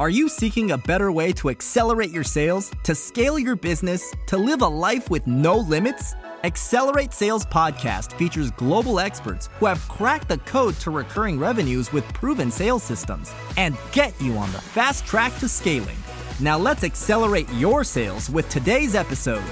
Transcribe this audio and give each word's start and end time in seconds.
Are 0.00 0.10
you 0.10 0.28
seeking 0.28 0.72
a 0.72 0.78
better 0.78 1.12
way 1.12 1.32
to 1.34 1.50
accelerate 1.50 2.10
your 2.10 2.24
sales, 2.24 2.72
to 2.82 2.96
scale 2.96 3.38
your 3.38 3.54
business, 3.54 4.12
to 4.26 4.36
live 4.36 4.62
a 4.62 4.66
life 4.66 5.08
with 5.08 5.24
no 5.28 5.56
limits? 5.56 6.16
Accelerate 6.42 7.12
Sales 7.12 7.46
Podcast 7.46 8.12
features 8.14 8.50
global 8.50 8.98
experts 8.98 9.48
who 9.60 9.66
have 9.66 9.86
cracked 9.88 10.28
the 10.28 10.38
code 10.38 10.74
to 10.80 10.90
recurring 10.90 11.38
revenues 11.38 11.92
with 11.92 12.02
proven 12.12 12.50
sales 12.50 12.82
systems 12.82 13.32
and 13.56 13.76
get 13.92 14.20
you 14.20 14.32
on 14.32 14.50
the 14.50 14.60
fast 14.60 15.06
track 15.06 15.32
to 15.38 15.48
scaling. 15.48 15.96
Now 16.40 16.58
let's 16.58 16.82
accelerate 16.82 17.48
your 17.52 17.84
sales 17.84 18.28
with 18.28 18.48
today's 18.48 18.96
episode. 18.96 19.44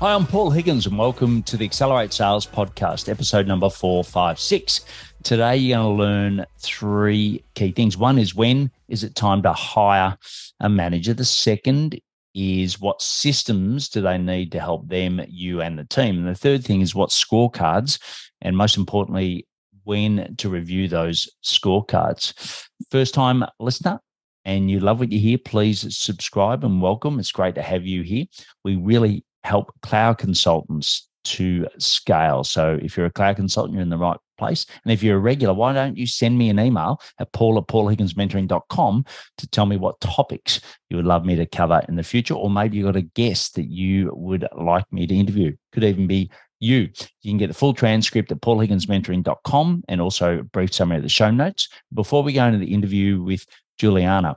Hi, 0.00 0.14
I'm 0.14 0.26
Paul 0.26 0.48
Higgins, 0.48 0.86
and 0.86 0.96
welcome 0.96 1.42
to 1.42 1.58
the 1.58 1.66
Accelerate 1.66 2.14
Sales 2.14 2.46
Podcast, 2.46 3.10
episode 3.10 3.46
number 3.46 3.68
456. 3.68 4.80
Today, 5.22 5.58
you're 5.58 5.76
going 5.76 5.94
to 5.94 6.02
learn 6.02 6.46
three 6.58 7.44
key 7.54 7.72
things. 7.72 7.98
One 7.98 8.18
is 8.18 8.34
when 8.34 8.70
is 8.88 9.04
it 9.04 9.14
time 9.14 9.42
to 9.42 9.52
hire 9.52 10.16
a 10.60 10.70
manager? 10.70 11.12
The 11.12 11.26
second 11.26 12.00
is 12.34 12.80
what 12.80 13.02
systems 13.02 13.90
do 13.90 14.00
they 14.00 14.16
need 14.16 14.52
to 14.52 14.58
help 14.60 14.88
them, 14.88 15.20
you, 15.28 15.60
and 15.60 15.78
the 15.78 15.84
team? 15.84 16.16
And 16.16 16.28
the 16.28 16.34
third 16.34 16.64
thing 16.64 16.80
is 16.80 16.94
what 16.94 17.10
scorecards, 17.10 18.00
and 18.40 18.56
most 18.56 18.78
importantly, 18.78 19.46
when 19.84 20.34
to 20.36 20.48
review 20.48 20.88
those 20.88 21.28
scorecards. 21.44 22.64
First 22.90 23.12
time 23.12 23.44
listener, 23.58 24.00
and 24.46 24.70
you 24.70 24.80
love 24.80 24.98
what 24.98 25.12
you 25.12 25.20
hear, 25.20 25.36
please 25.36 25.94
subscribe 25.94 26.64
and 26.64 26.80
welcome. 26.80 27.18
It's 27.18 27.32
great 27.32 27.56
to 27.56 27.62
have 27.62 27.84
you 27.84 28.00
here. 28.00 28.24
We 28.64 28.76
really 28.76 29.26
help 29.44 29.72
cloud 29.82 30.18
consultants 30.18 31.08
to 31.22 31.66
scale. 31.78 32.44
So 32.44 32.78
if 32.82 32.96
you're 32.96 33.06
a 33.06 33.10
cloud 33.10 33.36
consultant, 33.36 33.74
you're 33.74 33.82
in 33.82 33.90
the 33.90 33.98
right 33.98 34.16
place. 34.38 34.66
And 34.84 34.92
if 34.92 35.02
you're 35.02 35.18
a 35.18 35.20
regular, 35.20 35.54
why 35.54 35.72
don't 35.72 35.96
you 35.96 36.06
send 36.06 36.38
me 36.38 36.48
an 36.48 36.58
email 36.58 37.00
at 37.18 37.32
paul 37.32 37.58
at 37.58 37.66
paulhigginsmentoring.com 37.66 39.04
to 39.38 39.48
tell 39.48 39.66
me 39.66 39.76
what 39.76 40.00
topics 40.00 40.60
you 40.88 40.96
would 40.96 41.06
love 41.06 41.24
me 41.24 41.36
to 41.36 41.46
cover 41.46 41.82
in 41.88 41.96
the 41.96 42.02
future? 42.02 42.34
Or 42.34 42.50
maybe 42.50 42.78
you've 42.78 42.86
got 42.86 42.96
a 42.96 43.02
guest 43.02 43.54
that 43.56 43.68
you 43.68 44.10
would 44.14 44.46
like 44.56 44.90
me 44.92 45.06
to 45.06 45.14
interview. 45.14 45.54
Could 45.72 45.84
even 45.84 46.06
be 46.06 46.30
you. 46.58 46.88
You 47.22 47.32
can 47.32 47.38
get 47.38 47.48
the 47.48 47.54
full 47.54 47.74
transcript 47.74 48.32
at 48.32 48.40
paulhigginsmentoring.com 48.40 49.84
and 49.88 50.00
also 50.00 50.40
a 50.40 50.42
brief 50.42 50.72
summary 50.72 50.98
of 50.98 51.02
the 51.02 51.08
show 51.08 51.30
notes. 51.30 51.68
Before 51.92 52.22
we 52.22 52.32
go 52.32 52.46
into 52.46 52.58
the 52.58 52.72
interview 52.72 53.22
with 53.22 53.46
Juliana, 53.78 54.36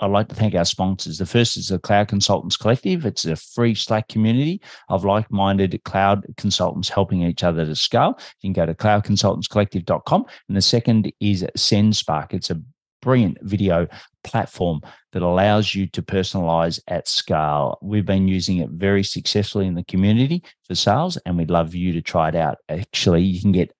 I'd 0.00 0.10
like 0.10 0.28
to 0.28 0.34
thank 0.34 0.54
our 0.54 0.64
sponsors. 0.64 1.18
The 1.18 1.26
first 1.26 1.58
is 1.58 1.68
the 1.68 1.78
Cloud 1.78 2.08
Consultants 2.08 2.56
Collective. 2.56 3.04
It's 3.04 3.26
a 3.26 3.36
free 3.36 3.74
Slack 3.74 4.08
community 4.08 4.62
of 4.88 5.04
like 5.04 5.30
minded 5.30 5.78
cloud 5.84 6.24
consultants 6.38 6.88
helping 6.88 7.22
each 7.22 7.44
other 7.44 7.66
to 7.66 7.76
scale. 7.76 8.18
You 8.40 8.48
can 8.48 8.54
go 8.54 8.66
to 8.66 8.74
cloudconsultantscollective.com. 8.74 10.24
And 10.48 10.56
the 10.56 10.62
second 10.62 11.12
is 11.20 11.44
SendSpark. 11.56 12.32
It's 12.32 12.48
a 12.48 12.62
brilliant 13.02 13.38
video 13.42 13.86
platform 14.24 14.80
that 15.12 15.22
allows 15.22 15.74
you 15.74 15.86
to 15.88 16.02
personalize 16.02 16.80
at 16.88 17.06
scale. 17.06 17.78
We've 17.82 18.06
been 18.06 18.28
using 18.28 18.58
it 18.58 18.70
very 18.70 19.02
successfully 19.02 19.66
in 19.66 19.74
the 19.74 19.84
community 19.84 20.42
for 20.66 20.74
sales, 20.74 21.16
and 21.26 21.36
we'd 21.36 21.50
love 21.50 21.74
you 21.74 21.92
to 21.92 22.02
try 22.02 22.28
it 22.28 22.36
out. 22.36 22.58
Actually, 22.68 23.22
you 23.22 23.40
can 23.40 23.52
get 23.52 23.74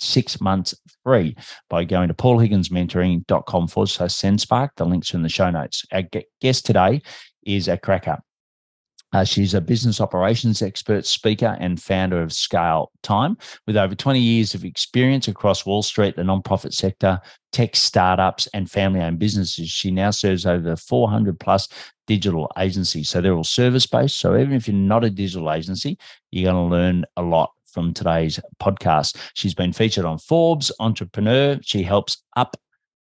six 0.00 0.40
months 0.40 0.74
free 1.04 1.36
by 1.68 1.84
going 1.84 2.08
to 2.08 2.14
paulhigginsmentoring.com 2.14 3.68
forward 3.68 3.88
slash 3.88 4.10
SendSpark. 4.10 4.70
The 4.76 4.84
links 4.84 5.14
are 5.14 5.18
in 5.18 5.22
the 5.22 5.28
show 5.28 5.50
notes. 5.50 5.84
Our 5.92 6.02
guest 6.40 6.66
today 6.66 7.02
is 7.44 7.68
a 7.68 7.76
cracker. 7.76 8.18
Uh, 9.12 9.24
she's 9.24 9.54
a 9.54 9.60
business 9.60 10.00
operations 10.00 10.62
expert, 10.62 11.04
speaker, 11.04 11.56
and 11.58 11.82
founder 11.82 12.22
of 12.22 12.32
Scale 12.32 12.92
Time. 13.02 13.36
With 13.66 13.76
over 13.76 13.94
20 13.94 14.20
years 14.20 14.54
of 14.54 14.64
experience 14.64 15.26
across 15.26 15.66
Wall 15.66 15.82
Street, 15.82 16.14
the 16.14 16.22
nonprofit 16.22 16.72
sector, 16.72 17.18
tech 17.50 17.74
startups, 17.74 18.46
and 18.54 18.70
family 18.70 19.00
owned 19.00 19.18
businesses, 19.18 19.68
she 19.68 19.90
now 19.90 20.10
serves 20.12 20.46
over 20.46 20.76
400 20.76 21.40
plus 21.40 21.68
digital 22.06 22.50
agencies. 22.56 23.10
So 23.10 23.20
they're 23.20 23.34
all 23.34 23.42
service 23.42 23.86
based. 23.86 24.18
So 24.18 24.36
even 24.36 24.52
if 24.52 24.68
you're 24.68 24.76
not 24.76 25.04
a 25.04 25.10
digital 25.10 25.50
agency, 25.50 25.98
you're 26.30 26.52
going 26.52 26.70
to 26.70 26.76
learn 26.76 27.04
a 27.16 27.22
lot 27.22 27.50
from 27.72 27.94
today's 27.94 28.40
podcast. 28.60 29.16
She's 29.34 29.54
been 29.54 29.72
featured 29.72 30.04
on 30.04 30.18
Forbes 30.18 30.72
Entrepreneur. 30.80 31.58
She 31.62 31.82
helps 31.82 32.22
up 32.36 32.56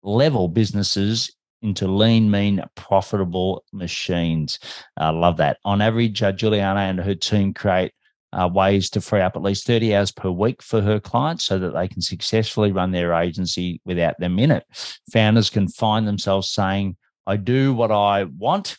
level 0.03 0.49
businesses 0.49 1.31
into 1.63 1.89
lean, 1.89 2.31
mean, 2.31 2.63
profitable 2.77 3.65
machines. 3.73 4.59
I 4.97 5.11
love 5.11 5.39
that. 5.39 5.59
On 5.65 5.81
average, 5.81 6.23
uh, 6.23 6.33
Juliana 6.33 6.81
and 6.81 7.01
her 7.01 7.15
team 7.15 7.53
create 7.53 7.93
uh, 8.33 8.49
ways 8.53 8.91
to 8.91 9.01
free 9.01 9.21
up 9.21 9.37
at 9.37 9.43
least 9.43 9.67
30 9.67 9.95
hours 9.95 10.13
per 10.13 10.31
week 10.31 10.63
for 10.63 10.81
her 10.81 11.01
clients 11.01 11.45
so 11.45 11.59
that 11.59 11.75
they 11.75 11.89
can 11.89 12.03
successfully 12.03 12.73
run 12.73 12.93
their 12.93 13.15
agency 13.15 13.81
without 13.85 14.19
them 14.19 14.39
in 14.39 14.51
it. 14.51 14.65
Founders 15.13 15.51
can 15.51 15.69
find 15.69 16.07
themselves 16.07 16.51
saying, 16.51 16.97
I 17.27 17.37
do 17.37 17.75
what 17.75 17.91
I 17.91 18.25
want, 18.25 18.79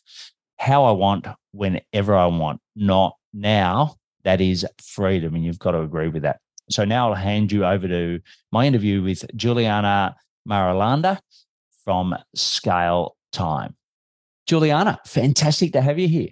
how 0.57 0.85
I 0.85 0.91
want, 0.91 1.27
whenever 1.51 2.15
I 2.15 2.27
want, 2.27 2.61
not 2.75 3.15
now 3.33 3.95
that 4.23 4.41
is 4.41 4.65
freedom. 4.81 5.35
And 5.35 5.43
you've 5.43 5.59
got 5.59 5.71
to 5.71 5.81
agree 5.81 6.09
with 6.09 6.23
that. 6.23 6.39
So 6.69 6.85
now 6.85 7.09
I'll 7.09 7.15
hand 7.15 7.51
you 7.51 7.65
over 7.65 7.87
to 7.87 8.19
my 8.51 8.65
interview 8.65 9.01
with 9.01 9.25
Juliana 9.35 10.15
Marulanda 10.47 11.19
from 11.83 12.15
Scale 12.35 13.15
Time. 13.31 13.75
Juliana, 14.45 14.99
fantastic 15.05 15.73
to 15.73 15.81
have 15.81 15.99
you 15.99 16.07
here. 16.07 16.29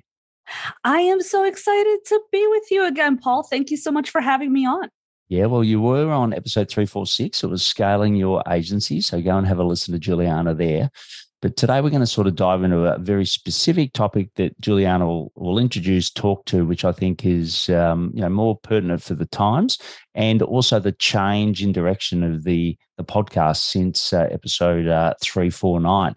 I 0.84 1.02
am 1.02 1.22
so 1.22 1.44
excited 1.44 2.00
to 2.06 2.22
be 2.32 2.46
with 2.48 2.72
you 2.72 2.86
again, 2.86 3.18
Paul. 3.18 3.44
Thank 3.44 3.70
you 3.70 3.78
so 3.78 3.92
much 3.92 4.10
for 4.10 4.22
having 4.22 4.54
me 4.54 4.66
on. 4.66 4.90
Yeah, 5.30 5.48
well, 5.48 5.64
you 5.64 5.82
were 5.82 6.10
on 6.10 6.34
episode 6.34 6.70
346. 6.70 7.44
It 7.44 7.48
was 7.48 7.66
scaling 7.66 8.16
your 8.16 8.42
agency. 8.50 9.02
So 9.02 9.22
go 9.22 9.38
and 9.38 9.46
have 9.46 9.60
a 9.60 9.64
listen 9.64 9.94
to 9.94 10.00
Juliana 10.00 10.54
there. 10.54 10.90
But 11.42 11.56
today 11.56 11.82
we're 11.82 11.92
going 11.92 12.00
to 12.00 12.08
sort 12.08 12.26
of 12.26 12.36
dive 12.36 12.64
into 12.64 12.86
a 12.86 12.98
very 12.98 13.26
specific 13.26 13.94
topic 13.94 14.30
that 14.36 14.60
Juliana 14.60 15.06
will, 15.06 15.32
will 15.36 15.60
introduce, 15.60 16.10
talk 16.10 16.46
to, 16.46 16.66
which 16.66 16.84
I 16.84 16.92
think 16.92 17.26
is 17.26 17.70
um, 17.70 18.12
you 18.16 18.22
know 18.22 18.30
more 18.30 18.58
pertinent 18.58 19.04
for 19.04 19.14
the 19.14 19.28
times, 19.28 19.78
and 20.16 20.42
also 20.42 20.80
the 20.80 20.94
change 20.94 21.62
in 21.62 21.72
direction 21.72 22.24
of 22.24 22.44
the 22.44 22.76
the 22.98 23.04
podcast 23.04 23.58
since 23.58 24.14
uh, 24.14 24.28
episode 24.32 24.88
uh, 24.88 25.14
three 25.22 25.52
four 25.52 25.80
nine. 25.80 26.16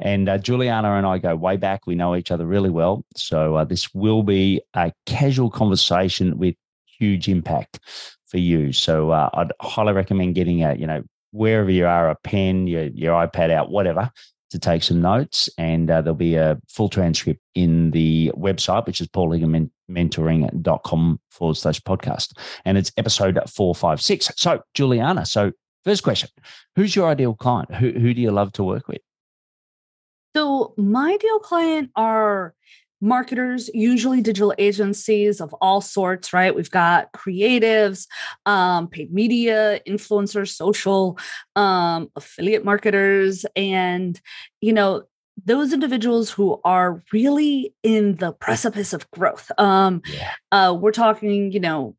And 0.00 0.28
uh, 0.28 0.38
Juliana 0.38 0.94
and 0.94 1.06
I 1.06 1.18
go 1.18 1.34
way 1.34 1.56
back; 1.56 1.88
we 1.88 1.96
know 1.96 2.14
each 2.14 2.30
other 2.30 2.46
really 2.46 2.70
well. 2.70 3.04
So 3.16 3.56
uh, 3.56 3.64
this 3.64 3.92
will 3.92 4.22
be 4.22 4.62
a 4.74 4.92
casual 5.04 5.50
conversation 5.50 6.38
with 6.38 6.54
huge 6.86 7.28
impact 7.28 7.80
for 8.28 8.38
you. 8.38 8.72
So 8.72 9.10
uh, 9.10 9.30
I'd 9.34 9.52
highly 9.60 9.94
recommend 9.94 10.36
getting 10.36 10.62
a 10.62 10.74
you 10.74 10.86
know 10.86 11.02
wherever 11.32 11.70
you 11.70 11.86
are, 11.86 12.10
a 12.10 12.16
pen, 12.16 12.66
your, 12.66 12.84
your 12.84 13.14
iPad 13.14 13.50
out, 13.50 13.70
whatever, 13.70 14.10
to 14.50 14.58
take 14.58 14.82
some 14.82 15.00
notes, 15.00 15.48
and 15.58 15.90
uh, 15.90 16.02
there'll 16.02 16.14
be 16.14 16.34
a 16.34 16.58
full 16.68 16.88
transcript 16.88 17.40
in 17.54 17.92
the 17.92 18.32
website, 18.36 18.84
which 18.86 19.00
is 19.00 19.06
paulhigginsmentoring.com 19.08 21.20
forward 21.30 21.56
slash 21.56 21.80
podcast. 21.80 22.36
And 22.64 22.76
it's 22.76 22.90
episode 22.96 23.38
456. 23.48 24.32
So, 24.36 24.60
Juliana, 24.74 25.24
so 25.24 25.52
first 25.84 26.02
question 26.02 26.30
Who's 26.76 26.96
your 26.96 27.08
ideal 27.08 27.34
client? 27.34 27.74
Who, 27.74 27.92
who 27.92 28.12
do 28.12 28.20
you 28.20 28.32
love 28.32 28.52
to 28.54 28.64
work 28.64 28.88
with? 28.88 29.02
So, 30.36 30.74
my 30.76 31.12
ideal 31.12 31.38
client 31.38 31.90
are 31.96 32.54
marketers, 33.00 33.70
usually 33.72 34.20
digital 34.20 34.54
agencies 34.58 35.40
of 35.40 35.54
all 35.54 35.80
sorts, 35.80 36.32
right? 36.32 36.54
We've 36.54 36.70
got 36.70 37.12
creatives, 37.12 38.06
um, 38.46 38.88
paid 38.88 39.12
media, 39.12 39.80
influencers, 39.86 40.50
social, 40.50 41.18
um, 41.56 42.10
affiliate 42.16 42.64
marketers, 42.64 43.46
and, 43.56 44.20
you 44.60 44.72
know, 44.72 45.04
those 45.44 45.72
individuals 45.72 46.30
who 46.30 46.60
are 46.64 47.02
really 47.12 47.74
in 47.82 48.16
the 48.16 48.32
precipice 48.32 48.92
of 48.92 49.10
growth. 49.10 49.50
Um, 49.56 50.02
yeah. 50.06 50.32
uh, 50.52 50.76
we're 50.78 50.92
talking, 50.92 51.50
you 51.52 51.60
know, 51.60 51.96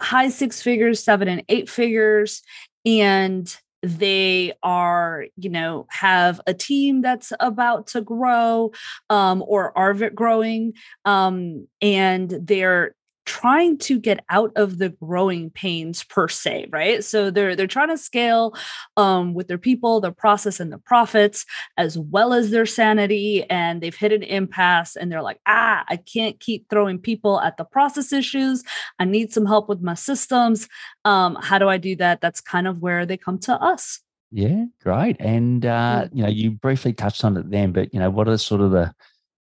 high 0.00 0.28
six 0.28 0.60
figures, 0.60 1.02
seven 1.02 1.28
and 1.28 1.44
eight 1.48 1.70
figures, 1.70 2.42
and 2.84 3.56
they 3.82 4.52
are 4.62 5.26
you 5.36 5.48
know 5.48 5.86
have 5.90 6.40
a 6.46 6.54
team 6.54 7.00
that's 7.00 7.32
about 7.40 7.86
to 7.86 8.00
grow 8.00 8.70
um, 9.08 9.42
or 9.46 9.76
are 9.76 9.94
growing 10.10 10.72
um, 11.04 11.66
and 11.80 12.30
they're 12.42 12.94
trying 13.30 13.78
to 13.78 14.00
get 14.00 14.24
out 14.28 14.50
of 14.56 14.78
the 14.78 14.88
growing 14.88 15.50
pains 15.50 16.02
per 16.02 16.26
se 16.26 16.66
right? 16.72 17.04
So 17.04 17.30
they're 17.30 17.54
they're 17.54 17.68
trying 17.68 17.90
to 17.90 17.96
scale 17.96 18.56
um, 18.96 19.34
with 19.34 19.46
their 19.46 19.58
people 19.68 20.00
their 20.00 20.10
process 20.10 20.58
and 20.58 20.72
the 20.72 20.78
profits 20.78 21.46
as 21.76 21.96
well 21.96 22.32
as 22.32 22.50
their 22.50 22.66
sanity 22.66 23.44
and 23.48 23.80
they've 23.80 23.94
hit 23.94 24.12
an 24.12 24.24
impasse 24.24 24.96
and 24.96 25.10
they're 25.10 25.22
like 25.22 25.40
ah 25.46 25.84
i 25.88 25.96
can't 25.96 26.40
keep 26.40 26.68
throwing 26.68 26.98
people 26.98 27.40
at 27.40 27.56
the 27.56 27.64
process 27.64 28.12
issues. 28.12 28.64
I 28.98 29.04
need 29.04 29.32
some 29.32 29.46
help 29.46 29.68
with 29.68 29.80
my 29.80 29.94
systems. 29.94 30.68
Um, 31.04 31.38
how 31.40 31.58
do 31.58 31.68
i 31.68 31.78
do 31.78 31.94
that? 31.96 32.20
That's 32.20 32.40
kind 32.40 32.66
of 32.66 32.78
where 32.80 33.06
they 33.06 33.16
come 33.16 33.38
to 33.40 33.54
us. 33.54 34.00
Yeah 34.32 34.64
great. 34.82 35.16
And 35.20 35.64
uh, 35.64 36.08
you 36.12 36.24
know 36.24 36.28
you 36.28 36.50
briefly 36.50 36.92
touched 36.92 37.24
on 37.24 37.36
it 37.36 37.48
then 37.48 37.70
but 37.70 37.94
you 37.94 38.00
know 38.00 38.10
what 38.10 38.28
are 38.28 38.38
sort 38.38 38.60
of 38.60 38.72
the 38.72 38.92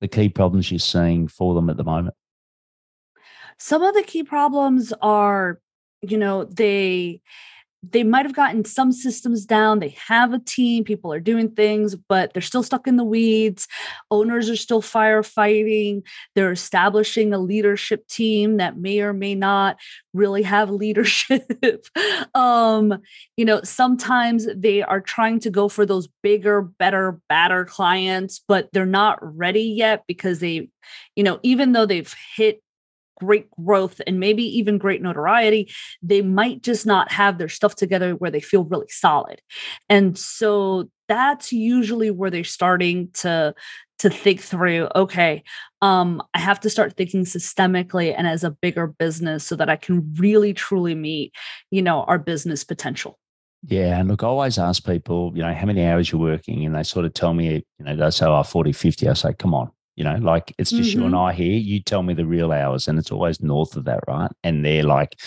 the 0.02 0.08
key 0.08 0.30
problems 0.30 0.70
you're 0.72 0.80
seeing 0.80 1.28
for 1.28 1.56
them 1.56 1.70
at 1.70 1.78
the 1.78 1.84
moment 1.84 2.16
some 3.58 3.84
of 3.84 3.94
the 3.94 4.04
key 4.04 4.24
problems 4.24 4.94
are, 5.02 5.60
you 6.02 6.18
know, 6.18 6.46
they 6.46 7.22
they 7.84 8.04
might 8.04 8.26
have 8.26 8.36
gotten 8.36 8.66
some 8.66 8.92
systems 8.92 9.46
down. 9.46 9.80
They 9.80 9.96
have 10.08 10.34
a 10.34 10.40
team, 10.40 10.84
people 10.84 11.14
are 11.14 11.20
doing 11.20 11.52
things, 11.52 11.96
but 11.96 12.34
they're 12.34 12.42
still 12.42 12.64
stuck 12.64 12.88
in 12.88 12.98
the 12.98 13.04
weeds. 13.04 13.68
Owners 14.10 14.50
are 14.50 14.56
still 14.56 14.82
firefighting. 14.82 16.02
They're 16.36 16.52
establishing 16.52 17.34
a 17.34 17.40
leadership 17.40 18.08
team 18.08 18.58
that 18.58 18.78
may 18.78 19.02
or 19.02 19.14
may 19.14 19.36
not 19.36 19.78
really 20.14 20.44
have 20.44 20.70
leadership. 20.78 21.86
um, 22.34 23.00
you 23.38 23.46
know, 23.46 23.62
sometimes 23.64 24.48
they 24.56 24.82
are 24.82 25.02
trying 25.02 25.40
to 25.42 25.50
go 25.50 25.70
for 25.70 25.86
those 25.86 26.08
bigger, 26.24 26.62
better, 26.62 27.20
badder 27.30 27.66
clients, 27.66 28.44
but 28.48 28.70
they're 28.74 28.86
not 28.86 29.20
ready 29.22 29.64
yet 29.64 30.04
because 30.08 30.40
they, 30.40 30.70
you 31.16 31.24
know, 31.24 31.40
even 31.44 31.74
though 31.74 31.86
they've 31.86 32.14
hit 32.36 32.62
great 33.20 33.50
growth 33.52 34.02
and 34.08 34.20
maybe 34.20 34.44
even 34.44 34.78
great 34.78 35.02
notoriety, 35.02 35.72
they 36.02 36.22
might 36.22 36.62
just 36.62 36.86
not 36.86 37.12
have 37.12 37.38
their 37.38 37.50
stuff 37.50 37.76
together 37.76 38.16
where 38.16 38.32
they 38.32 38.40
feel 38.40 38.64
really 38.64 38.90
solid. 38.90 39.42
And 39.90 40.18
so 40.18 40.90
that's 41.08 41.54
usually 41.54 42.12
where 42.12 42.30
they're 42.30 42.44
starting 42.44 43.10
to 43.14 43.54
to 44.00 44.12
think 44.12 44.40
through 44.40 44.88
okay 44.94 45.44
um 45.82 46.22
i 46.36 46.40
have 46.40 46.60
to 46.60 46.70
start 46.70 46.96
thinking 46.96 47.24
systemically 47.24 48.14
and 48.16 48.28
as 48.28 48.44
a 48.44 48.52
bigger 48.52 48.86
business 48.86 49.44
so 49.44 49.56
that 49.56 49.70
i 49.70 49.76
can 49.76 50.14
really 50.20 50.54
truly 50.54 50.94
meet 50.94 51.34
you 51.72 51.82
know 51.82 52.04
our 52.04 52.20
business 52.20 52.64
potential 52.64 53.18
yeah. 53.64 54.00
And 54.00 54.08
look, 54.08 54.24
I 54.24 54.28
always 54.28 54.58
ask 54.58 54.86
people, 54.86 55.32
you 55.36 55.42
know, 55.42 55.54
how 55.54 55.66
many 55.66 55.86
hours 55.86 56.12
you're 56.12 56.22
working, 56.22 56.66
and 56.66 56.76
they 56.76 56.84
sort 56.84 57.06
of 57.06 57.14
tell 57.14 57.34
me, 57.34 57.66
you 57.80 57.86
know, 57.86 57.96
they 57.96 58.10
say, 58.12 58.26
oh, 58.26 58.44
40, 58.44 58.72
50. 58.72 59.10
I 59.10 59.14
say, 59.14 59.34
come 59.34 59.54
on, 59.54 59.72
you 59.98 60.04
know, 60.04 60.16
like 60.16 60.54
it's 60.58 60.70
just 60.70 60.92
mm-hmm. 60.92 61.00
you 61.00 61.06
and 61.06 61.16
mm-hmm. 61.16 61.26
I 61.26 61.34
here. 61.34 61.58
You 61.58 61.82
tell 61.82 62.04
me 62.04 62.14
the 62.14 62.26
real 62.26 62.52
hours, 62.52 62.88
and 62.88 63.00
it's 63.00 63.12
always 63.12 63.42
north 63.42 63.76
of 63.76 63.86
that, 63.86 64.02
right? 64.08 64.32
And 64.44 64.64
they're 64.64 64.84
like, 64.84 65.18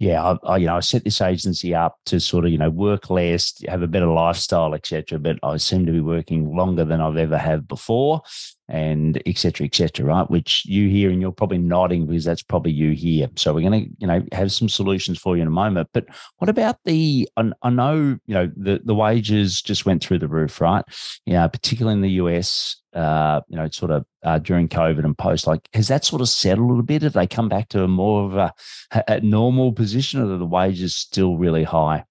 yeah, 0.00 0.22
I, 0.22 0.36
I, 0.44 0.56
you 0.56 0.66
know, 0.66 0.76
I 0.76 0.80
set 0.80 1.04
this 1.04 1.20
agency 1.20 1.74
up 1.74 1.96
to 2.06 2.18
sort 2.18 2.46
of, 2.46 2.50
you 2.50 2.58
know, 2.58 2.70
work 2.70 3.10
less, 3.10 3.54
have 3.68 3.82
a 3.82 3.86
better 3.86 4.06
lifestyle, 4.06 4.74
etc. 4.74 5.18
But 5.18 5.38
I 5.42 5.58
seem 5.58 5.86
to 5.86 5.92
be 5.92 6.00
working 6.00 6.56
longer 6.56 6.84
than 6.84 7.00
I've 7.00 7.18
ever 7.18 7.38
have 7.38 7.68
before, 7.68 8.22
and 8.66 9.22
etc. 9.26 9.66
etc. 9.66 10.06
right? 10.06 10.28
Which 10.30 10.64
you 10.64 10.88
hear, 10.88 11.10
and 11.10 11.20
you're 11.20 11.30
probably 11.30 11.58
nodding 11.58 12.06
because 12.06 12.24
that's 12.24 12.42
probably 12.42 12.72
you 12.72 12.92
here. 12.92 13.28
So 13.36 13.52
we're 13.54 13.68
going 13.68 13.84
to, 13.84 13.90
you 13.98 14.06
know, 14.06 14.22
have 14.32 14.50
some 14.52 14.70
solutions 14.70 15.18
for 15.18 15.36
you 15.36 15.42
in 15.42 15.48
a 15.48 15.52
moment. 15.52 15.90
But 15.92 16.06
what 16.38 16.48
about 16.48 16.78
the? 16.86 17.28
I, 17.36 17.52
I 17.62 17.68
know, 17.70 18.18
you 18.26 18.34
know, 18.34 18.50
the 18.56 18.80
the 18.82 18.94
wages 18.94 19.60
just 19.60 19.84
went 19.84 20.02
through 20.02 20.18
the 20.18 20.28
roof, 20.28 20.62
right? 20.62 20.84
Yeah, 21.26 21.46
particularly 21.46 21.96
in 21.96 22.02
the 22.02 22.22
US 22.22 22.76
uh, 22.94 23.40
you 23.48 23.56
know, 23.56 23.68
sort 23.68 23.90
of 23.90 24.04
uh, 24.22 24.38
during 24.38 24.68
COVID 24.68 25.04
and 25.04 25.16
post? 25.16 25.46
Like, 25.46 25.68
has 25.74 25.88
that 25.88 26.04
sort 26.04 26.22
of 26.22 26.28
settled 26.28 26.66
a 26.66 26.68
little 26.68 26.82
bit? 26.82 27.02
Have 27.02 27.12
they 27.12 27.26
come 27.26 27.48
back 27.48 27.68
to 27.70 27.82
a 27.82 27.88
more 27.88 28.24
of 28.24 28.36
a, 28.36 28.54
a 29.08 29.20
normal 29.20 29.72
position, 29.72 30.20
or 30.20 30.32
are 30.32 30.38
the 30.38 30.46
wages 30.46 30.94
still 30.94 31.36
really 31.36 31.64
high? 31.64 32.04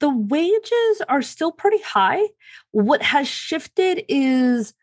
The 0.00 0.10
wages 0.10 1.02
are 1.08 1.22
still 1.22 1.52
pretty 1.52 1.82
high. 1.82 2.22
What 2.72 3.02
has 3.02 3.28
shifted 3.28 4.04
is 4.08 4.74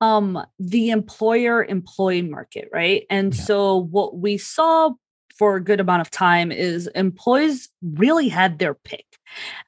um, 0.00 0.44
the 0.58 0.90
employer 0.90 1.64
employee 1.64 2.22
market, 2.22 2.68
right? 2.72 3.06
And 3.10 3.34
yeah. 3.34 3.42
so 3.42 3.76
what 3.76 4.18
we 4.18 4.38
saw 4.38 4.90
for 5.38 5.56
a 5.56 5.64
good 5.64 5.80
amount 5.80 6.02
of 6.02 6.10
time 6.10 6.52
is 6.52 6.86
employees 6.88 7.68
really 7.82 8.28
had 8.28 8.58
their 8.58 8.74
pick. 8.74 9.06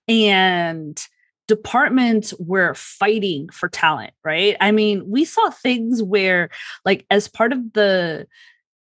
And 0.07 1.01
departments 1.53 2.33
were 2.39 2.73
fighting 2.73 3.47
for 3.51 3.69
talent, 3.69 4.15
right? 4.25 4.57
I 4.59 4.73
mean, 4.73 5.05
we 5.07 5.27
saw 5.27 5.51
things 5.51 6.03
where 6.03 6.49
like 6.87 7.05
as 7.11 7.29
part 7.29 7.53
of 7.53 7.75
the 7.75 8.27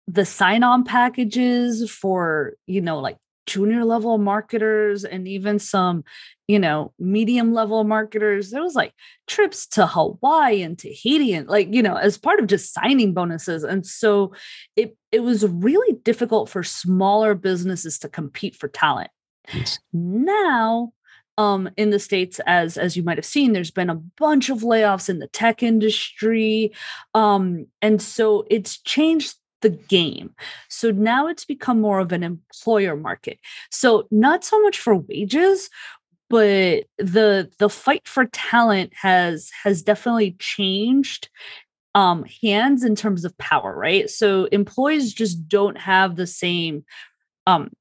the 0.08 0.24
sign-on 0.24 0.84
packages 0.84 1.90
for, 1.90 2.54
you 2.68 2.80
know, 2.80 3.00
like 3.00 3.18
junior 3.48 3.86
level 3.86 4.20
marketers 4.20 5.04
and 5.04 5.28
even 5.28 5.58
some, 5.58 6.04
you 6.48 6.60
know, 6.60 6.94
medium 7.00 7.56
level 7.56 7.84
marketers, 7.86 8.52
there 8.52 8.62
was 8.62 8.76
like 8.76 8.94
trips 9.26 9.66
to 9.66 9.88
Hawaii 9.88 10.62
and 10.62 10.78
Tahiti 10.78 11.34
and 11.34 11.48
like, 11.48 11.74
you 11.74 11.82
know, 11.82 11.96
as 11.96 12.20
part 12.20 12.40
of 12.40 12.46
just 12.46 12.72
signing 12.72 13.16
bonuses. 13.16 13.64
And 13.64 13.84
so 13.84 14.36
it 14.76 14.96
it 15.12 15.22
was 15.22 15.44
really 15.48 15.98
difficult 16.04 16.50
for 16.50 16.62
smaller 16.62 17.34
businesses 17.34 17.98
to 18.00 18.10
compete 18.10 18.56
for 18.56 18.68
talent. 18.68 19.10
Yes. 19.52 19.80
Now 19.92 20.94
um 21.38 21.70
in 21.78 21.90
the 21.90 22.00
states 22.00 22.40
as 22.46 22.78
as 22.78 22.96
you 22.96 23.04
might 23.04 23.18
have 23.18 23.26
seen 23.26 23.54
there's 23.54 23.72
been 23.72 23.90
a 23.90 24.02
bunch 24.18 24.50
of 24.50 24.60
layoffs 24.60 25.10
in 25.10 25.20
the 25.20 25.28
tech 25.28 25.64
industry 25.64 26.72
um 27.14 27.66
and 27.82 28.02
so 28.02 28.46
it's 28.50 28.78
changed 28.80 29.36
the 29.64 29.70
game. 29.70 30.36
So 30.70 30.92
now 30.92 31.28
it's 31.28 31.46
become 31.46 31.82
more 31.82 32.00
of 32.00 32.12
an 32.12 32.22
employer 32.22 32.96
market. 32.96 33.40
So 33.72 34.08
not 34.12 34.44
so 34.44 34.62
much 34.62 34.78
for 34.78 34.96
wages 34.96 35.70
but 36.30 36.86
the 36.98 37.52
the 37.60 37.70
fight 37.70 38.08
for 38.08 38.26
talent 38.26 38.92
has 38.96 39.52
has 39.64 39.84
definitely 39.84 40.36
changed 40.40 41.30
um 41.96 42.26
hands 42.42 42.84
in 42.84 42.96
terms 42.96 43.24
of 43.26 43.38
power 43.38 43.76
right? 43.76 44.10
So 44.10 44.46
employees 44.46 45.14
just 45.14 45.48
don't 45.48 45.78
have 45.78 46.16
the 46.16 46.28
same 46.28 46.86
um 47.48 47.72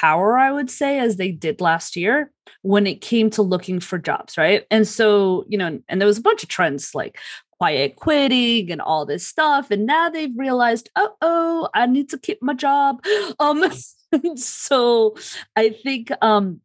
power, 0.00 0.36
I 0.36 0.50
would 0.50 0.70
say, 0.70 0.98
as 0.98 1.16
they 1.16 1.30
did 1.30 1.60
last 1.60 1.94
year 1.94 2.32
when 2.62 2.84
it 2.86 3.00
came 3.00 3.30
to 3.30 3.42
looking 3.42 3.78
for 3.78 3.96
jobs, 3.96 4.36
right? 4.36 4.66
And 4.70 4.88
so, 4.88 5.44
you 5.48 5.56
know, 5.56 5.78
and 5.88 6.00
there 6.00 6.08
was 6.08 6.18
a 6.18 6.22
bunch 6.22 6.42
of 6.42 6.48
trends 6.48 6.94
like 6.94 7.16
quiet 7.58 7.94
quitting 7.94 8.72
and 8.72 8.80
all 8.80 9.06
this 9.06 9.24
stuff. 9.24 9.70
And 9.70 9.86
now 9.86 10.10
they've 10.10 10.36
realized, 10.36 10.90
oh, 10.96 11.14
oh, 11.22 11.68
I 11.74 11.86
need 11.86 12.08
to 12.10 12.18
keep 12.18 12.42
my 12.42 12.54
job. 12.54 13.04
Um, 13.38 13.64
so 14.36 15.16
I 15.56 15.70
think 15.70 16.10
um 16.22 16.60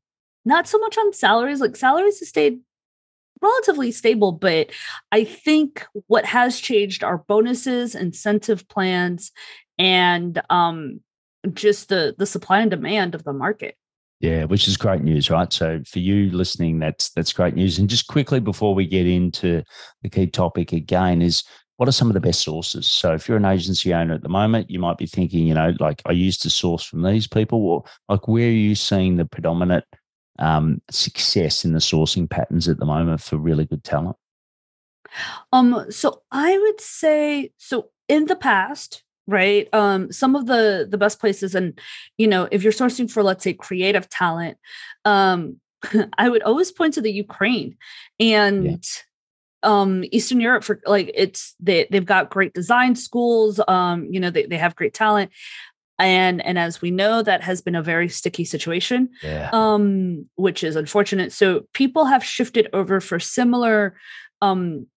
not 0.46 0.68
so 0.68 0.80
much 0.80 0.98
on 0.98 1.14
salaries, 1.14 1.62
like 1.62 1.76
salaries 1.76 2.20
have 2.20 2.30
stayed 2.30 2.60
relatively 3.42 3.92
stable, 3.92 4.32
but 4.32 4.70
I 5.12 5.24
think 5.24 5.86
what 6.08 6.26
has 6.26 6.60
changed 6.60 7.04
are 7.04 7.18
bonuses, 7.28 7.94
incentive 7.96 8.68
plans, 8.68 9.32
and 9.78 10.42
um 10.50 11.02
just 11.54 11.90
the 11.90 12.16
the 12.18 12.26
supply 12.26 12.62
and 12.62 12.72
demand 12.72 13.16
of 13.16 13.24
the 13.24 13.34
market. 13.34 13.76
Yeah, 14.20 14.44
which 14.44 14.68
is 14.68 14.76
great 14.76 15.02
news, 15.02 15.30
right? 15.30 15.52
So 15.52 15.82
for 15.88 16.00
you 16.00 16.30
listening, 16.32 16.80
that's 16.80 17.10
that's 17.12 17.32
great 17.32 17.56
news. 17.56 17.80
And 17.80 17.90
just 17.90 18.08
quickly 18.08 18.40
before 18.40 18.76
we 18.76 18.86
get 18.86 19.08
into 19.08 19.64
the 20.02 20.10
key 20.10 20.28
topic 20.28 20.74
again, 20.74 21.22
is 21.22 21.44
what 21.78 21.88
are 21.88 21.94
some 21.94 22.10
of 22.10 22.14
the 22.14 22.20
best 22.20 22.42
sources? 22.42 22.92
So 22.92 23.14
if 23.14 23.28
you're 23.28 23.38
an 23.38 23.46
agency 23.46 23.94
owner 23.94 24.16
at 24.16 24.22
the 24.22 24.28
moment, 24.28 24.70
you 24.70 24.80
might 24.80 24.98
be 24.98 25.06
thinking, 25.06 25.48
you 25.48 25.54
know, 25.54 25.74
like 25.80 26.02
I 26.06 26.12
used 26.12 26.42
to 26.42 26.50
source 26.50 26.84
from 26.84 27.04
these 27.04 27.28
people, 27.28 27.66
or 27.66 27.84
like 28.10 28.28
where 28.28 28.48
are 28.48 28.52
you 28.52 28.76
seeing 28.76 29.16
the 29.16 29.24
predominant 29.24 29.86
um, 30.40 30.82
success 30.92 31.64
in 31.64 31.72
the 31.72 31.80
sourcing 31.80 32.30
patterns 32.30 32.68
at 32.68 32.80
the 32.80 32.86
moment 32.86 33.22
for 33.22 33.38
really 33.38 33.66
good 33.66 33.86
talent? 33.86 34.18
Um, 35.54 35.86
so 35.90 36.22
I 36.30 36.58
would 36.58 36.82
say 36.82 37.52
so 37.58 37.92
in 38.10 38.26
the 38.26 38.36
past, 38.36 39.04
right 39.30 39.68
um 39.74 40.12
some 40.12 40.36
of 40.36 40.48
the 40.48 40.88
the 40.90 40.98
best 40.98 41.20
places 41.20 41.56
and 41.56 41.80
you 42.18 42.28
know 42.28 42.48
if 42.52 42.64
you're 42.64 42.74
sourcing 42.74 43.10
for 43.10 43.24
let's 43.24 43.44
say 43.44 43.54
creative 43.54 44.10
talent 44.10 44.58
um 45.06 45.58
i 46.18 46.28
would 46.28 46.44
always 46.44 46.72
point 46.72 46.94
to 46.96 47.02
the 47.02 47.12
ukraine 47.12 47.78
and 48.20 48.66
yeah. 48.66 48.80
um 49.64 50.04
eastern 50.12 50.42
europe 50.42 50.64
for 50.64 50.82
like 50.86 51.12
it's 51.14 51.56
they 51.60 51.88
they've 51.92 52.06
got 52.06 52.30
great 52.30 52.54
design 52.54 52.96
schools 52.96 53.60
um 53.68 54.08
you 54.10 54.20
know 54.20 54.32
they, 54.32 54.46
they 54.46 54.58
have 54.58 54.76
great 54.76 54.94
talent 54.94 55.32
and 56.00 56.44
and 56.44 56.58
as 56.58 56.82
we 56.82 56.92
know 56.92 57.22
that 57.22 57.44
has 57.44 57.62
been 57.62 57.76
a 57.76 57.84
very 57.84 58.10
sticky 58.10 58.46
situation 58.46 59.10
yeah. 59.22 59.50
um 59.54 60.28
which 60.36 60.64
is 60.64 60.76
unfortunate 60.76 61.32
so 61.32 61.62
people 61.74 62.06
have 62.06 62.24
shifted 62.24 62.68
over 62.74 63.00
for 63.00 63.20
similar 63.20 63.96
um 64.42 64.88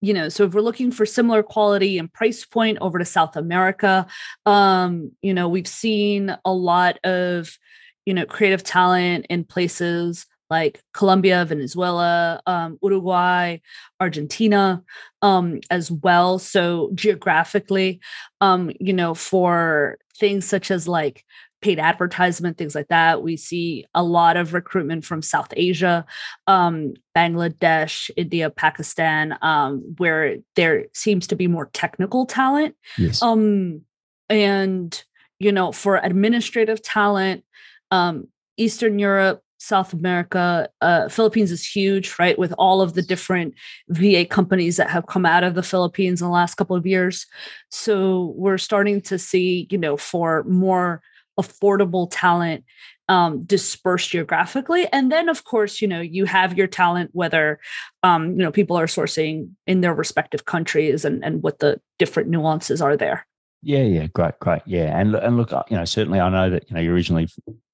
you 0.00 0.14
know 0.14 0.28
so 0.28 0.44
if 0.44 0.54
we're 0.54 0.60
looking 0.60 0.90
for 0.90 1.04
similar 1.04 1.42
quality 1.42 1.98
and 1.98 2.12
price 2.12 2.44
point 2.44 2.78
over 2.80 2.98
to 2.98 3.04
south 3.04 3.36
america 3.36 4.06
um 4.46 5.10
you 5.22 5.34
know 5.34 5.48
we've 5.48 5.68
seen 5.68 6.36
a 6.44 6.52
lot 6.52 6.98
of 7.04 7.58
you 8.06 8.14
know 8.14 8.24
creative 8.24 8.62
talent 8.62 9.26
in 9.28 9.44
places 9.44 10.26
like 10.50 10.82
Colombia, 10.94 11.44
Venezuela, 11.44 12.40
um, 12.46 12.78
Uruguay, 12.82 13.58
Argentina, 14.00 14.82
um, 15.20 15.60
as 15.70 15.90
well. 15.90 16.38
So 16.38 16.90
geographically, 16.94 18.00
um, 18.40 18.72
you 18.80 18.92
know, 18.92 19.14
for 19.14 19.98
things 20.16 20.46
such 20.46 20.70
as 20.70 20.88
like 20.88 21.24
paid 21.60 21.78
advertisement, 21.78 22.56
things 22.56 22.74
like 22.74 22.88
that. 22.88 23.22
We 23.22 23.36
see 23.36 23.84
a 23.94 24.02
lot 24.02 24.36
of 24.36 24.54
recruitment 24.54 25.04
from 25.04 25.22
South 25.22 25.52
Asia, 25.56 26.04
um, 26.46 26.94
Bangladesh, 27.16 28.10
India, 28.16 28.50
Pakistan, 28.50 29.36
um, 29.42 29.82
where 29.98 30.36
there 30.56 30.86
seems 30.94 31.26
to 31.28 31.36
be 31.36 31.46
more 31.46 31.70
technical 31.72 32.26
talent. 32.26 32.76
Yes. 32.96 33.22
Um, 33.22 33.82
and, 34.28 35.02
you 35.38 35.50
know, 35.50 35.72
for 35.72 35.96
administrative 35.96 36.82
talent, 36.82 37.44
um, 37.90 38.28
Eastern 38.56 38.98
Europe, 38.98 39.42
South 39.58 39.92
America, 39.92 40.68
uh, 40.80 41.08
Philippines 41.08 41.50
is 41.50 41.66
huge, 41.66 42.14
right? 42.18 42.38
With 42.38 42.54
all 42.58 42.80
of 42.80 42.94
the 42.94 43.02
different 43.02 43.54
VA 43.88 44.24
companies 44.24 44.76
that 44.76 44.90
have 44.90 45.06
come 45.06 45.26
out 45.26 45.42
of 45.42 45.54
the 45.54 45.62
Philippines 45.64 46.20
in 46.20 46.26
the 46.26 46.32
last 46.32 46.54
couple 46.54 46.76
of 46.76 46.86
years. 46.86 47.26
So 47.70 48.34
we're 48.36 48.58
starting 48.58 49.00
to 49.02 49.18
see, 49.18 49.66
you 49.70 49.78
know, 49.78 49.96
for 49.96 50.44
more 50.44 51.02
affordable 51.38 52.08
talent 52.10 52.64
um, 53.08 53.44
dispersed 53.44 54.10
geographically. 54.10 54.86
And 54.92 55.10
then, 55.10 55.28
of 55.28 55.44
course, 55.44 55.80
you 55.80 55.88
know, 55.88 56.00
you 56.00 56.26
have 56.26 56.56
your 56.58 56.66
talent, 56.66 57.10
whether, 57.14 57.58
um, 58.02 58.32
you 58.32 58.44
know, 58.44 58.52
people 58.52 58.76
are 58.76 58.86
sourcing 58.86 59.50
in 59.66 59.80
their 59.80 59.94
respective 59.94 60.44
countries 60.44 61.04
and, 61.04 61.24
and 61.24 61.42
what 61.42 61.58
the 61.58 61.80
different 61.98 62.28
nuances 62.28 62.82
are 62.82 62.96
there. 62.96 63.26
Yeah, 63.62 63.82
yeah, 63.82 64.06
great, 64.06 64.38
great, 64.38 64.62
yeah, 64.66 64.98
and 64.98 65.16
and 65.16 65.36
look, 65.36 65.50
you 65.68 65.76
know, 65.76 65.84
certainly 65.84 66.20
I 66.20 66.28
know 66.28 66.48
that 66.48 66.70
you 66.70 66.76
know 66.76 66.80
you're 66.80 66.94
originally 66.94 67.26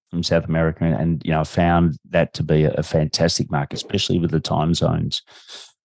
from 0.08 0.22
South 0.22 0.46
America, 0.46 0.84
and, 0.84 0.94
and 0.94 1.22
you 1.26 1.30
know, 1.30 1.40
I 1.40 1.44
found 1.44 1.98
that 2.08 2.32
to 2.34 2.42
be 2.42 2.64
a, 2.64 2.72
a, 2.72 2.82
fantastic 2.82 3.50
market, 3.50 3.76
especially 3.76 4.18
with 4.18 4.30
the 4.30 4.40
time 4.40 4.72
zones 4.72 5.20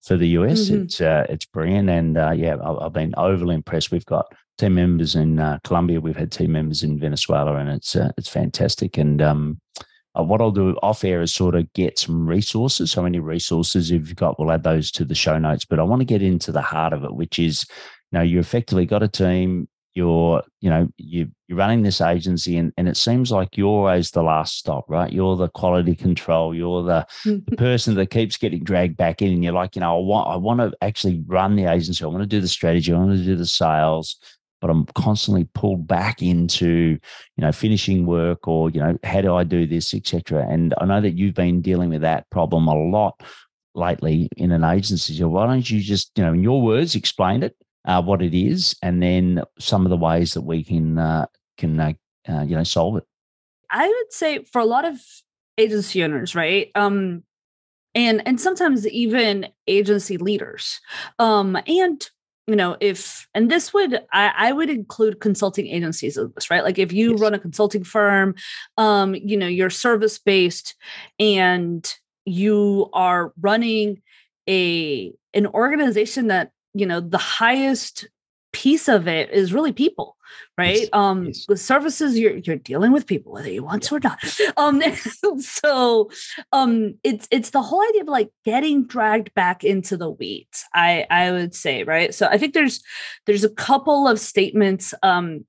for 0.02 0.16
the 0.16 0.30
US. 0.30 0.70
Mm-hmm. 0.70 0.84
It's 0.84 1.02
uh, 1.02 1.26
it's 1.28 1.46
brilliant, 1.46 1.90
and 1.90 2.18
uh, 2.18 2.32
yeah, 2.32 2.56
I've, 2.64 2.78
I've, 2.78 2.94
been 2.94 3.14
overly 3.18 3.56
impressed. 3.56 3.92
We've 3.92 4.06
got 4.06 4.34
team 4.60 4.76
members 4.76 5.16
in 5.16 5.40
uh, 5.40 5.58
Colombia, 5.64 6.02
we've 6.02 6.16
had 6.16 6.32
team 6.32 6.52
members 6.52 6.84
in 6.84 7.00
Venezuela, 7.00 7.56
and 7.56 7.70
it's 7.70 7.96
uh, 7.96 8.12
it's 8.18 8.30
fantastic. 8.30 8.98
And 8.98 9.22
um, 9.22 9.60
uh, 10.18 10.24
what 10.24 10.42
I'll 10.42 10.52
do 10.52 10.76
off 10.84 11.04
air 11.04 11.22
is 11.22 11.34
sort 11.34 11.56
of 11.56 11.72
get 11.74 11.98
some 11.98 12.28
resources. 12.28 12.92
So 12.92 13.02
many 13.02 13.20
resources 13.20 13.90
you've 13.90 14.16
got, 14.16 14.40
we'll 14.40 14.52
add 14.52 14.64
those 14.64 14.92
to 14.92 15.06
the 15.06 15.16
show 15.16 15.38
notes. 15.40 15.66
But 15.66 15.80
I 15.80 15.84
want 15.84 16.02
to 16.02 16.06
get 16.06 16.22
into 16.22 16.52
the 16.52 16.62
heart 16.62 16.94
of 16.94 17.04
it, 17.04 17.16
which 17.16 17.40
is, 17.40 17.66
you 18.12 18.20
know, 18.20 18.24
you 18.24 18.40
effectively 18.40 18.86
got 18.86 19.04
a 19.04 19.08
team. 19.08 19.68
You're, 19.96 20.44
you 20.62 20.70
know, 20.70 20.88
you 20.98 21.30
you're 21.48 21.58
running 21.58 21.82
this 21.82 22.00
agency, 22.00 22.58
and, 22.58 22.72
and 22.78 22.88
it 22.88 22.96
seems 22.96 23.32
like 23.32 23.58
you're 23.58 23.68
always 23.68 24.12
the 24.12 24.22
last 24.22 24.58
stop, 24.58 24.86
right? 24.88 25.12
You're 25.12 25.36
the 25.36 25.50
quality 25.50 25.96
control. 25.96 26.54
You're 26.54 26.84
the, 26.84 27.08
the 27.26 27.42
person 27.58 27.96
that 27.96 28.12
keeps 28.12 28.38
getting 28.38 28.64
dragged 28.64 28.98
back 28.98 29.22
in, 29.22 29.34
and 29.34 29.44
you're 29.44 29.54
like, 29.54 29.76
you 29.76 29.80
know, 29.80 29.98
I 29.98 30.00
want 30.00 30.30
I 30.30 30.36
want 30.36 30.60
to 30.60 30.78
actually 30.82 31.24
run 31.26 31.56
the 31.56 31.66
agency. 31.66 32.04
I 32.04 32.08
want 32.08 32.22
to 32.22 32.28
do 32.28 32.40
the 32.40 32.48
strategy. 32.48 32.94
I 32.94 32.98
want 32.98 33.18
to 33.18 33.26
do 33.26 33.36
the 33.36 33.48
sales 33.48 34.18
but 34.62 34.70
I'm 34.70 34.86
constantly 34.96 35.48
pulled 35.54 35.88
back 35.88 36.22
into, 36.22 36.68
you 36.68 37.42
know, 37.42 37.52
finishing 37.52 38.06
work 38.06 38.48
or, 38.48 38.70
you 38.70 38.80
know, 38.80 38.98
how 39.04 39.22
do 39.22 39.36
I 39.36 39.44
do 39.44 39.66
this, 39.66 39.94
etc. 39.94 40.46
And 40.50 40.74
I 40.80 40.86
know 40.86 41.02
that 41.02 41.18
you've 41.18 41.36
been 41.36 41.62
dealing 41.62 41.90
with 41.90 42.02
that 42.02 42.30
problem 42.30 42.68
a 42.68 42.76
lot 42.76 43.22
lately 43.76 44.30
in 44.38 44.52
an 44.52 44.64
agency. 44.64 45.16
So 45.18 45.30
why 45.30 45.48
don't 45.48 45.70
you 45.70 45.80
just, 45.80 46.12
you 46.16 46.24
know, 46.24 46.34
in 46.34 46.44
your 46.44 46.62
words, 46.62 46.96
explain 46.96 47.44
it, 47.44 47.56
uh, 47.86 48.02
what 48.02 48.22
it 48.22 48.38
is, 48.38 48.76
and 48.82 49.02
then 49.02 49.44
some 49.58 49.86
of 49.86 49.90
the 49.90 49.98
ways 49.98 50.34
that 50.34 50.42
we 50.42 50.64
can 50.64 50.98
uh, 50.98 51.26
can 51.58 51.80
uh, 51.80 51.94
uh, 52.28 52.44
you 52.44 52.56
know 52.56 52.64
solve 52.64 52.98
it. 52.98 53.04
I 53.72 53.88
would 53.88 54.14
say 54.14 54.44
for 54.44 54.60
a 54.60 54.66
lot 54.66 54.86
of 54.86 55.00
agency 55.58 56.04
owners, 56.04 56.36
right? 56.36 56.72
Um, 56.76 57.24
and 57.96 58.22
and 58.28 58.40
sometimes 58.40 58.88
even 58.88 59.48
agency 59.68 60.18
leaders, 60.18 60.80
um, 61.18 61.58
and 61.68 62.10
you 62.50 62.56
know 62.56 62.76
if 62.80 63.28
and 63.36 63.52
this 63.52 63.74
would 63.74 63.94
I, 64.12 64.34
I, 64.36 64.52
would 64.52 64.72
include 64.72 65.20
consulting 65.20 65.68
agencies 65.68 66.18
in 66.18 66.32
this 66.34 66.50
right 66.50 66.64
like 66.64 66.80
if 66.80 66.92
you 66.92 67.12
yes. 67.12 67.20
run 67.22 67.36
a 67.36 67.40
consulting 67.40 67.84
firm 67.84 68.34
um 68.78 69.14
you 69.14 69.38
know 69.38 69.48
you're 69.48 69.70
service 69.70 70.18
based 70.18 70.76
and 71.20 71.96
you 72.26 72.90
are 72.94 73.32
running 73.40 74.02
a 74.50 75.14
an 75.36 75.46
organization 75.46 76.28
that 76.28 76.52
you 76.74 76.88
know 76.88 77.00
the 77.00 77.20
highest 77.20 78.08
piece 78.60 78.90
of 78.90 79.08
it 79.08 79.30
is 79.32 79.54
really 79.54 79.72
people 79.72 80.18
right 80.58 80.82
yes. 80.82 80.90
um 80.92 81.28
yes. 81.28 81.46
with 81.48 81.62
services 81.62 82.20
you're 82.20 82.36
you're 82.40 82.58
dealing 82.58 82.92
with 82.92 83.08
people 83.08 83.32
whether 83.32 83.50
you 83.50 83.64
want 83.64 83.82
to 83.82 83.96
or 83.96 84.02
not 84.02 84.20
um 84.58 84.82
so 85.40 86.12
um 86.52 86.94
it's 87.02 87.26
it's 87.32 87.52
the 87.52 87.62
whole 87.62 87.82
idea 87.88 88.02
of 88.02 88.10
like 88.10 88.30
getting 88.44 88.86
dragged 88.86 89.34
back 89.34 89.64
into 89.64 89.96
the 89.96 90.10
weeds 90.10 90.66
i 90.74 91.08
i 91.10 91.32
would 91.32 91.56
say 91.56 91.84
right 91.86 92.14
so 92.14 92.28
i 92.28 92.38
think 92.38 92.54
there's 92.54 92.84
there's 93.28 93.46
a 93.46 93.50
couple 93.50 94.10
of 94.10 94.20
statements 94.20 94.94
um 95.04 95.46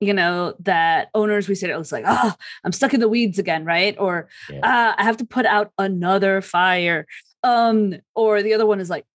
you 0.00 0.12
know 0.12 0.52
that 0.58 1.08
owners 1.14 1.46
we 1.46 1.54
said 1.54 1.70
it 1.70 1.78
was 1.78 1.92
like 1.92 2.04
oh 2.04 2.34
i'm 2.64 2.72
stuck 2.72 2.92
in 2.92 2.98
the 2.98 3.08
weeds 3.08 3.38
again 3.38 3.64
right 3.64 3.94
or 3.96 4.28
yeah. 4.50 4.58
uh, 4.58 4.94
i 4.98 5.04
have 5.04 5.18
to 5.18 5.24
put 5.24 5.46
out 5.46 5.70
another 5.78 6.40
fire 6.40 7.06
um 7.44 7.94
or 8.16 8.42
the 8.42 8.54
other 8.54 8.66
one 8.66 8.80
is 8.80 8.90
like 8.90 9.06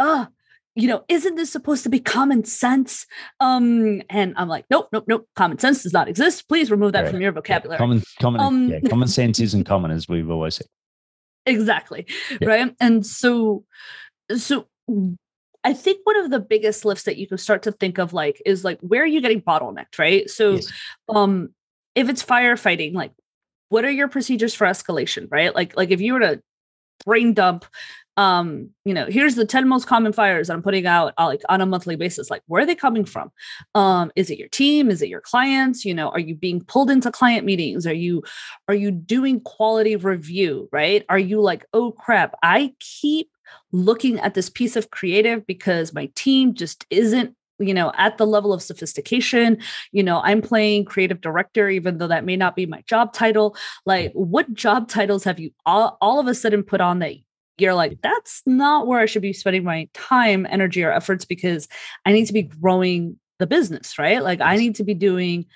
oh 0.00 0.26
you 0.80 0.88
know, 0.88 1.04
isn't 1.08 1.34
this 1.34 1.50
supposed 1.52 1.82
to 1.82 1.88
be 1.88 2.00
common 2.00 2.44
sense? 2.44 3.06
Um, 3.40 4.02
and 4.08 4.34
I'm 4.36 4.48
like, 4.48 4.64
nope, 4.70 4.88
nope, 4.92 5.04
nope. 5.06 5.28
Common 5.36 5.58
sense 5.58 5.82
does 5.82 5.92
not 5.92 6.08
exist. 6.08 6.48
Please 6.48 6.70
remove 6.70 6.92
that 6.92 7.02
right. 7.02 7.10
from 7.10 7.20
your 7.20 7.32
vocabulary. 7.32 7.74
Yeah. 7.74 7.78
Common, 7.78 8.02
common, 8.20 8.40
um, 8.40 8.68
yeah, 8.68 8.80
common 8.88 9.08
sense 9.08 9.40
isn't 9.40 9.64
common, 9.64 9.90
as 9.90 10.08
we've 10.08 10.30
always 10.30 10.56
said. 10.56 10.66
Exactly. 11.46 12.06
Yeah. 12.40 12.48
Right. 12.48 12.74
And 12.80 13.04
so, 13.04 13.64
so 14.36 14.66
I 15.64 15.72
think 15.72 16.00
one 16.04 16.16
of 16.16 16.30
the 16.30 16.40
biggest 16.40 16.84
lifts 16.84 17.04
that 17.04 17.16
you 17.16 17.26
can 17.26 17.38
start 17.38 17.62
to 17.64 17.72
think 17.72 17.98
of, 17.98 18.12
like, 18.12 18.40
is 18.46 18.64
like, 18.64 18.78
where 18.80 19.02
are 19.02 19.06
you 19.06 19.20
getting 19.20 19.42
bottlenecked? 19.42 19.98
Right. 19.98 20.28
So, 20.30 20.52
yes. 20.52 20.72
um, 21.08 21.54
if 21.94 22.08
it's 22.08 22.24
firefighting, 22.24 22.94
like, 22.94 23.12
what 23.68 23.84
are 23.84 23.90
your 23.90 24.08
procedures 24.08 24.54
for 24.54 24.66
escalation? 24.66 25.28
Right. 25.30 25.54
Like, 25.54 25.76
like 25.76 25.90
if 25.90 26.00
you 26.00 26.14
were 26.14 26.20
to 26.20 26.42
brain 27.04 27.32
dump 27.34 27.64
um 28.16 28.68
you 28.84 28.92
know 28.92 29.06
here's 29.06 29.36
the 29.36 29.46
10 29.46 29.68
most 29.68 29.86
common 29.86 30.12
fires 30.12 30.48
that 30.48 30.54
i'm 30.54 30.62
putting 30.62 30.86
out 30.86 31.14
uh, 31.18 31.26
like 31.26 31.42
on 31.48 31.60
a 31.60 31.66
monthly 31.66 31.96
basis 31.96 32.30
like 32.30 32.42
where 32.46 32.62
are 32.62 32.66
they 32.66 32.74
coming 32.74 33.04
from? 33.04 33.30
Um 33.74 34.10
is 34.16 34.30
it 34.30 34.38
your 34.38 34.48
team? 34.48 34.90
Is 34.90 35.02
it 35.02 35.08
your 35.08 35.20
clients? 35.20 35.84
You 35.84 35.94
know 35.94 36.08
are 36.10 36.20
you 36.20 36.34
being 36.34 36.62
pulled 36.64 36.90
into 36.90 37.10
client 37.10 37.44
meetings? 37.44 37.86
Are 37.86 37.94
you 37.94 38.22
are 38.68 38.74
you 38.74 38.90
doing 38.90 39.40
quality 39.40 39.96
review 39.96 40.68
right? 40.72 41.04
Are 41.08 41.18
you 41.18 41.40
like 41.40 41.64
oh 41.72 41.92
crap 41.92 42.34
i 42.42 42.72
keep 42.80 43.30
looking 43.72 44.18
at 44.20 44.34
this 44.34 44.48
piece 44.48 44.76
of 44.76 44.90
creative 44.90 45.46
because 45.46 45.92
my 45.92 46.10
team 46.14 46.54
just 46.54 46.86
isn't 46.90 47.34
you 47.58 47.74
know 47.74 47.92
at 47.96 48.18
the 48.18 48.26
level 48.26 48.52
of 48.52 48.62
sophistication. 48.62 49.58
You 49.92 50.02
know 50.02 50.20
i'm 50.24 50.42
playing 50.42 50.84
creative 50.84 51.20
director 51.20 51.68
even 51.68 51.98
though 51.98 52.08
that 52.08 52.24
may 52.24 52.36
not 52.36 52.56
be 52.56 52.66
my 52.66 52.82
job 52.82 53.12
title. 53.12 53.56
Like 53.86 54.12
what 54.12 54.52
job 54.52 54.88
titles 54.88 55.24
have 55.24 55.38
you 55.38 55.52
all, 55.64 55.96
all 56.00 56.18
of 56.18 56.26
a 56.26 56.34
sudden 56.34 56.62
put 56.64 56.80
on 56.80 56.98
that 57.00 57.14
you're 57.60 57.74
like, 57.74 57.98
that's 58.02 58.42
not 58.46 58.86
where 58.86 59.00
I 59.00 59.06
should 59.06 59.22
be 59.22 59.32
spending 59.32 59.64
my 59.64 59.88
time, 59.94 60.46
energy, 60.48 60.82
or 60.82 60.92
efforts 60.92 61.24
because 61.24 61.68
I 62.04 62.12
need 62.12 62.26
to 62.26 62.32
be 62.32 62.42
growing 62.42 63.18
the 63.38 63.46
business, 63.46 63.98
right? 63.98 64.22
Like 64.22 64.40
I 64.40 64.56
need 64.56 64.76
to 64.76 64.84
be 64.84 64.94
doing, 64.94 65.46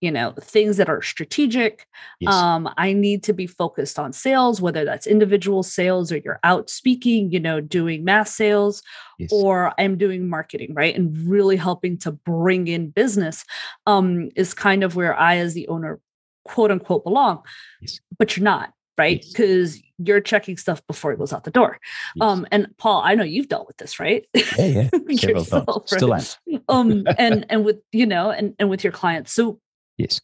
you 0.00 0.10
know, 0.10 0.32
things 0.40 0.76
that 0.76 0.88
are 0.88 1.02
strategic. 1.02 1.86
Yes. 2.20 2.34
Um, 2.34 2.68
I 2.76 2.92
need 2.92 3.22
to 3.24 3.32
be 3.32 3.46
focused 3.46 3.98
on 3.98 4.12
sales, 4.12 4.60
whether 4.60 4.84
that's 4.84 5.06
individual 5.06 5.62
sales 5.62 6.12
or 6.12 6.18
you're 6.18 6.40
out 6.44 6.68
speaking, 6.68 7.32
you 7.32 7.40
know, 7.40 7.60
doing 7.60 8.04
mass 8.04 8.34
sales, 8.34 8.82
yes. 9.18 9.30
or 9.32 9.72
I'm 9.78 9.96
doing 9.96 10.28
marketing, 10.28 10.74
right? 10.74 10.94
And 10.94 11.16
really 11.28 11.56
helping 11.56 11.96
to 11.98 12.12
bring 12.12 12.68
in 12.68 12.90
business 12.90 13.44
um, 13.86 14.28
is 14.36 14.54
kind 14.54 14.84
of 14.84 14.96
where 14.96 15.18
I, 15.18 15.36
as 15.36 15.54
the 15.54 15.68
owner, 15.68 16.00
quote 16.44 16.70
unquote, 16.70 17.04
belong. 17.04 17.42
Yes. 17.80 18.00
But 18.18 18.36
you're 18.36 18.44
not 18.44 18.72
right? 18.98 19.24
Because 19.26 19.80
you're 19.98 20.20
checking 20.20 20.56
stuff 20.56 20.84
before 20.86 21.12
it 21.12 21.18
goes 21.18 21.32
out 21.32 21.44
the 21.44 21.50
door. 21.50 21.78
Yes. 22.14 22.24
Um, 22.24 22.46
and 22.52 22.66
Paul, 22.76 23.02
I 23.04 23.14
know 23.14 23.24
you've 23.24 23.48
dealt 23.48 23.66
with 23.66 23.78
this, 23.78 23.98
right? 23.98 24.26
Yeah, 24.34 24.66
yeah. 24.66 24.90
Yourself, 25.08 25.88
Still 25.88 26.14
am. 26.14 26.22
um, 26.68 27.04
and 27.18 27.46
and 27.48 27.64
with 27.64 27.78
you 27.92 28.06
know, 28.06 28.30
and 28.30 28.54
and 28.58 28.68
with 28.68 28.84
your 28.84 28.92
clients. 28.92 29.32
So 29.32 29.60
yes. 29.96 30.20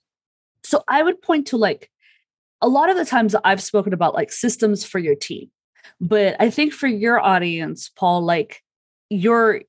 So 0.64 0.82
I 0.88 1.02
would 1.02 1.20
point 1.22 1.46
to 1.48 1.56
like 1.56 1.90
a 2.60 2.68
lot 2.68 2.90
of 2.90 2.96
the 2.96 3.04
times 3.04 3.34
I've 3.44 3.62
spoken 3.62 3.92
about 3.92 4.14
like 4.14 4.32
systems 4.32 4.84
for 4.84 4.98
your 4.98 5.14
team, 5.14 5.50
but 6.00 6.36
I 6.40 6.50
think 6.50 6.72
for 6.72 6.86
your 6.86 7.20
audience, 7.20 7.90
Paul, 7.96 8.22
like 8.22 8.62
your 9.10 9.62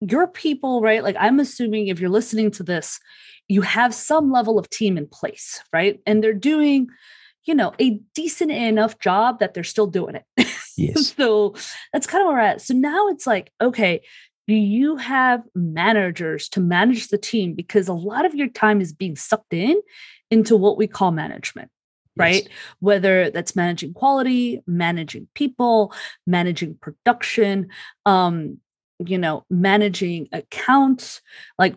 your 0.00 0.26
people, 0.26 0.80
right? 0.80 1.02
Like 1.02 1.16
I'm 1.18 1.40
assuming 1.40 1.88
if 1.88 2.00
you're 2.00 2.10
listening 2.10 2.50
to 2.52 2.62
this, 2.62 2.98
you 3.48 3.62
have 3.62 3.94
some 3.94 4.30
level 4.30 4.58
of 4.58 4.70
team 4.70 4.96
in 4.96 5.06
place, 5.06 5.62
right? 5.72 6.00
And 6.06 6.22
they're 6.22 6.32
doing 6.32 6.88
you 7.44 7.54
know, 7.54 7.72
a 7.80 8.00
decent 8.14 8.50
enough 8.50 8.98
job 8.98 9.40
that 9.40 9.54
they're 9.54 9.64
still 9.64 9.86
doing 9.86 10.16
it. 10.16 10.46
Yes. 10.76 11.14
so 11.14 11.54
that's 11.92 12.06
kind 12.06 12.22
of 12.22 12.28
where 12.28 12.36
we're 12.36 12.40
at. 12.40 12.62
So 12.62 12.72
now 12.72 13.08
it's 13.08 13.26
like, 13.26 13.52
okay, 13.60 14.00
do 14.48 14.54
you 14.54 14.96
have 14.96 15.42
managers 15.54 16.48
to 16.50 16.60
manage 16.60 17.08
the 17.08 17.18
team? 17.18 17.52
Because 17.52 17.86
a 17.86 17.92
lot 17.92 18.24
of 18.24 18.34
your 18.34 18.48
time 18.48 18.80
is 18.80 18.94
being 18.94 19.14
sucked 19.14 19.52
in 19.52 19.78
into 20.30 20.56
what 20.56 20.78
we 20.78 20.86
call 20.86 21.10
management 21.10 21.70
right? 22.16 22.42
Yes. 22.42 22.52
Whether 22.80 23.30
that's 23.30 23.56
managing 23.56 23.94
quality, 23.94 24.62
managing 24.66 25.28
people, 25.34 25.92
managing 26.26 26.76
production, 26.80 27.68
um, 28.04 28.58
you 29.04 29.16
know, 29.16 29.44
managing 29.48 30.28
accounts. 30.32 31.22
Like, 31.58 31.74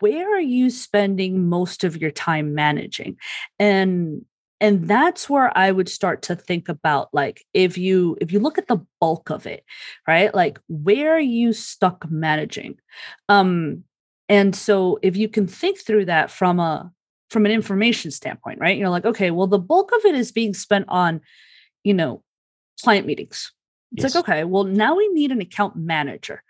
where 0.00 0.36
are 0.36 0.40
you 0.40 0.68
spending 0.70 1.48
most 1.48 1.84
of 1.84 1.96
your 1.96 2.10
time 2.10 2.54
managing? 2.54 3.16
And 3.58 4.24
and 4.62 4.88
that's 4.88 5.28
where 5.28 5.56
i 5.58 5.70
would 5.70 5.88
start 5.88 6.22
to 6.22 6.34
think 6.34 6.70
about 6.70 7.08
like 7.12 7.44
if 7.52 7.76
you 7.76 8.16
if 8.22 8.32
you 8.32 8.38
look 8.40 8.56
at 8.56 8.68
the 8.68 8.80
bulk 9.00 9.30
of 9.30 9.46
it 9.46 9.64
right? 10.06 10.34
Like 10.34 10.58
where 10.68 11.14
are 11.14 11.20
you 11.20 11.52
stuck 11.52 12.10
managing. 12.10 12.78
Um 13.28 13.84
and 14.28 14.54
so 14.56 14.98
if 15.02 15.16
you 15.16 15.28
can 15.28 15.46
think 15.46 15.78
through 15.78 16.06
that 16.06 16.30
from 16.30 16.58
a 16.58 16.90
from 17.30 17.46
an 17.46 17.52
information 17.52 18.10
standpoint 18.10 18.58
right? 18.60 18.76
You're 18.76 18.88
like 18.88 19.04
okay 19.04 19.30
well 19.30 19.46
the 19.46 19.58
bulk 19.58 19.92
of 19.92 20.04
it 20.04 20.14
is 20.14 20.32
being 20.32 20.54
spent 20.54 20.86
on 20.88 21.20
you 21.84 21.94
know 21.94 22.22
client 22.82 23.06
meetings. 23.06 23.52
It's 23.92 24.04
yes. 24.04 24.14
like 24.14 24.24
okay 24.28 24.44
well 24.44 24.64
now 24.64 24.96
we 24.96 25.08
need 25.08 25.32
an 25.32 25.40
account 25.40 25.76
manager. 25.76 26.42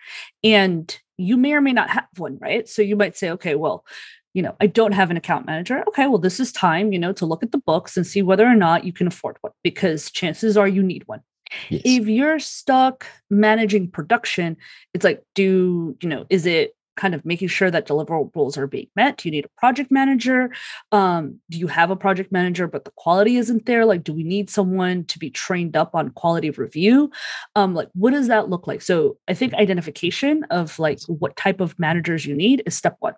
And 0.43 0.97
you 1.19 1.37
may 1.37 1.53
or 1.53 1.61
may 1.61 1.73
not 1.73 1.91
have 1.91 2.07
one 2.17 2.39
right? 2.41 2.69
So 2.69 2.83
you 2.83 2.97
might 2.97 3.17
say 3.17 3.31
okay 3.31 3.55
well 3.55 3.85
you 4.35 4.43
know, 4.43 4.57
I 4.61 4.67
don't 4.67 4.93
have 4.93 5.11
an 5.11 5.17
account 5.17 5.47
manager. 5.47 5.85
Okay, 5.89 6.07
well, 6.07 6.19
this 6.19 6.41
is 6.41 6.53
time, 6.53 6.93
you 6.93 6.99
know, 6.99 7.13
to 7.13 7.27
look 7.27 7.43
at 7.43 7.53
the 7.53 7.59
books 7.59 7.97
and 7.97 8.07
see 8.07 8.23
whether 8.23 8.47
or 8.47 8.55
not 8.55 8.85
you 8.85 8.93
can 8.93 9.07
afford 9.07 9.37
one 9.41 9.53
because 9.63 10.11
chances 10.11 10.57
are 10.57 10.69
you 10.69 10.83
need 10.83 11.07
one. 11.07 11.21
Yes. 11.69 11.83
If 11.85 12.09
you're 12.09 12.39
stuck 12.39 13.07
managing 13.31 13.91
production, 13.91 14.57
it's 14.95 15.05
like, 15.05 15.23
do, 15.35 15.97
you 16.01 16.09
know, 16.09 16.25
is 16.31 16.47
it 16.47 16.75
kind 16.97 17.15
of 17.15 17.25
making 17.25 17.49
sure 17.49 17.71
that 17.71 17.87
deliverables 17.87 18.57
are 18.57 18.67
being 18.67 18.89
met? 18.97 19.17
Do 19.17 19.29
you 19.29 19.33
need 19.33 19.45
a 19.45 19.61
project 19.61 19.91
manager? 19.91 20.51
Um, 20.93 21.41
do 21.51 21.59
you 21.59 21.67
have 21.67 21.91
a 21.91 21.97
project 21.97 22.33
manager, 22.33 22.67
but 22.67 22.85
the 22.85 22.93
quality 22.97 23.37
isn't 23.37 23.67
there? 23.67 23.85
Like, 23.85 24.05
do 24.05 24.13
we 24.13 24.23
need 24.23 24.51
someone 24.51 25.05
to 25.07 25.19
be 25.19 25.31
trained 25.31 25.77
up 25.77 25.95
on 25.95 26.11
quality 26.11 26.51
review? 26.51 27.11
Um, 27.55 27.75
like, 27.75 27.89
what 27.95 28.13
does 28.13 28.29
that 28.29 28.51
look 28.51 28.67
like? 28.67 28.83
So 28.83 29.17
I 29.27 29.35
think 29.35 29.55
identification 29.55 30.45
of 30.45 30.79
like 30.79 31.01
what 31.07 31.37
type 31.37 31.61
of 31.61 31.79
managers 31.79 32.27
you 32.27 32.35
need 32.35 32.63
is 32.67 32.77
step 32.77 32.97
one. 33.01 33.15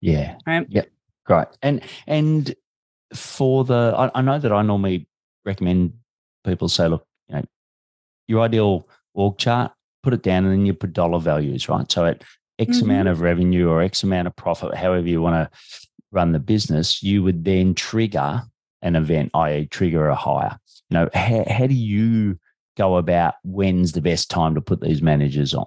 Yeah. 0.00 0.36
Right. 0.46 0.66
Yep. 0.68 0.88
Great. 1.24 1.46
And 1.62 1.82
and 2.06 2.54
for 3.14 3.64
the 3.64 3.94
I, 3.96 4.10
I 4.18 4.22
know 4.22 4.38
that 4.38 4.52
I 4.52 4.62
normally 4.62 5.06
recommend 5.44 5.92
people 6.44 6.68
say, 6.68 6.88
look, 6.88 7.06
you 7.28 7.36
know, 7.36 7.44
your 8.26 8.42
ideal 8.42 8.88
org 9.14 9.38
chart, 9.38 9.72
put 10.02 10.14
it 10.14 10.22
down 10.22 10.44
and 10.44 10.52
then 10.52 10.66
you 10.66 10.74
put 10.74 10.92
dollar 10.92 11.18
values, 11.18 11.68
right? 11.68 11.90
So 11.90 12.06
at 12.06 12.22
X 12.58 12.78
mm-hmm. 12.78 12.90
amount 12.90 13.08
of 13.08 13.20
revenue 13.20 13.68
or 13.68 13.82
X 13.82 14.02
amount 14.02 14.28
of 14.28 14.36
profit, 14.36 14.74
however 14.74 15.06
you 15.06 15.20
want 15.20 15.34
to 15.50 15.58
run 16.10 16.32
the 16.32 16.38
business, 16.38 17.02
you 17.02 17.22
would 17.22 17.44
then 17.44 17.74
trigger 17.74 18.42
an 18.82 18.96
event, 18.96 19.30
i.e., 19.34 19.66
trigger 19.66 20.08
a 20.08 20.14
hire. 20.14 20.58
You 20.90 20.94
know, 20.94 21.08
how, 21.12 21.44
how 21.48 21.66
do 21.66 21.74
you 21.74 22.38
go 22.76 22.96
about 22.96 23.34
when's 23.42 23.92
the 23.92 24.00
best 24.00 24.30
time 24.30 24.54
to 24.54 24.60
put 24.60 24.80
these 24.80 25.02
managers 25.02 25.52
on? 25.52 25.66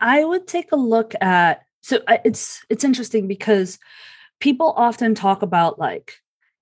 I 0.00 0.24
would 0.24 0.46
take 0.46 0.72
a 0.72 0.76
look 0.76 1.14
at 1.20 1.62
so 1.86 2.00
it's 2.24 2.64
it's 2.68 2.82
interesting 2.82 3.28
because 3.28 3.78
people 4.40 4.74
often 4.76 5.14
talk 5.14 5.42
about 5.42 5.78
like 5.78 6.14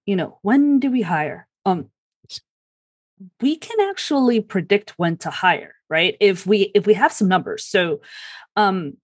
you 0.04 0.16
know 0.16 0.38
when 0.42 0.80
do 0.80 0.90
we 0.90 1.00
hire? 1.00 1.48
Um 1.64 1.88
we 3.40 3.56
can 3.56 3.80
actually 3.88 4.40
predict 4.40 4.90
when 4.98 5.16
to 5.18 5.30
hire 5.30 5.74
right? 5.88 6.16
If 6.20 6.46
we 6.46 6.70
if 6.74 6.86
we 6.86 6.92
have 6.94 7.10
some 7.10 7.28
numbers. 7.28 7.64
So 7.64 8.02
um 8.56 8.98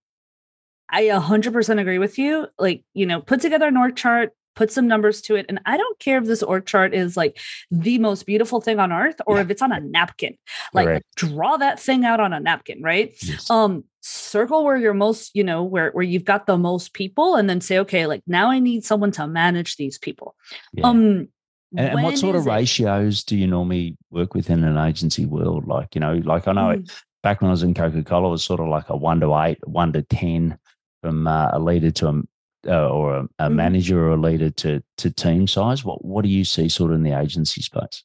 i 0.91 1.05
100% 1.05 1.81
agree 1.81 1.99
with 1.99 2.19
you. 2.19 2.49
Like 2.59 2.85
you 2.93 3.07
know 3.07 3.23
put 3.23 3.41
together 3.41 3.69
an 3.69 3.79
org 3.79 3.97
chart 3.97 4.33
put 4.61 4.71
some 4.71 4.87
numbers 4.87 5.23
to 5.23 5.37
it. 5.37 5.47
And 5.49 5.59
I 5.65 5.79
don't 5.79 5.99
care 6.01 6.19
if 6.19 6.27
this 6.27 6.43
org 6.43 6.67
chart 6.67 6.93
is 6.93 7.17
like 7.17 7.39
the 7.71 7.97
most 7.97 8.27
beautiful 8.27 8.61
thing 8.61 8.79
on 8.79 8.93
earth 8.93 9.19
or 9.27 9.37
yeah. 9.37 9.41
if 9.41 9.51
it's 9.51 9.63
on 9.63 9.73
a 9.73 9.81
napkin. 9.81 10.37
Like 10.75 10.87
right. 10.87 11.03
draw 11.17 11.57
that 11.57 11.81
thing 11.81 12.05
out 12.05 12.21
on 12.21 12.35
a 12.35 12.41
napkin, 12.41 12.83
right? 12.83 13.15
Yes. 13.23 13.49
Um 13.49 13.85
circle 14.03 14.63
where 14.63 14.77
you're 14.77 14.93
most, 14.93 15.31
you 15.35 15.43
know, 15.43 15.63
where 15.63 15.93
where 15.93 16.05
you've 16.05 16.27
got 16.27 16.45
the 16.45 16.59
most 16.59 16.93
people 16.93 17.37
and 17.37 17.49
then 17.49 17.63
say, 17.63 17.79
okay, 17.79 18.07
like 18.07 18.23
now 18.27 18.51
I 18.51 18.59
need 18.59 18.85
someone 18.85 19.13
to 19.13 19.27
manage 19.27 19.77
these 19.77 19.97
people. 19.97 20.37
Yeah. 20.75 20.89
Um 20.89 21.29
and, 21.75 21.89
and 21.89 22.03
what 22.03 22.19
sort 22.19 22.37
of 22.37 22.45
ratios 22.45 23.21
it? 23.21 23.27
do 23.29 23.39
you 23.39 23.47
normally 23.47 23.97
work 24.11 24.35
with 24.35 24.51
in 24.51 24.63
an 24.63 24.77
agency 24.77 25.25
world? 25.25 25.67
Like, 25.67 25.95
you 25.95 26.03
know, 26.03 26.21
like 26.23 26.47
I 26.47 26.53
know 26.53 26.77
mm. 26.77 27.03
back 27.23 27.41
when 27.41 27.49
I 27.49 27.53
was 27.53 27.63
in 27.63 27.73
Coca 27.73 28.03
Cola, 28.03 28.29
it 28.29 28.33
was 28.33 28.45
sort 28.45 28.61
of 28.61 28.69
like 28.69 28.91
a 28.91 28.97
one 28.97 29.21
to 29.21 29.35
eight, 29.39 29.67
one 29.67 29.95
to 29.95 30.03
10 30.03 30.59
from 31.01 31.27
uh, 31.27 31.49
a 31.55 31.59
leader 31.59 31.91
to 31.93 32.09
a, 32.09 32.23
uh, 32.67 32.89
or 32.89 33.17
a, 33.17 33.21
a 33.21 33.25
mm-hmm. 33.25 33.57
manager 33.57 34.07
or 34.07 34.11
a 34.11 34.17
leader 34.17 34.51
to 34.51 34.83
to 34.99 35.11
team 35.11 35.47
size? 35.47 35.85
What 35.85 36.05
what 36.05 36.23
do 36.23 36.29
you 36.29 36.45
see 36.45 36.69
sort 36.69 36.91
of 36.91 36.97
in 36.97 37.03
the 37.03 37.19
agency 37.19 37.63
space? 37.63 38.05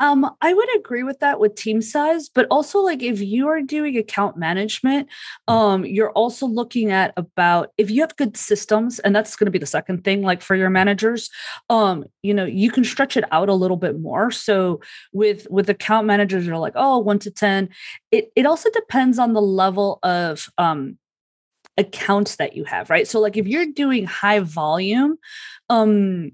Um, 0.00 0.30
I 0.40 0.54
would 0.54 0.76
agree 0.76 1.02
with 1.02 1.18
that 1.20 1.40
with 1.40 1.56
team 1.56 1.82
size, 1.82 2.28
but 2.28 2.46
also 2.50 2.80
like 2.80 3.02
if 3.02 3.20
you 3.20 3.48
are 3.48 3.60
doing 3.60 3.96
account 3.96 4.36
management, 4.36 5.08
mm. 5.48 5.52
um, 5.52 5.84
you're 5.84 6.12
also 6.12 6.46
looking 6.46 6.92
at 6.92 7.12
about 7.16 7.72
if 7.78 7.90
you 7.90 8.00
have 8.02 8.16
good 8.16 8.36
systems, 8.36 9.00
and 9.00 9.14
that's 9.14 9.34
going 9.34 9.46
to 9.46 9.50
be 9.50 9.58
the 9.58 9.66
second 9.66 10.04
thing, 10.04 10.22
like 10.22 10.40
for 10.40 10.54
your 10.54 10.70
managers, 10.70 11.30
um, 11.68 12.04
you 12.22 12.32
know, 12.32 12.44
you 12.44 12.70
can 12.70 12.84
stretch 12.84 13.16
it 13.16 13.24
out 13.32 13.48
a 13.48 13.54
little 13.54 13.76
bit 13.76 13.98
more. 13.98 14.30
So 14.30 14.80
with 15.12 15.48
with 15.50 15.68
account 15.68 16.06
managers, 16.06 16.46
you're 16.46 16.58
like, 16.58 16.74
oh, 16.76 16.98
one 16.98 17.18
to 17.20 17.30
ten. 17.30 17.68
It 18.12 18.30
it 18.36 18.46
also 18.46 18.70
depends 18.70 19.18
on 19.18 19.32
the 19.32 19.42
level 19.42 19.98
of 20.04 20.48
um 20.58 20.96
accounts 21.78 22.36
that 22.36 22.54
you 22.54 22.64
have, 22.64 22.90
right? 22.90 23.08
So 23.08 23.20
like 23.20 23.36
if 23.36 23.46
you're 23.46 23.66
doing 23.66 24.04
high 24.04 24.40
volume, 24.40 25.16
um, 25.70 26.32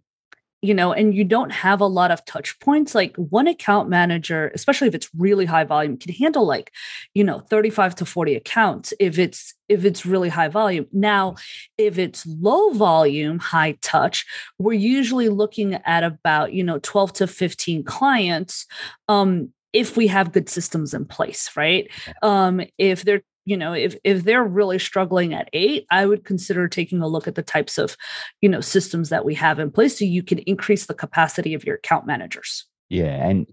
you 0.63 0.73
know, 0.73 0.95
and 0.95 1.15
you 1.15 1.25
don't 1.25 1.53
have 1.53 1.83
a 1.83 1.87
lot 1.87 2.11
of 2.11 2.25
touch 2.25 2.59
points, 2.59 2.95
like 2.95 3.15
one 3.17 3.47
account 3.47 3.91
manager, 3.91 4.51
especially 4.55 4.89
if 4.89 4.95
it's 4.95 5.11
really 5.15 5.45
high 5.45 5.65
volume, 5.65 5.99
can 5.99 6.15
handle 6.15 6.47
like, 6.47 6.73
you 7.13 7.23
know, 7.23 7.39
35 7.39 7.97
to 7.97 8.07
40 8.07 8.35
accounts 8.35 8.95
if 8.99 9.19
it's 9.19 9.53
if 9.69 9.85
it's 9.85 10.07
really 10.07 10.31
high 10.31 10.49
volume. 10.49 10.87
Now, 10.91 11.35
if 11.77 11.99
it's 11.99 12.27
low 12.27 12.71
volume, 12.71 13.39
high 13.39 13.77
touch, 13.83 14.25
we're 14.59 14.73
usually 14.73 15.29
looking 15.29 15.75
at 15.75 16.03
about, 16.03 16.55
you 16.55 16.65
know, 16.65 16.79
12 16.79 17.13
to 17.15 17.27
15 17.27 17.85
clients 17.85 18.65
um 19.09 19.53
if 19.75 19.99
we 19.99 20.07
have 20.07 20.33
good 20.33 20.49
systems 20.49 20.95
in 20.95 21.05
place, 21.05 21.51
right? 21.57 21.91
Um, 22.23 22.63
if 22.79 23.03
they're 23.03 23.23
you 23.45 23.57
know 23.57 23.73
if 23.73 23.97
if 24.05 24.25
they're 24.25 24.45
really 24.45 24.79
struggling 24.79 25.35
at 25.35 25.49
eight 25.53 25.87
i 25.91 26.07
would 26.07 26.25
consider 26.25 26.69
taking 26.69 27.03
a 27.03 27.09
look 27.09 27.29
at 27.29 27.35
the 27.35 27.43
types 27.43 27.79
of 27.79 27.97
you 28.41 28.49
know 28.49 28.61
systems 28.61 29.09
that 29.09 29.25
we 29.25 29.35
have 29.35 29.59
in 29.59 29.71
place 29.71 29.99
so 29.99 30.05
you 30.05 30.23
can 30.23 30.39
increase 30.41 30.87
the 30.87 30.95
capacity 30.95 31.55
of 31.55 31.65
your 31.65 31.77
account 31.77 32.07
managers 32.07 32.67
yeah 32.89 33.27
and 33.27 33.47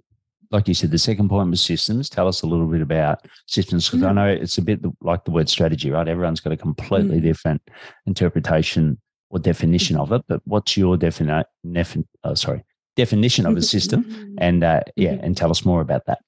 like 0.52 0.68
you 0.68 0.74
said 0.74 0.92
the 0.92 0.98
second 0.98 1.30
point 1.30 1.50
was 1.50 1.62
systems 1.62 2.10
tell 2.10 2.28
us 2.28 2.42
a 2.42 2.48
little 2.48 2.68
bit 2.68 2.82
about 2.82 3.26
systems 3.48 3.90
because 3.90 4.02
mm. 4.02 4.10
i 4.10 4.14
know 4.14 4.28
it's 4.28 4.58
a 4.58 4.62
bit 4.62 4.80
like 5.02 5.24
the 5.26 5.32
word 5.32 5.50
strategy 5.50 5.92
right 5.92 6.08
everyone's 6.08 6.40
got 6.40 6.54
a 6.54 6.58
completely 6.58 7.20
mm. 7.20 7.24
different 7.24 7.62
interpretation 8.06 9.00
or 9.30 9.40
definition 9.40 9.98
of 9.98 10.12
it 10.12 10.22
but 10.28 10.42
what's 10.46 10.76
your 10.78 10.98
definition 10.98 11.44
nef- 11.64 11.98
uh, 12.24 12.36
sorry 12.36 12.64
definition 12.98 13.46
of 13.46 13.56
a 13.56 13.62
system 13.62 14.36
and 14.38 14.64
uh, 14.64 14.82
yeah 14.96 15.12
mm-hmm. 15.12 15.24
and 15.24 15.38
tell 15.38 15.50
us 15.50 15.64
more 15.64 15.80
about 15.80 16.06
that 16.06 16.20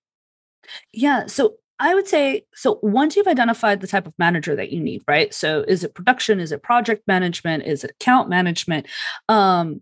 yeah 0.93 1.25
so 1.25 1.55
I 1.79 1.95
would 1.95 2.07
say 2.07 2.45
so 2.53 2.79
once 2.81 3.15
you've 3.15 3.27
identified 3.27 3.81
the 3.81 3.87
type 3.87 4.07
of 4.07 4.13
manager 4.19 4.55
that 4.55 4.71
you 4.71 4.79
need, 4.79 5.01
right? 5.07 5.33
So 5.33 5.65
is 5.67 5.83
it 5.83 5.93
production? 5.93 6.39
Is 6.39 6.51
it 6.51 6.63
project 6.63 7.07
management? 7.07 7.65
Is 7.65 7.83
it 7.83 7.91
account 7.91 8.29
management? 8.29 8.87
Um, 9.27 9.81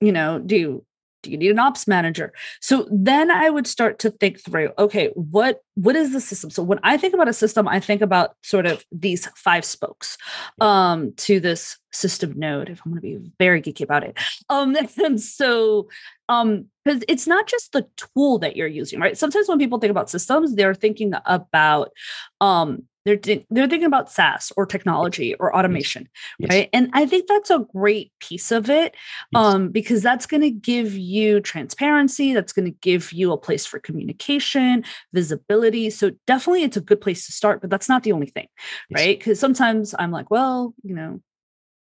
you 0.00 0.12
know, 0.12 0.38
do 0.38 0.56
you 0.56 0.85
do 1.26 1.32
you 1.32 1.36
need 1.36 1.50
an 1.50 1.58
ops 1.58 1.86
manager? 1.86 2.32
So 2.60 2.88
then 2.90 3.30
i 3.30 3.50
would 3.50 3.66
start 3.66 3.98
to 4.00 4.10
think 4.10 4.40
through 4.40 4.70
okay 4.78 5.08
what 5.14 5.60
what 5.74 5.96
is 5.96 6.12
the 6.12 6.20
system? 6.20 6.50
So 6.50 6.62
when 6.62 6.80
i 6.82 6.96
think 6.96 7.14
about 7.14 7.28
a 7.28 7.32
system 7.32 7.68
i 7.68 7.80
think 7.80 8.00
about 8.00 8.34
sort 8.42 8.66
of 8.66 8.84
these 8.90 9.26
five 9.36 9.64
spokes 9.64 10.16
um 10.60 11.12
to 11.16 11.40
this 11.40 11.78
system 11.92 12.34
node 12.36 12.68
if 12.68 12.80
i'm 12.84 12.92
going 12.92 13.02
to 13.02 13.20
be 13.20 13.30
very 13.38 13.60
geeky 13.60 13.82
about 13.82 14.04
it. 14.04 14.18
Um 14.48 14.76
and 14.96 15.20
so 15.20 15.88
um 16.28 16.66
because 16.84 17.02
it's 17.08 17.26
not 17.26 17.48
just 17.48 17.72
the 17.72 17.86
tool 17.96 18.38
that 18.38 18.56
you're 18.56 18.66
using 18.66 19.00
right? 19.00 19.18
Sometimes 19.18 19.48
when 19.48 19.58
people 19.58 19.78
think 19.78 19.90
about 19.90 20.10
systems 20.10 20.54
they're 20.54 20.74
thinking 20.74 21.12
about 21.26 21.90
um 22.40 22.84
they're 23.06 23.16
they're 23.16 23.68
thinking 23.68 23.84
about 23.84 24.10
SaaS 24.10 24.52
or 24.56 24.66
technology 24.66 25.34
or 25.36 25.56
automation, 25.56 26.08
yes. 26.40 26.50
right? 26.50 26.68
And 26.72 26.90
I 26.92 27.06
think 27.06 27.28
that's 27.28 27.50
a 27.50 27.64
great 27.72 28.12
piece 28.18 28.50
of 28.50 28.68
it, 28.68 28.96
yes. 29.32 29.44
um, 29.44 29.68
because 29.68 30.02
that's 30.02 30.26
going 30.26 30.40
to 30.40 30.50
give 30.50 30.96
you 30.96 31.40
transparency. 31.40 32.34
That's 32.34 32.52
going 32.52 32.64
to 32.64 32.76
give 32.82 33.12
you 33.12 33.32
a 33.32 33.38
place 33.38 33.64
for 33.64 33.78
communication, 33.78 34.84
visibility. 35.12 35.88
So 35.90 36.10
definitely, 36.26 36.64
it's 36.64 36.76
a 36.76 36.80
good 36.80 37.00
place 37.00 37.26
to 37.26 37.32
start. 37.32 37.60
But 37.60 37.70
that's 37.70 37.88
not 37.88 38.02
the 38.02 38.10
only 38.10 38.26
thing, 38.26 38.48
yes. 38.90 39.00
right? 39.00 39.18
Because 39.18 39.38
sometimes 39.38 39.94
I'm 39.96 40.10
like, 40.10 40.28
well, 40.28 40.74
you 40.82 40.94
know, 40.94 41.20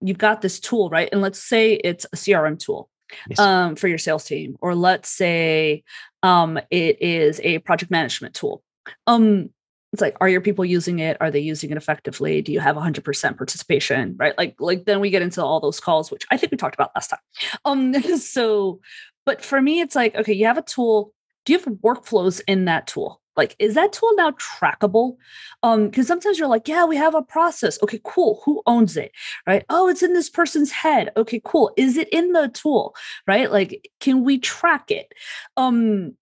you've 0.00 0.18
got 0.18 0.42
this 0.42 0.58
tool, 0.58 0.90
right? 0.90 1.08
And 1.12 1.20
let's 1.20 1.40
say 1.40 1.74
it's 1.74 2.04
a 2.06 2.16
CRM 2.16 2.58
tool. 2.58 2.90
Um, 3.38 3.76
for 3.76 3.86
your 3.86 3.98
sales 3.98 4.24
team, 4.24 4.56
or 4.60 4.74
let's 4.74 5.08
say 5.08 5.84
um, 6.24 6.58
it 6.72 7.00
is 7.00 7.40
a 7.44 7.60
project 7.60 7.88
management 7.88 8.34
tool. 8.34 8.64
Um, 9.06 9.50
it's 9.96 10.02
like 10.02 10.16
are 10.20 10.28
your 10.28 10.42
people 10.42 10.62
using 10.62 10.98
it? 10.98 11.16
Are 11.22 11.30
they 11.30 11.40
using 11.40 11.70
it 11.70 11.78
effectively? 11.78 12.42
Do 12.42 12.52
you 12.52 12.60
have 12.60 12.76
100% 12.76 13.36
participation? 13.38 14.14
Right? 14.18 14.36
Like 14.36 14.54
like 14.60 14.84
then 14.84 15.00
we 15.00 15.08
get 15.08 15.22
into 15.22 15.42
all 15.42 15.58
those 15.58 15.80
calls 15.80 16.10
which 16.10 16.26
i 16.30 16.36
think 16.36 16.52
we 16.52 16.58
talked 16.58 16.74
about 16.74 16.90
last 16.94 17.08
time. 17.08 17.20
Um 17.64 17.94
so 18.18 18.80
but 19.24 19.42
for 19.42 19.62
me 19.62 19.80
it's 19.80 19.94
like 19.94 20.14
okay 20.14 20.34
you 20.34 20.44
have 20.44 20.58
a 20.58 20.62
tool. 20.62 21.14
Do 21.46 21.54
you 21.54 21.58
have 21.60 21.68
workflows 21.76 22.42
in 22.46 22.66
that 22.66 22.86
tool? 22.86 23.22
Like 23.36 23.56
is 23.58 23.74
that 23.74 23.94
tool 23.94 24.14
now 24.16 24.32
trackable? 24.32 25.16
Um 25.62 25.88
because 25.88 26.06
sometimes 26.06 26.38
you're 26.38 26.46
like 26.48 26.68
yeah 26.68 26.84
we 26.84 26.96
have 26.96 27.14
a 27.14 27.22
process. 27.22 27.82
Okay 27.82 28.00
cool. 28.04 28.42
Who 28.44 28.62
owns 28.66 28.98
it? 28.98 29.12
Right? 29.46 29.64
Oh 29.70 29.88
it's 29.88 30.02
in 30.02 30.12
this 30.12 30.28
person's 30.28 30.72
head. 30.72 31.10
Okay 31.16 31.40
cool. 31.42 31.72
Is 31.78 31.96
it 31.96 32.10
in 32.10 32.32
the 32.32 32.48
tool? 32.52 32.94
Right? 33.26 33.50
Like 33.50 33.90
can 34.00 34.24
we 34.24 34.38
track 34.38 34.90
it? 34.90 35.14
Um 35.56 36.16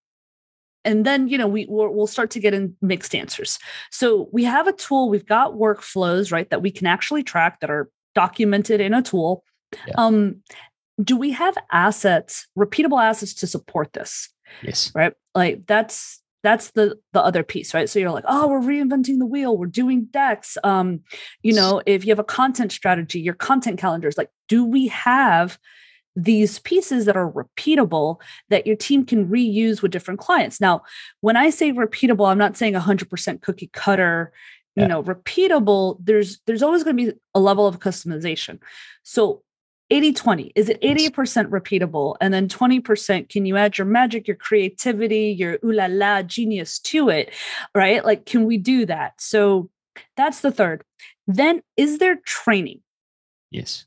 and 0.84 1.04
then 1.04 1.28
you 1.28 1.38
know 1.38 1.48
we 1.48 1.66
we'll 1.68 2.06
start 2.06 2.30
to 2.30 2.40
get 2.40 2.54
in 2.54 2.76
mixed 2.80 3.14
answers. 3.14 3.58
So 3.90 4.28
we 4.32 4.44
have 4.44 4.66
a 4.66 4.72
tool 4.72 5.08
we've 5.08 5.26
got 5.26 5.54
workflows 5.54 6.32
right 6.32 6.48
that 6.50 6.62
we 6.62 6.70
can 6.70 6.86
actually 6.86 7.22
track 7.22 7.60
that 7.60 7.70
are 7.70 7.90
documented 8.14 8.80
in 8.80 8.94
a 8.94 9.02
tool. 9.02 9.44
Yeah. 9.86 9.94
um 9.96 10.36
do 11.02 11.16
we 11.16 11.32
have 11.32 11.56
assets 11.72 12.46
repeatable 12.56 13.02
assets 13.02 13.34
to 13.34 13.46
support 13.46 13.92
this? 13.92 14.28
Yes. 14.62 14.92
Right? 14.94 15.14
Like 15.34 15.66
that's 15.66 16.20
that's 16.44 16.70
the 16.72 16.98
the 17.12 17.22
other 17.22 17.42
piece 17.42 17.74
right? 17.74 17.88
So 17.88 17.98
you're 17.98 18.10
like 18.10 18.24
oh 18.28 18.48
we're 18.48 18.60
reinventing 18.60 19.18
the 19.18 19.26
wheel 19.26 19.56
we're 19.56 19.66
doing 19.66 20.06
decks. 20.06 20.56
Um 20.62 21.00
you 21.42 21.54
know 21.54 21.82
if 21.86 22.04
you 22.04 22.10
have 22.10 22.18
a 22.18 22.24
content 22.24 22.72
strategy 22.72 23.20
your 23.20 23.34
content 23.34 23.78
calendars 23.78 24.16
like 24.18 24.30
do 24.48 24.64
we 24.64 24.88
have 24.88 25.58
these 26.16 26.58
pieces 26.60 27.06
that 27.06 27.16
are 27.16 27.30
repeatable 27.30 28.20
that 28.48 28.66
your 28.66 28.76
team 28.76 29.04
can 29.04 29.28
reuse 29.28 29.82
with 29.82 29.90
different 29.90 30.20
clients. 30.20 30.60
Now 30.60 30.82
when 31.20 31.36
i 31.36 31.50
say 31.50 31.72
repeatable 31.72 32.28
i'm 32.28 32.38
not 32.38 32.56
saying 32.56 32.74
100% 32.74 33.42
cookie 33.42 33.70
cutter 33.72 34.32
you 34.76 34.82
yeah. 34.82 34.88
know 34.88 35.02
repeatable 35.02 35.98
there's 36.00 36.40
there's 36.46 36.62
always 36.62 36.84
going 36.84 36.96
to 36.96 37.04
be 37.04 37.18
a 37.34 37.40
level 37.40 37.66
of 37.66 37.80
customization. 37.80 38.60
So 39.02 39.42
80 39.90 40.12
20 40.12 40.52
is 40.54 40.68
it 40.68 40.80
80% 40.80 41.48
repeatable? 41.48 42.16
And 42.20 42.32
then 42.32 42.48
20% 42.48 43.28
can 43.28 43.44
you 43.44 43.56
add 43.56 43.76
your 43.76 43.86
magic 43.86 44.26
your 44.28 44.36
creativity 44.36 45.30
your 45.30 45.58
ooh 45.64 45.72
la 45.72 45.86
la 45.86 46.22
genius 46.22 46.78
to 46.80 47.08
it 47.08 47.32
right? 47.74 48.04
Like 48.04 48.24
can 48.24 48.44
we 48.44 48.56
do 48.56 48.86
that? 48.86 49.20
So 49.20 49.70
that's 50.16 50.40
the 50.40 50.50
third. 50.50 50.84
Then 51.26 51.62
is 51.76 51.98
there 51.98 52.16
training? 52.24 52.80
Yes 53.50 53.86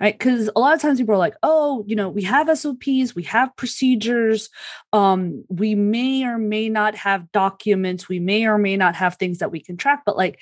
right? 0.00 0.18
Because 0.18 0.50
a 0.54 0.58
lot 0.58 0.74
of 0.74 0.80
times 0.80 0.98
people 0.98 1.14
are 1.14 1.18
like 1.18 1.36
oh 1.42 1.84
you 1.86 1.94
know 1.94 2.08
we 2.08 2.22
have 2.22 2.48
sops 2.56 3.14
we 3.14 3.22
have 3.24 3.54
procedures 3.56 4.48
um 4.92 5.44
we 5.48 5.74
may 5.74 6.24
or 6.24 6.38
may 6.38 6.68
not 6.68 6.94
have 6.94 7.30
documents 7.32 8.08
we 8.08 8.18
may 8.18 8.46
or 8.46 8.58
may 8.58 8.76
not 8.76 8.94
have 8.94 9.16
things 9.16 9.38
that 9.38 9.50
we 9.50 9.60
can 9.60 9.76
track 9.76 10.02
but 10.06 10.16
like 10.16 10.38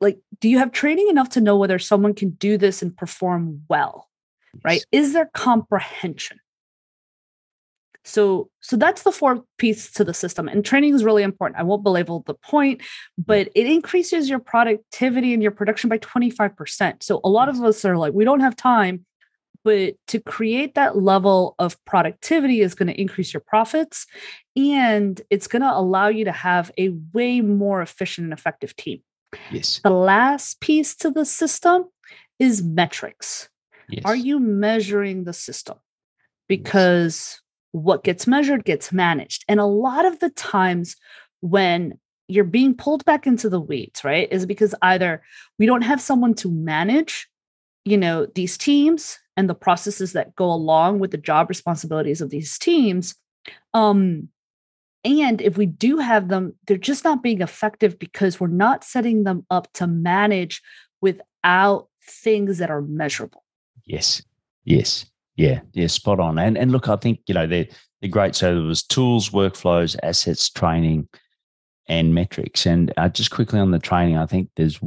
like 0.00 0.18
do 0.40 0.48
you 0.48 0.58
have 0.58 0.72
training 0.72 1.08
enough 1.08 1.30
to 1.30 1.40
know 1.40 1.56
whether 1.56 1.78
someone 1.78 2.14
can 2.14 2.30
do 2.30 2.56
this 2.56 2.82
and 2.82 2.96
perform 2.96 3.62
well 3.68 4.08
right? 4.64 4.84
Is 4.92 5.12
there 5.12 5.30
comprehension 5.34 6.38
so 8.08 8.50
so 8.60 8.76
that's 8.76 9.02
the 9.02 9.12
fourth 9.12 9.40
piece 9.58 9.90
to 9.90 10.04
the 10.04 10.14
system 10.14 10.48
and 10.48 10.64
training 10.64 10.94
is 10.94 11.04
really 11.04 11.22
important 11.22 11.60
i 11.60 11.62
won't 11.62 11.82
belabor 11.82 12.18
the 12.26 12.34
point 12.34 12.80
but 13.16 13.48
it 13.54 13.66
increases 13.66 14.28
your 14.28 14.38
productivity 14.38 15.32
and 15.32 15.42
your 15.42 15.52
production 15.52 15.88
by 15.88 15.98
25% 15.98 17.02
so 17.02 17.20
a 17.24 17.28
lot 17.28 17.48
of 17.48 17.60
us 17.62 17.84
are 17.84 17.96
like 17.96 18.12
we 18.12 18.24
don't 18.24 18.40
have 18.40 18.56
time 18.56 19.04
but 19.64 19.94
to 20.06 20.20
create 20.20 20.74
that 20.74 20.96
level 20.96 21.54
of 21.58 21.82
productivity 21.84 22.60
is 22.60 22.74
going 22.74 22.86
to 22.86 23.00
increase 23.00 23.34
your 23.34 23.42
profits 23.46 24.06
and 24.56 25.20
it's 25.30 25.46
going 25.46 25.62
to 25.62 25.70
allow 25.70 26.08
you 26.08 26.24
to 26.24 26.32
have 26.32 26.70
a 26.78 26.90
way 27.12 27.40
more 27.40 27.82
efficient 27.82 28.24
and 28.24 28.32
effective 28.32 28.74
team 28.76 29.02
Yes. 29.50 29.80
The 29.82 29.90
last 29.90 30.60
piece 30.60 30.94
to 30.96 31.10
the 31.10 31.24
system 31.24 31.84
is 32.38 32.62
metrics. 32.62 33.48
Yes. 33.88 34.02
Are 34.04 34.16
you 34.16 34.38
measuring 34.38 35.24
the 35.24 35.32
system? 35.32 35.78
Because. 36.48 37.40
What 37.72 38.04
gets 38.04 38.26
measured 38.26 38.64
gets 38.64 38.92
managed. 38.92 39.44
And 39.48 39.60
a 39.60 39.66
lot 39.66 40.04
of 40.04 40.18
the 40.20 40.30
times 40.30 40.96
when 41.40 41.98
you're 42.28 42.44
being 42.44 42.74
pulled 42.74 43.04
back 43.04 43.26
into 43.26 43.48
the 43.48 43.60
weeds, 43.60 44.04
right, 44.04 44.30
is 44.30 44.46
because 44.46 44.74
either 44.82 45.22
we 45.58 45.66
don't 45.66 45.82
have 45.82 46.00
someone 46.00 46.34
to 46.34 46.50
manage, 46.50 47.28
you 47.84 47.96
know, 47.96 48.26
these 48.34 48.58
teams 48.58 49.18
and 49.36 49.48
the 49.48 49.54
processes 49.54 50.12
that 50.12 50.34
go 50.34 50.46
along 50.46 50.98
with 50.98 51.10
the 51.10 51.18
job 51.18 51.48
responsibilities 51.48 52.20
of 52.20 52.30
these 52.30 52.58
teams. 52.58 53.14
Um, 53.72 54.28
and 55.04 55.40
if 55.40 55.56
we 55.56 55.66
do 55.66 55.98
have 55.98 56.28
them, 56.28 56.54
they're 56.66 56.76
just 56.76 57.04
not 57.04 57.22
being 57.22 57.40
effective 57.40 57.98
because 57.98 58.40
we're 58.40 58.48
not 58.48 58.84
setting 58.84 59.24
them 59.24 59.46
up 59.50 59.72
to 59.74 59.86
manage 59.86 60.60
without 61.00 61.88
things 62.02 62.58
that 62.58 62.70
are 62.70 62.82
measurable. 62.82 63.44
Yes. 63.84 64.22
Yes. 64.64 65.06
Yeah. 65.38 65.60
Yeah. 65.72 65.86
Spot 65.86 66.20
on. 66.20 66.38
And 66.38 66.58
and 66.58 66.72
look, 66.72 66.88
I 66.88 66.96
think, 66.96 67.20
you 67.26 67.34
know, 67.34 67.46
they're 67.46 67.66
they're 68.00 68.10
great. 68.10 68.34
So 68.34 68.54
there 68.54 68.64
was 68.64 68.82
tools, 68.82 69.30
workflows, 69.30 69.96
assets, 70.02 70.50
training, 70.50 71.08
and 71.86 72.14
metrics. 72.14 72.66
And 72.66 72.92
uh, 72.96 73.08
just 73.08 73.30
quickly 73.30 73.60
on 73.60 73.70
the 73.70 73.78
training, 73.78 74.18
I 74.18 74.26
think 74.26 74.50
there's 74.56 74.80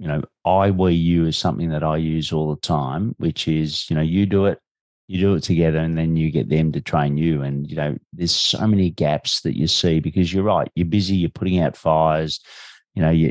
you 0.00 0.08
know, 0.08 0.22
I, 0.44 0.72
we, 0.72 0.92
you 0.92 1.26
is 1.26 1.38
something 1.38 1.70
that 1.70 1.84
I 1.84 1.96
use 1.96 2.32
all 2.32 2.52
the 2.52 2.60
time, 2.60 3.14
which 3.18 3.46
is, 3.46 3.88
you 3.88 3.94
know, 3.94 4.02
you 4.02 4.26
do 4.26 4.46
it, 4.46 4.58
you 5.06 5.20
do 5.20 5.34
it 5.34 5.42
together 5.42 5.78
and 5.78 5.96
then 5.96 6.16
you 6.16 6.30
get 6.30 6.48
them 6.48 6.72
to 6.72 6.80
train 6.80 7.16
you 7.16 7.42
and 7.42 7.68
you 7.70 7.76
know 7.76 7.96
there's 8.12 8.34
so 8.34 8.66
many 8.66 8.90
gaps 8.90 9.42
that 9.42 9.56
you 9.56 9.66
see 9.66 10.00
because 10.00 10.32
you're 10.32 10.42
right 10.42 10.70
you're 10.74 10.86
busy 10.86 11.14
you're 11.14 11.28
putting 11.28 11.60
out 11.60 11.76
fires 11.76 12.40
you 12.94 13.02
know 13.02 13.10
you 13.10 13.30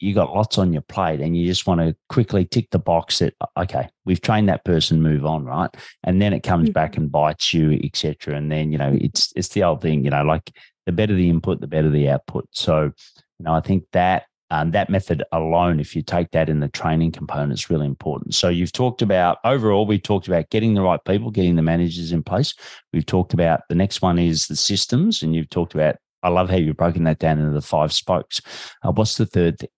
you 0.00 0.14
got 0.14 0.34
lots 0.34 0.58
on 0.58 0.72
your 0.72 0.82
plate 0.82 1.20
and 1.20 1.36
you 1.36 1.46
just 1.46 1.66
want 1.66 1.80
to 1.80 1.94
quickly 2.08 2.44
tick 2.44 2.68
the 2.70 2.78
box 2.78 3.18
that 3.18 3.34
okay 3.56 3.88
we've 4.04 4.20
trained 4.20 4.48
that 4.48 4.64
person 4.64 5.02
move 5.02 5.24
on 5.24 5.44
right 5.44 5.70
and 6.04 6.20
then 6.20 6.32
it 6.32 6.42
comes 6.42 6.68
mm-hmm. 6.68 6.74
back 6.74 6.96
and 6.96 7.12
bites 7.12 7.52
you 7.52 7.78
etc 7.84 8.36
and 8.36 8.50
then 8.50 8.70
you 8.72 8.78
know 8.78 8.96
it's 9.00 9.32
it's 9.36 9.48
the 9.48 9.62
old 9.62 9.80
thing 9.80 10.04
you 10.04 10.10
know 10.10 10.22
like 10.22 10.52
the 10.86 10.92
better 10.92 11.14
the 11.14 11.28
input 11.28 11.60
the 11.60 11.66
better 11.66 11.90
the 11.90 12.08
output 12.08 12.46
so 12.52 12.84
you 13.38 13.44
know 13.44 13.54
i 13.54 13.60
think 13.60 13.84
that 13.92 14.24
um, 14.50 14.70
that 14.70 14.88
method 14.88 15.22
alone, 15.32 15.78
if 15.78 15.94
you 15.94 16.02
take 16.02 16.30
that 16.30 16.48
in 16.48 16.60
the 16.60 16.68
training 16.68 17.12
component, 17.12 17.52
is 17.52 17.68
really 17.68 17.86
important. 17.86 18.34
So 18.34 18.48
you've 18.48 18.72
talked 18.72 19.02
about 19.02 19.38
overall, 19.44 19.84
we 19.84 19.98
talked 19.98 20.26
about 20.26 20.48
getting 20.50 20.74
the 20.74 20.80
right 20.80 21.00
people, 21.04 21.30
getting 21.30 21.56
the 21.56 21.62
managers 21.62 22.12
in 22.12 22.22
place. 22.22 22.54
We've 22.92 23.04
talked 23.04 23.34
about 23.34 23.60
the 23.68 23.74
next 23.74 24.00
one 24.00 24.18
is 24.18 24.46
the 24.46 24.56
systems, 24.56 25.22
and 25.22 25.34
you've 25.34 25.50
talked 25.50 25.74
about. 25.74 25.96
I 26.22 26.30
love 26.30 26.50
how 26.50 26.56
you've 26.56 26.76
broken 26.76 27.04
that 27.04 27.20
down 27.20 27.38
into 27.38 27.52
the 27.52 27.62
five 27.62 27.92
spokes. 27.92 28.40
Uh, 28.82 28.90
what's 28.90 29.18
the 29.18 29.26
third 29.26 29.58
thing? 29.58 29.68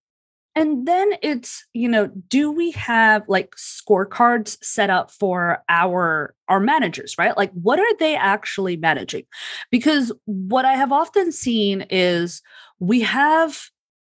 And 0.61 0.87
then 0.87 1.13
it's, 1.23 1.67
you 1.73 1.89
know, 1.89 2.09
do 2.29 2.53
we 2.53 2.73
have 2.73 3.25
like 3.29 3.55
scorecards 3.57 4.63
set 4.63 4.91
up 4.91 5.11
for 5.11 5.65
our 5.71 6.35
our 6.49 6.61
managers, 6.61 7.17
right? 7.17 7.35
Like 7.35 7.51
what 7.53 7.81
are 7.81 7.97
they 7.99 8.15
actually 8.15 8.77
managing? 8.77 9.25
Because 9.71 10.13
what 10.27 10.67
I 10.67 10.75
have 10.75 10.93
often 10.93 11.33
seen 11.33 11.87
is 11.89 12.43
we 12.79 13.01
have 13.01 13.59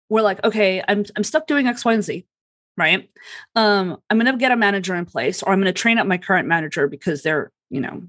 we're 0.08 0.22
like, 0.22 0.42
okay, 0.42 0.82
I'm 0.88 1.04
I'm 1.16 1.22
stuck 1.22 1.46
doing 1.46 1.68
X, 1.68 1.84
Y, 1.84 1.92
and 1.92 2.02
Z, 2.02 2.26
right? 2.76 3.08
Um, 3.54 3.98
I'm 4.10 4.18
gonna 4.18 4.36
get 4.36 4.50
a 4.50 4.56
manager 4.56 4.96
in 4.96 5.06
place, 5.06 5.44
or 5.44 5.52
I'm 5.52 5.60
gonna 5.60 5.72
train 5.72 5.98
up 5.98 6.06
my 6.08 6.18
current 6.18 6.48
manager 6.48 6.88
because 6.88 7.22
they're, 7.22 7.52
you 7.70 7.80
know, 7.80 8.02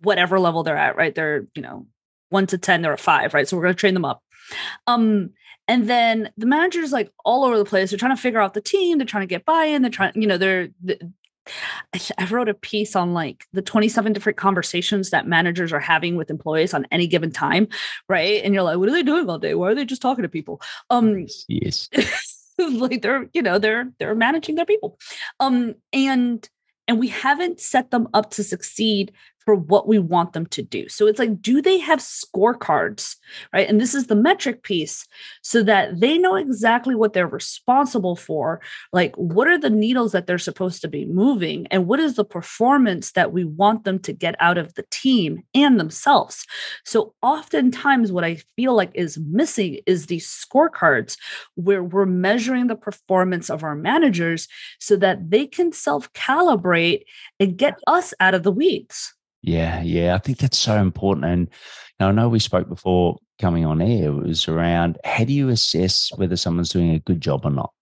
whatever 0.00 0.40
level 0.40 0.62
they're 0.62 0.74
at, 0.74 0.96
right? 0.96 1.14
They're, 1.14 1.46
you 1.54 1.60
know, 1.60 1.86
one 2.30 2.46
to 2.46 2.56
ten, 2.56 2.80
they're 2.80 2.94
a 2.94 2.98
five, 2.98 3.34
right? 3.34 3.46
So 3.46 3.58
we're 3.58 3.64
gonna 3.64 3.74
train 3.74 3.92
them 3.92 4.06
up. 4.06 4.22
Um, 4.86 5.30
and 5.68 5.88
then 5.88 6.30
the 6.36 6.46
manager's 6.46 6.92
like 6.92 7.10
all 7.24 7.44
over 7.44 7.56
the 7.56 7.64
place. 7.64 7.90
They're 7.90 7.98
trying 7.98 8.16
to 8.16 8.20
figure 8.20 8.40
out 8.40 8.54
the 8.54 8.60
team. 8.60 8.98
They're 8.98 9.06
trying 9.06 9.22
to 9.22 9.32
get 9.32 9.44
buy-in. 9.44 9.82
They're 9.82 9.90
trying, 9.90 10.20
you 10.20 10.26
know, 10.26 10.38
they're 10.38 10.68
I 11.92 12.24
wrote 12.30 12.48
a 12.48 12.54
piece 12.54 12.94
on 12.94 13.14
like 13.14 13.46
the 13.52 13.62
27 13.62 14.12
different 14.12 14.38
conversations 14.38 15.10
that 15.10 15.26
managers 15.26 15.72
are 15.72 15.80
having 15.80 16.16
with 16.16 16.30
employees 16.30 16.72
on 16.72 16.86
any 16.92 17.06
given 17.06 17.32
time, 17.32 17.68
right? 18.08 18.42
And 18.44 18.54
you're 18.54 18.62
like, 18.62 18.78
what 18.78 18.88
are 18.88 18.92
they 18.92 19.02
doing 19.02 19.28
all 19.28 19.38
day? 19.38 19.54
Why 19.54 19.70
are 19.70 19.74
they 19.74 19.84
just 19.84 20.02
talking 20.02 20.22
to 20.22 20.28
people? 20.28 20.60
Um 20.88 21.26
yes. 21.48 21.88
like 22.58 23.02
they're, 23.02 23.28
you 23.32 23.42
know, 23.42 23.58
they're 23.58 23.90
they're 23.98 24.14
managing 24.14 24.54
their 24.54 24.66
people. 24.66 24.98
Um 25.40 25.74
and 25.92 26.48
and 26.86 26.98
we 26.98 27.08
haven't 27.08 27.60
set 27.60 27.90
them 27.90 28.08
up 28.14 28.30
to 28.30 28.44
succeed 28.44 29.12
for 29.44 29.54
what 29.54 29.88
we 29.88 29.98
want 29.98 30.32
them 30.32 30.46
to 30.46 30.62
do. 30.62 30.88
So 30.88 31.06
it's 31.06 31.18
like, 31.18 31.40
do 31.40 31.60
they 31.60 31.78
have 31.78 31.98
scorecards, 31.98 33.16
right? 33.52 33.68
And 33.68 33.80
this 33.80 33.94
is 33.94 34.06
the 34.06 34.14
metric 34.14 34.62
piece 34.62 35.06
so 35.42 35.62
that 35.64 36.00
they 36.00 36.18
know 36.18 36.36
exactly 36.36 36.94
what 36.94 37.12
they're 37.12 37.26
responsible 37.26 38.16
for. 38.16 38.60
Like, 38.92 39.14
what 39.16 39.48
are 39.48 39.58
the 39.58 39.70
needles 39.70 40.12
that 40.12 40.26
they're 40.26 40.38
supposed 40.38 40.82
to 40.82 40.88
be 40.88 41.06
moving? 41.06 41.66
And 41.68 41.86
what 41.86 42.00
is 42.00 42.14
the 42.14 42.24
performance 42.24 43.12
that 43.12 43.32
we 43.32 43.44
want 43.44 43.84
them 43.84 43.98
to 44.00 44.12
get 44.12 44.36
out 44.38 44.58
of 44.58 44.74
the 44.74 44.84
team 44.90 45.42
and 45.54 45.78
themselves? 45.78 46.46
So 46.84 47.14
oftentimes, 47.22 48.12
what 48.12 48.24
I 48.24 48.36
feel 48.56 48.74
like 48.74 48.90
is 48.94 49.18
missing 49.18 49.78
is 49.86 50.06
these 50.06 50.26
scorecards 50.26 51.16
where 51.54 51.82
we're 51.82 52.06
measuring 52.06 52.66
the 52.66 52.76
performance 52.76 53.50
of 53.50 53.62
our 53.62 53.74
managers 53.74 54.48
so 54.78 54.96
that 54.96 55.30
they 55.30 55.46
can 55.46 55.72
self 55.72 56.12
calibrate 56.12 57.02
and 57.40 57.56
get 57.56 57.74
us 57.86 58.14
out 58.20 58.34
of 58.34 58.42
the 58.42 58.52
weeds. 58.52 59.14
Yeah, 59.42 59.82
yeah, 59.82 60.14
I 60.14 60.18
think 60.18 60.38
that's 60.38 60.58
so 60.58 60.76
important. 60.76 61.24
And 61.24 61.48
I 61.98 62.12
know 62.12 62.28
we 62.28 62.38
spoke 62.38 62.68
before 62.68 63.18
coming 63.40 63.64
on 63.64 63.82
air. 63.82 64.08
It 64.08 64.14
was 64.14 64.48
around 64.48 64.98
how 65.04 65.24
do 65.24 65.32
you 65.32 65.48
assess 65.48 66.10
whether 66.16 66.36
someone's 66.36 66.70
doing 66.70 66.90
a 66.90 67.00
good 67.00 67.20
job 67.20 67.44
or 67.44 67.50
not, 67.50 67.72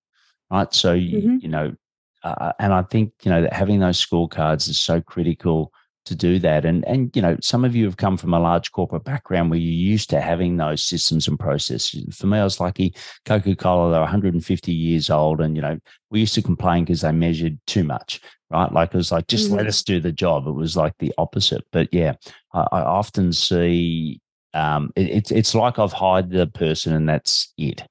right? 0.50 0.72
So 0.72 0.96
mm-hmm. 0.96 1.16
you, 1.16 1.38
you 1.42 1.48
know, 1.48 1.74
uh, 2.22 2.52
and 2.58 2.72
I 2.72 2.82
think 2.82 3.12
you 3.22 3.30
know 3.30 3.42
that 3.42 3.52
having 3.52 3.80
those 3.80 4.04
scorecards 4.04 4.68
is 4.68 4.78
so 4.78 5.00
critical 5.00 5.72
to 6.06 6.14
do 6.14 6.38
that. 6.40 6.64
And 6.64 6.84
and 6.86 7.14
you 7.14 7.22
know, 7.22 7.36
some 7.40 7.64
of 7.64 7.74
you 7.76 7.84
have 7.84 7.96
come 7.96 8.16
from 8.16 8.34
a 8.34 8.40
large 8.40 8.72
corporate 8.72 9.04
background 9.04 9.50
where 9.50 9.58
you're 9.58 9.90
used 9.90 10.10
to 10.10 10.20
having 10.20 10.56
those 10.56 10.84
systems 10.84 11.28
and 11.28 11.38
processes. 11.38 12.16
For 12.16 12.26
me, 12.26 12.38
I 12.38 12.44
was 12.44 12.60
lucky. 12.60 12.94
Coca 13.24 13.54
Cola, 13.56 13.90
they're 13.90 14.00
150 14.00 14.72
years 14.72 15.10
old, 15.10 15.40
and 15.40 15.56
you 15.56 15.62
know, 15.62 15.78
we 16.10 16.20
used 16.20 16.34
to 16.34 16.42
complain 16.42 16.84
because 16.84 17.02
they 17.02 17.12
measured 17.12 17.58
too 17.66 17.84
much 17.84 18.20
right? 18.50 18.72
Like 18.72 18.92
it 18.92 18.96
was 18.96 19.12
like, 19.12 19.28
just 19.28 19.46
mm-hmm. 19.46 19.58
let 19.58 19.66
us 19.66 19.82
do 19.82 20.00
the 20.00 20.12
job. 20.12 20.46
It 20.46 20.52
was 20.52 20.76
like 20.76 20.94
the 20.98 21.14
opposite. 21.18 21.64
But 21.72 21.88
yeah, 21.92 22.14
I, 22.52 22.66
I 22.72 22.80
often 22.82 23.32
see 23.32 24.20
um, 24.54 24.92
it, 24.96 25.08
it's 25.08 25.30
it's 25.30 25.54
like 25.54 25.78
I've 25.78 25.92
hired 25.92 26.30
the 26.30 26.46
person 26.46 26.92
and 26.94 27.08
that's 27.08 27.52
it. 27.56 27.84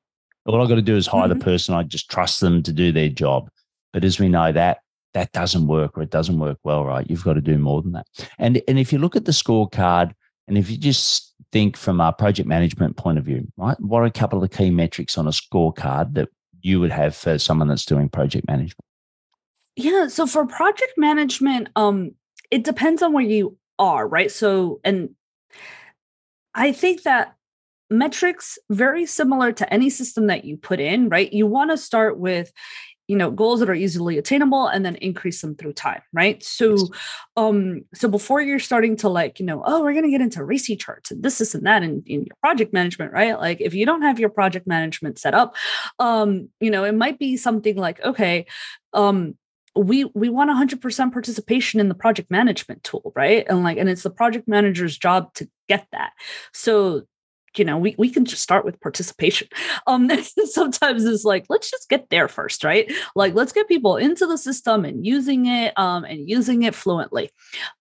All 0.45 0.61
I've 0.61 0.69
got 0.69 0.75
to 0.75 0.81
do 0.81 0.95
is 0.95 1.07
hire 1.07 1.27
mm-hmm. 1.27 1.39
the 1.39 1.45
person. 1.45 1.75
I 1.75 1.83
just 1.83 2.09
trust 2.09 2.41
them 2.41 2.63
to 2.63 2.73
do 2.73 2.91
their 2.91 3.09
job. 3.09 3.49
But 3.93 4.03
as 4.03 4.19
we 4.19 4.29
know 4.29 4.51
that 4.51 4.79
that 5.13 5.31
doesn't 5.31 5.67
work 5.67 5.97
or 5.97 6.03
it 6.03 6.11
doesn't 6.11 6.39
work 6.39 6.59
well, 6.63 6.85
right? 6.85 7.09
You've 7.09 7.23
got 7.23 7.33
to 7.33 7.41
do 7.41 7.57
more 7.57 7.81
than 7.81 7.93
that. 7.93 8.07
And 8.37 8.61
and 8.67 8.77
if 8.77 8.93
you 8.93 8.99
look 8.99 9.15
at 9.15 9.25
the 9.25 9.31
scorecard 9.31 10.13
And 10.49 10.57
if 10.57 10.69
you 10.69 10.77
just 10.77 11.35
think 11.51 11.77
from 11.77 12.01
a 12.01 12.11
project 12.11 12.49
management 12.49 12.97
point 12.97 13.19
of 13.19 13.23
view, 13.23 13.47
right? 13.55 13.79
What 13.79 13.99
are 13.99 14.05
a 14.05 14.11
couple 14.11 14.43
of 14.43 14.49
key 14.49 14.71
metrics 14.71 15.17
on 15.17 15.27
a 15.27 15.31
scorecard 15.31 16.15
that 16.15 16.29
you 16.61 16.79
would 16.79 16.91
have 16.91 17.15
for 17.15 17.37
someone 17.37 17.67
that's 17.67 17.85
doing 17.85 18.09
project 18.09 18.47
management? 18.47 18.83
Yeah. 19.75 20.07
So 20.07 20.25
for 20.25 20.45
project 20.45 20.93
management, 20.97 21.69
um, 21.75 22.11
it 22.49 22.63
depends 22.63 23.03
on 23.03 23.13
where 23.13 23.23
you 23.23 23.57
are, 23.77 24.07
right? 24.07 24.31
So, 24.31 24.81
and 24.83 25.11
I 26.55 26.71
think 26.71 27.03
that 27.03 27.35
metrics 27.91 28.57
very 28.69 29.05
similar 29.05 29.51
to 29.51 29.71
any 29.71 29.89
system 29.89 30.27
that 30.27 30.45
you 30.45 30.55
put 30.55 30.79
in 30.79 31.09
right 31.09 31.33
you 31.33 31.47
want 31.47 31.71
to 31.71 31.77
start 31.77 32.19
with 32.19 32.51
you 33.09 33.15
know 33.15 33.31
goals 33.31 33.59
that 33.59 33.69
are 33.69 33.75
easily 33.75 34.17
attainable 34.17 34.67
and 34.67 34.85
then 34.85 34.95
increase 34.95 35.41
them 35.41 35.55
through 35.55 35.73
time 35.73 36.01
right? 36.13 36.41
So 36.43 36.77
um 37.35 37.81
so 37.93 38.07
before 38.07 38.39
you're 38.39 38.59
starting 38.59 38.95
to 38.97 39.09
like 39.09 39.39
you 39.39 39.45
know 39.45 39.63
oh 39.65 39.81
we're 39.81 39.93
going 39.93 40.05
to 40.05 40.11
get 40.11 40.21
into 40.21 40.39
RACI 40.39 40.79
charts 40.79 41.11
and 41.11 41.23
this 41.23 41.39
this 41.39 41.55
and 41.55 41.65
that 41.65 41.81
in, 41.83 42.03
in 42.05 42.21
your 42.21 42.35
project 42.41 42.71
management 42.71 43.11
right? 43.11 43.37
Like 43.37 43.59
if 43.59 43.73
you 43.73 43.85
don't 43.85 44.03
have 44.03 44.19
your 44.19 44.29
project 44.29 44.67
management 44.67 45.17
set 45.17 45.33
up 45.33 45.55
um 45.97 46.49
you 46.61 46.69
know 46.71 46.83
it 46.83 46.93
might 46.93 47.17
be 47.17 47.35
something 47.35 47.75
like 47.75 47.99
okay 48.01 48.45
um 48.93 49.35
we 49.75 50.05
we 50.13 50.29
want 50.29 50.49
100% 50.49 51.13
participation 51.13 51.79
in 51.79 51.89
the 51.89 51.95
project 51.95 52.29
management 52.29 52.83
tool 52.83 53.11
right? 53.15 53.45
And 53.49 53.63
like 53.63 53.77
and 53.77 53.89
it's 53.89 54.03
the 54.03 54.09
project 54.09 54.47
manager's 54.47 54.97
job 54.97 55.33
to 55.35 55.49
get 55.67 55.87
that. 55.91 56.11
So 56.53 57.03
you 57.57 57.65
know 57.65 57.77
we, 57.77 57.95
we 57.97 58.09
can 58.09 58.25
just 58.25 58.41
start 58.41 58.65
with 58.65 58.79
participation. 58.81 59.47
Um 59.87 60.09
sometimes 60.45 61.05
it's 61.05 61.23
like 61.23 61.45
let's 61.49 61.69
just 61.69 61.89
get 61.89 62.09
there 62.09 62.27
first 62.27 62.63
right? 62.63 62.91
Like 63.15 63.33
let's 63.33 63.51
get 63.51 63.67
people 63.67 63.97
into 63.97 64.25
the 64.25 64.37
system 64.37 64.85
and 64.85 65.05
using 65.05 65.45
it 65.45 65.77
um 65.77 66.03
and 66.03 66.29
using 66.29 66.63
it 66.63 66.75
fluently. 66.75 67.29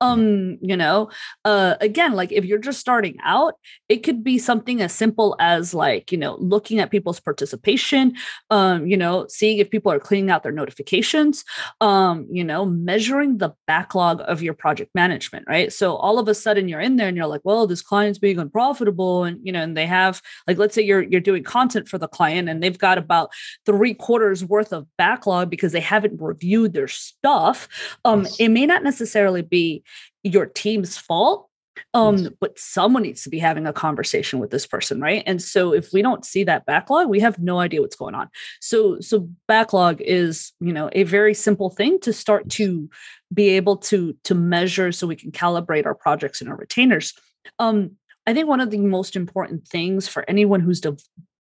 Um 0.01 0.59
you 0.61 0.77
know 0.77 1.11
uh 1.45 1.77
again 1.81 2.13
like 2.13 2.33
if 2.33 2.45
you're 2.45 2.59
just 2.59 2.81
starting 2.81 3.17
out 3.25 3.55
it 3.89 3.99
could 3.99 4.23
be 4.23 4.39
something 4.39 4.81
as 4.83 4.93
simple 4.93 5.37
as 5.39 5.75
like 5.75 6.13
you 6.13 6.19
know 6.19 6.37
looking 6.41 6.79
at 6.79 6.91
people's 6.91 7.21
participation 7.21 8.15
um 8.51 8.87
you 8.87 8.97
know 8.97 9.27
seeing 9.29 9.59
if 9.59 9.71
people 9.71 9.91
are 9.93 9.99
cleaning 9.99 10.31
out 10.31 10.43
their 10.43 10.53
notifications 10.53 11.45
um 11.81 12.27
you 12.31 12.45
know 12.45 12.65
measuring 12.65 13.39
the 13.39 13.51
backlog 13.67 14.21
of 14.27 14.43
your 14.43 14.55
project 14.55 14.91
management 14.95 15.45
right? 15.49 15.73
So 15.73 15.97
all 15.97 16.19
of 16.19 16.29
a 16.29 16.35
sudden 16.35 16.69
you're 16.69 16.81
in 16.81 16.97
there 16.97 17.09
and 17.09 17.17
you're 17.17 17.27
like 17.27 17.43
well 17.45 17.67
this 17.67 17.83
client's 17.83 18.19
being 18.19 18.39
unprofitable 18.39 19.25
and 19.25 19.39
you 19.43 19.53
know 19.53 19.58
and 19.59 19.77
they 19.77 19.87
have 19.87 20.23
like 20.47 20.59
let's 20.59 20.75
say 20.75 20.83
you're 20.83 21.03
you're 21.03 21.21
doing 21.21 21.43
content 21.43 21.89
for 21.89 21.99
the 21.99 22.09
client 22.09 22.49
and 22.49 22.63
they've 22.63 22.79
got 22.79 22.99
about 22.99 23.31
three 23.67 23.95
quarters 23.95 24.45
worth 24.45 24.73
of 24.73 24.87
backlog 24.97 25.51
because 25.51 25.73
they 25.73 25.81
haven't 25.81 26.21
reviewed 26.21 26.73
their 26.73 26.89
stuff 26.89 27.69
um 28.05 28.23
yes. 28.23 28.37
it 28.39 28.49
may 28.49 28.67
not 28.67 28.83
necessarily 28.83 29.43
be 29.43 29.83
your 30.23 30.47
team's 30.47 30.97
fault 30.97 31.49
um 31.95 32.17
yes. 32.17 32.33
but 32.41 32.59
someone 32.59 33.03
needs 33.03 33.23
to 33.23 33.31
be 33.31 33.39
having 33.39 33.67
a 33.67 33.73
conversation 33.73 34.39
with 34.39 34.51
this 34.51 34.67
person 34.67 35.01
right? 35.01 35.23
And 35.27 35.41
so 35.41 35.73
if 35.73 35.93
we 35.93 36.03
don't 36.03 36.25
see 36.25 36.45
that 36.45 36.67
backlog 36.67 37.09
we 37.09 37.21
have 37.21 37.39
no 37.39 37.59
idea 37.59 37.81
what's 37.81 37.97
going 37.97 38.15
on. 38.15 38.29
So 38.61 39.01
so 39.01 39.29
backlog 39.47 40.01
is 40.01 40.53
you 40.61 40.73
know 40.73 40.91
a 40.93 41.05
very 41.05 41.35
simple 41.35 41.71
thing 41.71 41.99
to 42.01 42.13
start 42.13 42.49
to 42.51 42.89
be 43.33 43.51
able 43.51 43.77
to 43.77 44.17
to 44.25 44.35
measure 44.35 44.93
so 44.93 45.07
we 45.07 45.17
can 45.17 45.33
calibrate 45.33 45.87
our 45.87 45.95
projects 45.95 46.41
and 46.41 46.51
our 46.51 46.57
retainers. 46.57 47.15
Um 47.59 47.93
I 48.29 48.35
think 48.35 48.47
one 48.47 48.61
of 48.61 48.71
the 48.71 48.77
most 48.77 49.17
important 49.17 49.67
things 49.67 50.07
for 50.07 50.23
anyone 50.29 50.61
who's 50.61 50.83
de- 50.83 50.99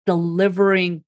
delivering 0.06 1.02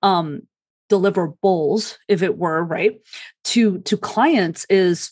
um, 0.00 0.42
deliverables, 0.88 1.96
if 2.06 2.22
it 2.22 2.38
were 2.38 2.62
right, 2.62 3.00
to 3.46 3.80
to 3.80 3.96
clients 3.96 4.66
is 4.70 5.10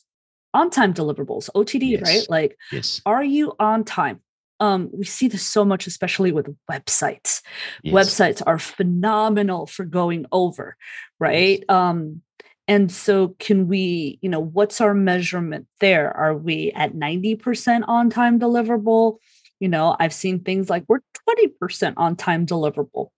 on 0.55 0.71
time 0.71 0.95
deliverables, 0.95 1.51
OTD, 1.57 1.91
yes. 1.91 2.03
right? 2.03 2.27
Like, 2.31 2.57
yes. 2.71 3.01
are 3.05 3.25
you 3.25 3.55
on 3.59 3.83
time? 3.83 4.21
Um, 4.61 4.89
we 4.93 5.05
see 5.05 5.27
this 5.27 5.43
so 5.45 5.65
much, 5.65 5.89
especially 5.89 6.31
with 6.31 6.47
websites. 6.71 7.43
Yes. 7.83 7.93
Websites 7.93 8.41
are 8.47 8.61
phenomenal 8.61 9.67
for 9.67 9.85
going 9.85 10.27
over, 10.31 10.77
right? 11.19 11.69
Um, 11.69 12.23
and 12.69 12.91
so, 12.93 13.35
can 13.41 13.67
we, 13.67 14.21
you 14.23 14.29
know, 14.29 14.39
what's 14.39 14.81
our 14.81 14.95
measurement 14.95 15.67
there? 15.81 16.17
Are 16.17 16.37
we 16.37 16.71
at 16.71 16.95
90% 16.95 17.83
on 17.89 18.11
time 18.11 18.39
deliverable? 18.39 19.19
You 19.65 19.71
know 19.71 19.97
i've 20.01 20.13
seen 20.13 20.39
things 20.41 20.69
like 20.69 20.85
we're 20.89 21.01
20% 21.29 21.95
on 21.97 22.17
time 22.17 22.47
deliverable. 22.47 23.09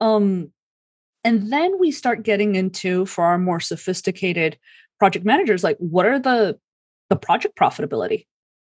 Um, 0.00 0.52
and 1.22 1.52
then 1.52 1.78
we 1.78 1.90
start 1.90 2.22
getting 2.22 2.54
into 2.54 3.04
for 3.04 3.24
our 3.24 3.38
more 3.38 3.60
sophisticated 3.60 4.58
project 4.98 5.24
managers 5.24 5.62
like 5.62 5.76
what 5.78 6.06
are 6.06 6.18
the 6.18 6.58
the 7.10 7.16
project 7.16 7.58
profitability 7.58 8.26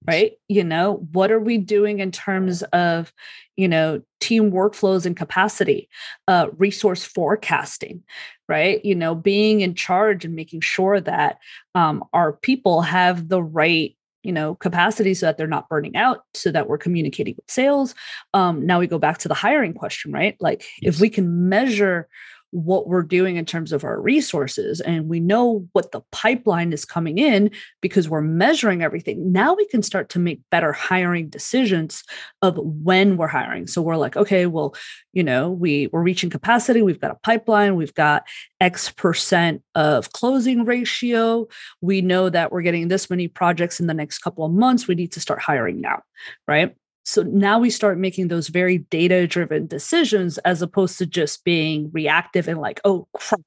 right? 0.08 0.34
You 0.48 0.64
know 0.64 1.06
what 1.12 1.30
are 1.30 1.42
we 1.42 1.58
doing 1.58 2.00
in 2.00 2.12
terms 2.12 2.64
of 2.72 3.12
you 3.58 3.68
know 3.68 4.02
team 4.22 4.50
workflows 4.52 5.06
and 5.06 5.16
capacity 5.16 5.90
uh, 6.28 6.48
resource 6.58 7.04
forecasting 7.04 8.04
right? 8.48 8.84
You 8.86 8.96
know 8.96 9.14
being 9.14 9.62
in 9.62 9.76
charge 9.76 10.24
and 10.26 10.36
making 10.36 10.62
sure 10.62 11.02
that 11.02 11.38
um, 11.76 12.04
our 12.14 12.34
people 12.34 12.82
have 12.82 13.28
the 13.28 13.44
right 13.44 13.96
you 14.24 14.32
know 14.32 14.56
capacity 14.56 15.14
so 15.14 15.26
that 15.26 15.38
they're 15.38 15.48
not 15.48 15.70
burning 15.70 15.96
out 15.96 16.24
so 16.34 16.52
that 16.52 16.68
we're 16.68 16.78
communicating 16.78 17.36
with 17.36 17.50
sales 17.50 17.96
um, 18.34 18.66
now 18.66 18.80
we 18.80 18.88
go 18.88 19.00
back 19.00 19.18
to 19.18 19.28
the 19.28 19.34
hiring 19.34 19.74
question 19.74 20.12
right 20.12 20.36
like 20.40 20.64
yes. 20.82 20.96
if 20.96 21.02
we 21.02 21.10
can 21.10 21.50
measure 21.50 22.08
what 22.52 22.88
we're 22.88 23.04
doing 23.04 23.36
in 23.36 23.46
terms 23.46 23.72
of 23.72 23.84
our 23.84 24.02
resources 24.02 24.82
and 24.82 25.08
we 25.08 25.20
know 25.20 25.68
what 25.74 25.92
the 25.92 26.02
pipeline 26.12 26.74
is 26.74 26.86
coming 26.86 27.18
in 27.18 27.52
because 27.82 28.10
we're 28.10 28.22
measuring 28.22 28.82
everything 28.82 29.32
now 29.32 29.54
we 29.54 29.66
can 29.68 29.84
start 29.84 30.10
to 30.10 30.20
make 30.20 30.42
better 30.50 30.74
hiring 30.74 31.30
decisions 31.30 32.04
of 32.42 32.58
when 32.58 33.18
we're 33.18 33.28
hiring. 33.28 33.68
So 33.68 33.82
we're 33.82 33.98
like 33.98 34.18
okay 34.18 34.46
well 34.46 34.76
you 35.14 35.24
know 35.24 35.50
we 35.50 35.88
we're 35.92 36.02
reaching 36.02 36.30
capacity 36.30 36.82
we've 36.82 37.00
got 37.00 37.12
a 37.12 37.20
pipeline 37.24 37.76
we've 37.76 37.94
got 37.94 38.28
x 38.62 38.92
percent 38.92 39.62
of 39.76 40.12
closing 40.14 40.66
ratio 40.66 41.48
we 41.82 42.02
know 42.02 42.30
that 42.30 42.52
we're 42.52 42.62
getting 42.62 42.88
this 42.88 43.10
many 43.10 43.28
projects 43.28 43.80
in 43.80 43.88
the 43.88 43.94
next 43.94 44.20
couple 44.20 44.46
of 44.46 44.52
months 44.52 44.88
we 44.88 44.96
need 44.96 45.12
to 45.12 45.20
start 45.20 45.42
hiring 45.42 45.82
now 45.82 46.02
right 46.48 46.76
so 47.10 47.24
now 47.24 47.58
we 47.58 47.72
start 47.72 47.98
making 47.98 48.28
those 48.28 48.50
very 48.50 48.78
data 48.78 49.26
driven 49.26 49.66
decisions 49.66 50.38
as 50.40 50.62
opposed 50.62 51.00
to 51.00 51.08
just 51.08 51.44
being 51.44 51.90
reactive 51.92 52.48
and 52.48 52.60
like, 52.60 52.80
oh 52.86 53.08
crap, 53.14 53.42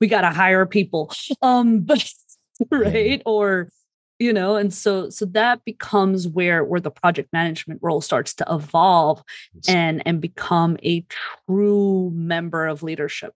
we 0.00 0.08
got 0.08 0.22
to 0.22 0.30
hire 0.30 0.66
people. 0.66 1.12
Um, 1.40 1.80
but 1.82 2.04
right. 2.72 3.22
Or, 3.24 3.70
you 4.18 4.32
know, 4.32 4.56
and 4.56 4.74
so 4.74 5.10
so 5.10 5.26
that 5.26 5.64
becomes 5.64 6.26
where 6.26 6.64
where 6.64 6.80
the 6.80 6.90
project 6.90 7.32
management 7.32 7.78
role 7.84 8.00
starts 8.00 8.34
to 8.34 8.46
evolve 8.50 9.22
and 9.68 10.02
and 10.06 10.20
become 10.20 10.76
a 10.82 11.06
true 11.46 12.10
member 12.14 12.66
of 12.66 12.82
leadership 12.82 13.34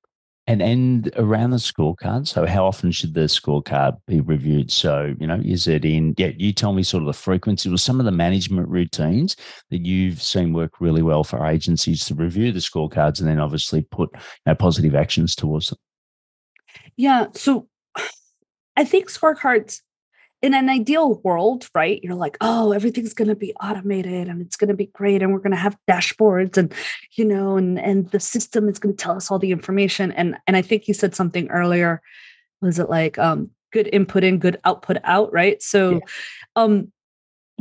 and 0.48 0.62
and 0.62 1.12
around 1.16 1.50
the 1.50 1.58
scorecard 1.58 2.26
so 2.26 2.46
how 2.46 2.64
often 2.64 2.90
should 2.90 3.12
the 3.12 3.20
scorecard 3.20 3.96
be 4.06 4.20
reviewed? 4.20 4.72
So 4.72 5.14
you 5.20 5.26
know 5.26 5.40
is 5.44 5.68
it 5.68 5.84
in 5.84 6.14
yeah 6.16 6.30
you 6.36 6.52
tell 6.52 6.72
me 6.72 6.82
sort 6.82 7.02
of 7.02 7.06
the 7.06 7.12
frequency 7.12 7.72
or 7.72 7.76
some 7.76 8.00
of 8.00 8.06
the 8.06 8.12
management 8.12 8.68
routines 8.68 9.36
that 9.70 9.84
you've 9.84 10.22
seen 10.22 10.54
work 10.54 10.80
really 10.80 11.02
well 11.02 11.22
for 11.22 11.46
agencies 11.46 12.06
to 12.06 12.14
review 12.14 12.50
the 12.50 12.60
scorecards 12.60 13.20
and 13.20 13.28
then 13.28 13.38
obviously 13.38 13.82
put 13.82 14.08
you 14.14 14.20
know, 14.46 14.54
positive 14.54 14.94
actions 14.94 15.36
towards 15.36 15.68
them. 15.68 15.78
Yeah 16.96 17.26
so 17.34 17.68
i 18.76 18.84
think 18.84 19.10
scorecards 19.10 19.80
in 20.40 20.54
an 20.54 20.68
ideal 20.68 21.20
world, 21.24 21.68
right? 21.74 22.00
You're 22.02 22.14
like, 22.14 22.36
oh, 22.40 22.72
everything's 22.72 23.14
going 23.14 23.28
to 23.28 23.34
be 23.34 23.52
automated 23.54 24.28
and 24.28 24.40
it's 24.40 24.56
going 24.56 24.68
to 24.68 24.74
be 24.74 24.86
great. 24.86 25.22
And 25.22 25.32
we're 25.32 25.40
going 25.40 25.50
to 25.50 25.56
have 25.56 25.76
dashboards 25.90 26.56
and, 26.56 26.72
you 27.16 27.24
know, 27.24 27.56
and, 27.56 27.78
and 27.78 28.10
the 28.10 28.20
system 28.20 28.68
is 28.68 28.78
going 28.78 28.96
to 28.96 29.02
tell 29.02 29.16
us 29.16 29.30
all 29.30 29.38
the 29.38 29.50
information. 29.50 30.12
And, 30.12 30.36
and 30.46 30.56
I 30.56 30.62
think 30.62 30.86
you 30.86 30.94
said 30.94 31.14
something 31.14 31.48
earlier, 31.48 32.00
was 32.60 32.78
it 32.78 32.88
like, 32.88 33.18
um, 33.18 33.50
good 33.72 33.88
input 33.92 34.24
in, 34.24 34.38
good 34.38 34.58
output 34.64 34.98
out, 35.04 35.32
right? 35.32 35.62
So, 35.62 35.94
yeah. 35.94 36.00
um, 36.56 36.92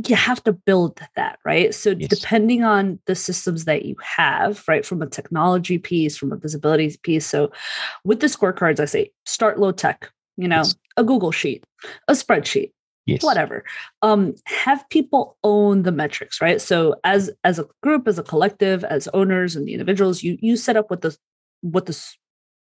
you 0.06 0.14
have 0.14 0.42
to 0.44 0.52
build 0.52 1.00
that, 1.16 1.40
right? 1.44 1.74
So, 1.74 1.90
yes. 1.90 2.08
depending 2.08 2.62
on 2.62 3.00
the 3.06 3.16
systems 3.16 3.64
that 3.64 3.84
you 3.84 3.96
have, 4.16 4.62
right, 4.68 4.86
from 4.86 5.02
a 5.02 5.06
technology 5.06 5.78
piece, 5.78 6.16
from 6.16 6.32
a 6.32 6.36
visibility 6.36 6.96
piece. 7.02 7.26
So, 7.26 7.50
with 8.04 8.20
the 8.20 8.28
scorecards, 8.28 8.78
I 8.78 8.84
say 8.84 9.10
start 9.26 9.58
low 9.58 9.72
tech, 9.72 10.10
you 10.36 10.46
know, 10.46 10.58
yes. 10.58 10.76
A 10.98 11.04
Google 11.04 11.32
sheet, 11.32 11.64
a 12.08 12.12
spreadsheet, 12.12 12.72
yes. 13.06 13.22
whatever. 13.22 13.64
Um, 14.02 14.34
have 14.44 14.86
people 14.90 15.38
own 15.42 15.84
the 15.84 15.92
metrics, 15.92 16.42
right? 16.42 16.60
So 16.60 16.96
as 17.04 17.30
as 17.44 17.58
a 17.58 17.66
group, 17.82 18.06
as 18.06 18.18
a 18.18 18.22
collective, 18.22 18.84
as 18.84 19.08
owners 19.14 19.56
and 19.56 19.66
the 19.66 19.72
individuals, 19.72 20.22
you 20.22 20.36
you 20.42 20.56
set 20.56 20.76
up 20.76 20.90
what 20.90 21.00
the 21.00 21.16
what 21.62 21.86
the 21.86 21.98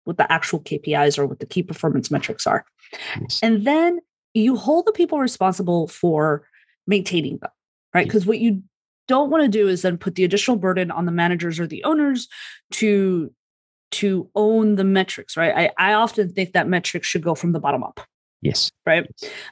what 0.04 0.18
the 0.18 0.30
actual 0.30 0.60
KPIs 0.60 1.18
or 1.18 1.26
what 1.26 1.40
the 1.40 1.46
key 1.46 1.62
performance 1.62 2.10
metrics 2.10 2.46
are. 2.46 2.66
Yes. 3.20 3.40
And 3.42 3.66
then 3.66 4.00
you 4.34 4.56
hold 4.56 4.86
the 4.86 4.92
people 4.92 5.18
responsible 5.18 5.88
for 5.88 6.46
maintaining 6.86 7.38
them, 7.38 7.50
right? 7.94 8.06
Because 8.06 8.26
what 8.26 8.40
you 8.40 8.62
don't 9.08 9.30
want 9.30 9.44
to 9.44 9.48
do 9.48 9.68
is 9.68 9.82
then 9.82 9.96
put 9.96 10.16
the 10.16 10.24
additional 10.24 10.56
burden 10.56 10.90
on 10.90 11.06
the 11.06 11.12
managers 11.12 11.58
or 11.60 11.66
the 11.66 11.84
owners 11.84 12.28
to 12.72 13.32
to 13.92 14.28
own 14.34 14.74
the 14.74 14.82
metrics, 14.82 15.36
right? 15.36 15.70
I, 15.78 15.90
I 15.90 15.92
often 15.92 16.32
think 16.32 16.52
that 16.52 16.66
metrics 16.66 17.06
should 17.06 17.22
go 17.22 17.36
from 17.36 17.52
the 17.52 17.60
bottom 17.60 17.84
up. 17.84 18.00
Yes. 18.44 18.70
Right. 18.87 19.07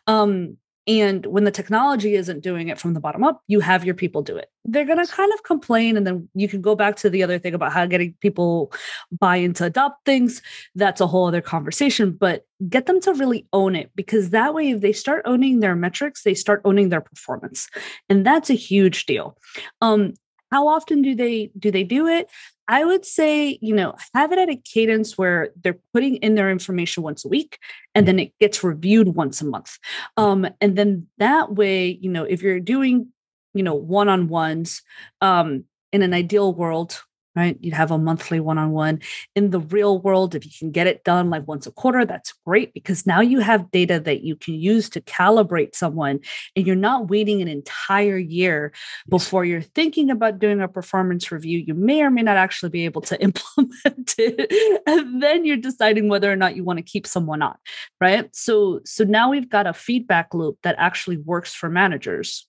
Um, 0.06 0.58
And 0.88 1.26
when 1.26 1.44
the 1.44 1.52
technology 1.52 2.16
isn't 2.16 2.42
doing 2.42 2.66
it 2.68 2.76
from 2.76 2.92
the 2.92 3.00
bottom 3.00 3.22
up, 3.22 3.40
you 3.46 3.60
have 3.60 3.84
your 3.84 3.94
people 3.94 4.20
do 4.20 4.36
it. 4.36 4.48
They're 4.64 4.84
going 4.84 4.98
to 5.04 5.12
kind 5.12 5.32
of 5.32 5.44
complain. 5.44 5.96
And 5.96 6.04
then 6.04 6.28
you 6.34 6.48
can 6.48 6.60
go 6.60 6.74
back 6.74 6.96
to 6.96 7.08
the 7.10 7.22
other 7.22 7.38
thing 7.38 7.54
about 7.54 7.72
how 7.72 7.86
getting 7.86 8.14
people 8.20 8.72
buy 9.20 9.36
into 9.36 9.64
adopt 9.64 10.04
things. 10.04 10.42
That's 10.74 11.00
a 11.00 11.06
whole 11.06 11.28
other 11.28 11.40
conversation, 11.40 12.10
but 12.10 12.46
get 12.68 12.86
them 12.86 13.00
to 13.02 13.14
really 13.14 13.46
own 13.52 13.76
it 13.76 13.92
because 13.94 14.30
that 14.30 14.54
way, 14.54 14.70
if 14.70 14.80
they 14.80 14.92
start 14.92 15.22
owning 15.24 15.60
their 15.60 15.76
metrics, 15.76 16.24
they 16.24 16.34
start 16.34 16.60
owning 16.64 16.88
their 16.88 17.00
performance. 17.00 17.68
And 18.08 18.26
that's 18.26 18.50
a 18.50 18.54
huge 18.54 19.06
deal. 19.06 19.38
Um, 19.82 20.14
how 20.50 20.66
often 20.66 21.00
do 21.00 21.14
they 21.14 21.50
do 21.58 21.70
they 21.70 21.84
do 21.84 22.08
it 22.08 22.28
I 22.72 22.86
would 22.86 23.04
say, 23.04 23.58
you 23.60 23.74
know, 23.74 23.94
have 24.14 24.32
it 24.32 24.38
at 24.38 24.48
a 24.48 24.56
cadence 24.56 25.18
where 25.18 25.50
they're 25.62 25.78
putting 25.92 26.16
in 26.16 26.36
their 26.36 26.50
information 26.50 27.02
once 27.02 27.22
a 27.22 27.28
week 27.28 27.58
and 27.94 28.08
then 28.08 28.18
it 28.18 28.32
gets 28.40 28.64
reviewed 28.64 29.08
once 29.08 29.42
a 29.42 29.44
month. 29.44 29.76
Um, 30.16 30.48
and 30.58 30.74
then 30.74 31.06
that 31.18 31.52
way, 31.54 31.98
you 32.00 32.08
know, 32.08 32.24
if 32.24 32.40
you're 32.40 32.60
doing, 32.60 33.08
you 33.52 33.62
know, 33.62 33.74
one 33.74 34.08
on 34.08 34.28
ones, 34.28 34.80
um, 35.20 35.64
in 35.92 36.00
an 36.00 36.14
ideal 36.14 36.54
world, 36.54 37.02
right? 37.34 37.56
You'd 37.60 37.74
have 37.74 37.90
a 37.90 37.98
monthly 37.98 38.40
one 38.40 38.58
on 38.58 38.72
one. 38.72 39.00
In 39.34 39.50
the 39.50 39.60
real 39.60 39.98
world, 40.00 40.34
if 40.34 40.44
you 40.44 40.50
can 40.56 40.70
get 40.70 40.86
it 40.86 41.04
done 41.04 41.30
like 41.30 41.48
once 41.48 41.66
a 41.66 41.72
quarter, 41.72 42.04
that's 42.04 42.34
great 42.46 42.74
because 42.74 43.06
now 43.06 43.20
you 43.20 43.40
have 43.40 43.70
data 43.70 43.98
that 44.00 44.22
you 44.22 44.36
can 44.36 44.54
use 44.54 44.90
to 44.90 45.00
calibrate 45.00 45.74
someone 45.74 46.20
and 46.54 46.66
you're 46.66 46.76
not 46.76 47.08
waiting 47.08 47.40
an 47.40 47.48
entire 47.48 48.18
year 48.18 48.72
before 49.08 49.44
you're 49.44 49.62
thinking 49.62 50.10
about 50.10 50.38
doing 50.38 50.60
a 50.60 50.68
performance 50.68 51.32
review. 51.32 51.58
You 51.58 51.74
may 51.74 52.02
or 52.02 52.10
may 52.10 52.22
not 52.22 52.36
actually 52.36 52.70
be 52.70 52.84
able 52.84 53.02
to 53.02 53.20
implement 53.22 54.14
it. 54.18 54.82
and 54.86 55.22
then 55.22 55.44
you're 55.44 55.56
deciding 55.56 56.08
whether 56.08 56.30
or 56.30 56.36
not 56.36 56.56
you 56.56 56.64
want 56.64 56.78
to 56.78 56.82
keep 56.82 57.06
someone 57.06 57.42
on, 57.42 57.56
right? 58.00 58.34
So 58.34 58.80
so 58.84 59.04
now 59.04 59.30
we've 59.30 59.48
got 59.48 59.66
a 59.66 59.72
feedback 59.72 60.34
loop 60.34 60.58
that 60.62 60.74
actually 60.78 61.16
works 61.16 61.54
for 61.54 61.68
managers. 61.68 62.46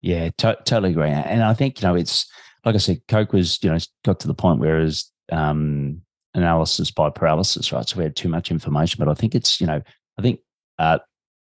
Yeah, 0.00 0.30
to- 0.38 0.58
totally 0.64 0.92
agree. 0.92 1.10
And 1.10 1.42
I 1.42 1.54
think, 1.54 1.80
you 1.80 1.88
know, 1.88 1.94
it's 1.94 2.26
like 2.68 2.74
I 2.74 2.78
said, 2.78 3.00
Coke 3.08 3.32
was, 3.32 3.58
you 3.62 3.70
know, 3.70 3.78
got 4.04 4.20
to 4.20 4.26
the 4.26 4.34
point 4.34 4.60
where 4.60 4.80
it 4.80 4.84
was 4.84 5.10
um, 5.32 6.02
analysis 6.34 6.90
by 6.90 7.08
paralysis, 7.08 7.72
right? 7.72 7.88
So 7.88 7.96
we 7.96 8.02
had 8.02 8.14
too 8.14 8.28
much 8.28 8.50
information. 8.50 8.98
But 8.98 9.10
I 9.10 9.14
think 9.14 9.34
it's, 9.34 9.58
you 9.58 9.66
know, 9.66 9.80
I 10.18 10.22
think 10.22 10.40
uh, 10.78 10.98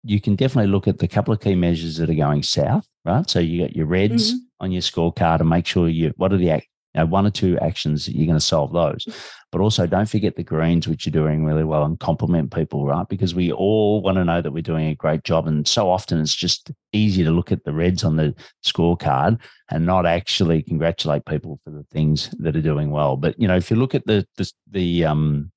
you 0.04 0.20
can 0.20 0.36
definitely 0.36 0.70
look 0.70 0.90
at 0.90 1.00
the 1.00 1.08
couple 1.08 1.34
of 1.34 1.40
key 1.40 1.56
measures 1.56 1.96
that 1.98 2.10
are 2.10 2.16
going 2.16 2.44
south, 2.44 2.86
right? 3.06 3.30
So 3.30 3.40
you 3.40 3.62
got 3.62 3.78
your 3.78 3.86
reds 3.86 4.34
mm-hmm. 4.34 4.40
on 4.60 4.74
your 4.74 4.82
scorecard 4.82 5.40
and 5.40 5.48
make 5.48 5.66
sure 5.66 5.88
you, 5.88 6.14
what 6.18 6.34
are 6.34 6.38
the 6.38 6.52
know, 7.00 7.06
one 7.06 7.26
or 7.26 7.32
two 7.32 7.58
actions 7.60 8.08
you're 8.08 8.28
going 8.28 8.40
to 8.40 8.46
solve 8.46 8.74
those. 8.74 9.08
But 9.52 9.62
also 9.62 9.88
don't 9.88 10.10
forget 10.10 10.36
the 10.36 10.44
greens, 10.44 10.88
which 10.88 11.06
you're 11.06 11.12
doing 11.12 11.46
really 11.46 11.64
well 11.64 11.84
and 11.84 12.00
compliment 12.00 12.54
people, 12.54 12.86
right? 12.86 13.08
Because 13.08 13.34
we 13.34 13.52
all 13.52 14.02
want 14.02 14.18
to 14.18 14.26
know 14.26 14.42
that 14.42 14.52
we're 14.52 14.62
doing 14.62 14.88
a 14.88 14.96
great 14.96 15.24
job. 15.24 15.48
And 15.48 15.66
so 15.66 15.90
often 15.90 16.20
it's 16.20 16.36
just 16.36 16.72
easy 16.92 17.24
to 17.24 17.32
look 17.32 17.52
at 17.52 17.64
the 17.64 17.74
reds 17.74 18.04
on 18.04 18.18
the 18.18 18.36
scorecard 18.66 19.40
and 19.70 19.86
not 19.86 20.06
actually 20.06 20.62
congratulate 20.62 21.26
people 21.26 21.58
for 21.64 21.70
the 21.70 21.86
things 21.92 22.30
that 22.40 22.56
are 22.56 22.62
doing 22.62 22.92
well. 22.92 23.16
But, 23.16 23.40
you 23.40 23.48
know, 23.48 23.56
if 23.56 23.72
you 23.72 23.78
look 23.78 23.96
at 23.96 24.06
the, 24.06 24.28
the, 24.36 24.52
the, 24.72 25.06
um, 25.06 25.52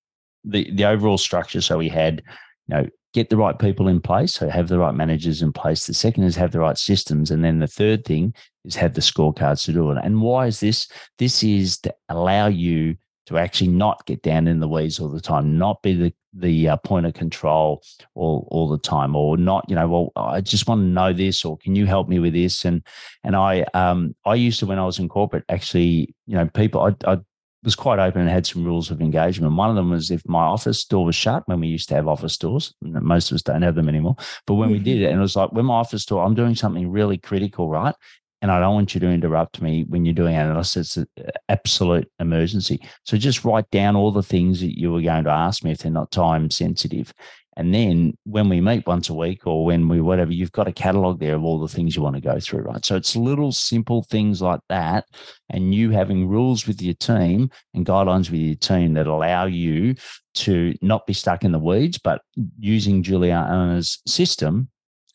the, 0.45 0.71
the 0.71 0.85
overall 0.85 1.19
structure, 1.19 1.61
so 1.61 1.79
we 1.79 1.89
had, 1.89 2.23
you 2.69 2.77
know, 2.77 2.87
get 3.15 3.31
the 3.31 3.37
right 3.37 3.59
people 3.59 3.89
in 3.89 4.01
place, 4.01 4.35
so 4.35 4.49
have 4.49 4.69
the 4.69 4.79
right 4.79 4.95
managers 4.95 5.43
in 5.43 5.53
place. 5.53 5.87
The 5.87 5.95
second 5.95 6.25
is 6.25 6.37
have 6.37 6.53
the 6.53 6.61
right 6.61 6.79
systems. 6.79 7.31
And 7.31 7.43
then 7.43 7.59
the 7.59 7.67
third 7.67 8.05
thing 8.05 8.35
is 8.69 8.77
have 8.77 8.95
the 8.95 9.01
scorecards 9.01 9.65
to 9.65 9.73
do 9.73 9.91
it. 9.91 9.99
And 10.03 10.21
why 10.21 10.47
is 10.47 10.61
this? 10.61 10.89
This 11.19 11.43
is 11.43 11.79
to 11.79 11.95
allow 12.09 12.47
you 12.47 12.97
to 13.27 13.37
actually 13.37 13.69
not 13.69 14.07
get 14.07 14.23
down 14.23 14.47
in 14.47 14.61
the 14.61 14.69
weeds 14.69 14.99
all 14.99 15.09
the 15.09 15.21
time, 15.21 15.59
not 15.59 15.83
be 15.83 15.95
the 15.95 16.15
the 16.35 16.69
uh, 16.69 16.77
point 16.77 17.07
of 17.07 17.15
control 17.15 17.83
all 18.15 18.47
all 18.51 18.69
the 18.69 18.79
time, 18.79 19.17
or 19.17 19.37
not, 19.37 19.65
you 19.69 19.75
know, 19.75 19.89
well, 19.89 20.13
I 20.17 20.41
just 20.41 20.69
want 20.69 20.81
to 20.81 20.87
know 20.87 21.13
this, 21.13 21.45
or 21.45 21.59
can 21.59 21.75
you 21.75 21.87
help 21.87 22.09
me 22.09 22.19
with 22.19 22.33
this? 22.35 22.65
And 22.65 22.83
and 23.25 23.35
I 23.35 23.63
um 23.75 24.15
I 24.25 24.35
used 24.35 24.61
to 24.61 24.67
when 24.67 24.79
I 24.79 24.85
was 24.85 24.99
in 24.99 25.09
corporate 25.09 25.45
actually, 25.49 26.15
you 26.27 26.37
know, 26.37 26.47
people 26.47 26.81
I 26.81 27.13
I 27.13 27.19
was 27.65 27.75
quite 27.75 27.99
open 27.99 28.23
and 28.23 28.31
had 28.31 28.47
some 28.47 28.65
rules 28.65 28.91
of 28.91 29.01
engagement. 29.01 29.55
One 29.55 29.69
of 29.69 29.77
them 29.77 29.91
was 29.91 30.11
if 30.11 30.27
my 30.27 30.45
office 30.45 30.85
door 30.85 31.05
was 31.05 31.17
shut 31.17 31.43
when 31.47 31.61
we 31.61 31.69
used 31.69 31.89
to 31.89 31.97
have 31.97 32.07
office 32.07 32.39
doors, 32.39 32.73
most 32.81 33.31
of 33.31 33.35
us 33.35 33.43
don't 33.43 33.63
have 33.63 33.75
them 33.75 33.89
anymore. 33.89 34.17
But 34.47 34.55
when 34.55 34.71
we 34.71 34.79
did 34.79 35.03
it, 35.03 35.07
and 35.07 35.19
it 35.19 35.21
was 35.21 35.37
like 35.37 35.53
when 35.53 35.67
my 35.67 35.75
office 35.75 36.05
door, 36.05 36.25
I'm 36.25 36.35
doing 36.35 36.55
something 36.55 36.91
really 36.91 37.19
critical, 37.19 37.69
right? 37.69 37.95
And 38.41 38.51
I 38.51 38.61
don't 38.61 38.75
want 38.75 38.95
you 38.95 39.01
to 39.01 39.09
interrupt 39.09 39.61
me 39.61 39.85
when 39.89 40.05
you're 40.05 40.15
doing 40.15 40.35
unless 40.35 40.77
it's 40.77 40.97
uh, 40.97 41.05
an 41.17 41.31
absolute 41.49 42.11
emergency. 42.21 42.81
So 43.05 43.17
just 43.17 43.45
write 43.45 43.69
down 43.71 43.97
all 43.97 44.13
the 44.13 44.23
things 44.23 44.61
that 44.61 44.79
you 44.79 44.93
were 44.93 45.03
going 45.03 45.25
to 45.25 45.31
ask 45.31 45.65
me 45.65 45.73
if 45.73 45.79
they're 45.79 45.91
not 45.91 46.13
time 46.13 46.51
sensitive. 46.51 47.13
And 47.59 47.75
then 47.75 48.17
when 48.23 48.49
we 48.49 48.61
meet 48.61 48.87
once 48.87 49.09
a 49.09 49.15
week 49.15 49.45
or 49.45 49.65
when 49.65 49.89
we 49.89 50.01
whatever, 50.01 50.33
you've 50.33 50.53
got 50.53 50.69
a 50.69 50.73
catalog 50.73 51.19
there 51.19 51.35
of 51.35 51.43
all 51.43 51.59
the 51.59 51.67
things 51.67 51.97
you 51.97 52.03
want 52.03 52.15
to 52.15 52.23
go 52.23 52.39
through, 52.39 52.61
right? 52.61 52.85
So 52.85 52.95
it's 52.95 53.17
little 53.17 53.51
simple 53.51 54.05
things 54.05 54.41
like 54.41 54.61
that. 54.69 55.07
And 55.51 55.75
you 55.75 55.91
having 55.91 56.29
rules 56.29 56.69
with 56.69 56.81
your 56.81 56.95
team 56.95 57.51
and 57.75 57.85
guidelines 57.85 58.31
with 58.31 58.41
your 58.41 58.55
team 58.55 58.95
that 58.95 59.09
allow 59.09 59.47
you 59.47 59.97
to 60.35 60.73
not 60.83 61.05
be 61.05 61.13
stuck 61.13 61.43
in 61.43 61.51
the 61.51 61.59
weeds, 61.59 61.99
but 61.99 62.23
using 62.61 63.03
Juliana's 63.03 64.01
system 64.07 64.69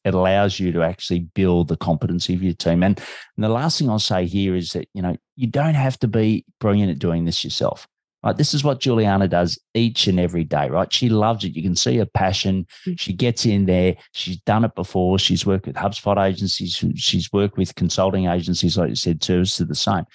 it 0.04 0.14
allows 0.14 0.60
you 0.60 0.72
to 0.72 0.84
actually 0.84 1.20
build 1.20 1.68
the 1.68 1.78
competency 1.78 2.34
of 2.34 2.44
your 2.44 2.54
team. 2.54 2.84
And, 2.84 3.00
and, 3.38 3.44
the 3.44 3.50
last 3.50 3.80
thing 3.80 3.90
I'll 3.90 4.00
say 4.00 4.26
here 4.26 4.56
is 4.56 4.72
that, 4.72 4.88
you 4.94 5.02
know, 5.02 5.16
you 5.36 5.48
don't 5.48 5.76
have 5.76 5.98
to 6.00 6.08
be 6.08 6.46
brilliant 6.60 6.92
at 6.92 7.00
doing 7.00 7.26
this 7.26 7.44
yourself. 7.44 7.88
Right. 8.24 8.38
This 8.38 8.54
is 8.54 8.64
what 8.64 8.80
Juliana 8.80 9.28
does 9.28 9.60
each 9.74 10.08
and 10.08 10.18
every 10.18 10.46
day, 10.46 10.70
right? 10.70 10.92
She 10.92 11.10
loves 11.10 11.44
it. 11.44 11.58
You 11.58 11.62
can 11.62 11.76
see 11.76 11.98
her 11.98 12.06
passion. 12.06 12.66
Mm. 12.88 12.98
She 12.98 13.12
gets 13.12 13.46
in 13.46 13.66
there. 13.66 13.98
She's 14.14 14.38
done 14.38 14.64
it 14.64 14.76
before. 14.76 15.20
She's 15.20 15.46
worked 15.46 15.68
with 15.68 15.76
HubSpot 15.76 16.18
agencies. 16.26 16.82
She's 16.96 17.34
worked 17.34 17.58
with 17.58 17.76
consulting 17.76 18.28
agencies, 18.28 18.78
like 18.78 18.90
you 18.90 18.96
said, 18.96 19.20
too, 19.20 19.44
to 19.44 19.66
the 19.66 19.76
same. 19.76 20.06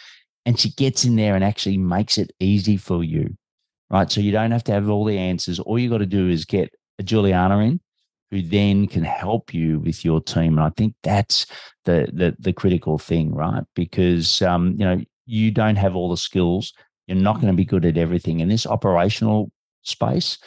And 0.46 0.58
she 0.58 0.70
gets 0.70 1.04
in 1.04 1.16
there 1.16 1.34
and 1.34 1.44
actually 1.44 1.76
makes 1.76 2.16
it 2.16 2.32
easy 2.40 2.78
for 2.78 3.04
you. 3.04 3.36
Right. 3.90 4.10
So 4.10 4.22
you 4.22 4.32
don't 4.32 4.52
have 4.52 4.64
to 4.64 4.72
have 4.72 4.88
all 4.88 5.04
the 5.04 5.18
answers. 5.18 5.60
All 5.60 5.78
you 5.78 5.90
got 5.90 5.98
to 5.98 6.06
do 6.06 6.30
is 6.30 6.46
get 6.46 6.72
a 6.98 7.02
Juliana 7.02 7.58
in 7.58 7.78
who 8.30 8.42
then 8.42 8.86
can 8.86 9.04
help 9.04 9.54
you 9.54 9.80
with 9.80 10.04
your 10.04 10.20
team. 10.20 10.58
And 10.58 10.66
I 10.66 10.70
think 10.76 10.94
that's 11.02 11.46
the 11.84 12.08
the, 12.12 12.36
the 12.38 12.52
critical 12.52 12.98
thing, 12.98 13.34
right? 13.34 13.64
Because 13.74 14.42
um, 14.42 14.74
you 14.78 14.84
know, 14.84 15.00
you 15.26 15.50
don't 15.50 15.76
have 15.76 15.96
all 15.96 16.10
the 16.10 16.16
skills 16.16 16.72
you're 17.08 17.16
not 17.16 17.36
going 17.36 17.48
to 17.48 17.54
be 17.54 17.64
good 17.64 17.86
at 17.86 17.96
everything. 17.96 18.40
And 18.40 18.50
this 18.50 18.66
operational 18.66 19.50
space 19.82 20.38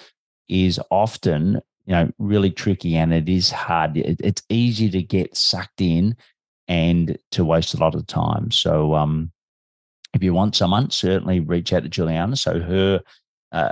is 0.48 0.80
often, 0.92 1.60
you 1.86 1.94
know, 1.94 2.12
really 2.20 2.52
tricky 2.52 2.96
and 2.96 3.12
it 3.14 3.28
is 3.28 3.50
hard. 3.50 3.98
It, 3.98 4.22
it's 4.24 4.44
easy 4.48 4.90
to 4.92 5.02
get 5.02 5.36
sucked 5.36 5.82
in 5.82 6.16
and 6.68 7.18
to 7.32 7.44
waste 7.44 7.74
a 7.74 7.78
lot 7.78 7.96
of 7.96 8.06
time. 8.06 8.52
So, 8.52 8.94
um, 8.94 9.32
if 10.14 10.22
you 10.22 10.34
want 10.34 10.56
someone, 10.56 10.92
certainly 10.92 11.40
reach 11.40 11.74
out 11.74 11.84
to 11.84 11.90
Juliana. 11.90 12.36
So 12.36 12.60
her 12.60 13.02
uh, 13.54 13.72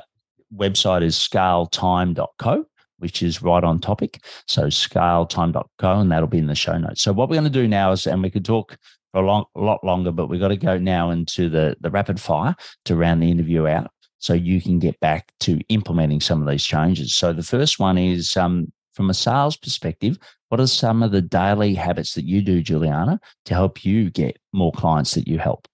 website 0.56 1.04
is 1.04 1.16
scaletime.co, 1.16 2.66
which 3.00 3.24
is 3.24 3.42
right 3.42 3.64
on 3.64 3.80
topic. 3.80 4.24
So 4.48 4.66
scaletime.co, 4.66 6.00
and 6.00 6.12
that'll 6.12 6.28
be 6.28 6.38
in 6.38 6.48
the 6.48 6.56
show 6.56 6.78
notes. 6.78 7.02
So 7.02 7.12
what 7.12 7.30
we're 7.30 7.36
going 7.36 7.44
to 7.46 7.50
do 7.50 7.68
now 7.68 7.92
is, 7.92 8.08
and 8.08 8.22
we 8.22 8.30
could 8.30 8.46
talk 8.46 8.78
for 9.12 9.22
a, 9.22 9.26
long, 9.26 9.46
lot 9.56 9.84
longer, 9.84 10.12
but 10.12 10.28
we've 10.28 10.40
got 10.40 10.50
to 10.50 10.58
go 10.58 10.78
now 10.78 11.10
into 11.10 11.50
the, 11.50 11.76
the 11.82 11.90
rapid 11.90 12.20
fire 12.20 12.56
to 12.86 12.96
round 12.96 13.22
the 13.22 13.32
interview 13.32 13.68
out 13.68 13.92
so 14.20 14.34
you 14.34 14.62
can 14.62 14.80
get 14.80 15.00
back 15.00 15.32
to 15.40 15.60
implementing 15.70 16.20
some 16.20 16.42
of 16.42 16.48
these 16.48 16.64
changes. 16.64 17.16
So 17.16 17.34
the 17.34 17.44
first 17.44 17.80
one 17.80 17.98
is 17.98 18.36
um, 18.38 18.72
from 18.94 19.10
a 19.10 19.14
sales 19.14 19.58
perspective, 19.58 20.18
what 20.50 20.60
are 20.60 20.68
some 20.68 21.02
of 21.04 21.12
the 21.12 21.22
daily 21.22 21.74
habits 21.74 22.14
that 22.16 22.26
you 22.26 22.42
do, 22.42 22.62
Juliana, 22.62 23.20
to 23.46 23.54
help 23.54 23.86
you 23.86 24.10
get 24.10 24.38
more 24.52 24.72
clients 24.72 25.14
that 25.14 25.28
you 25.28 25.40
help? 25.40 25.68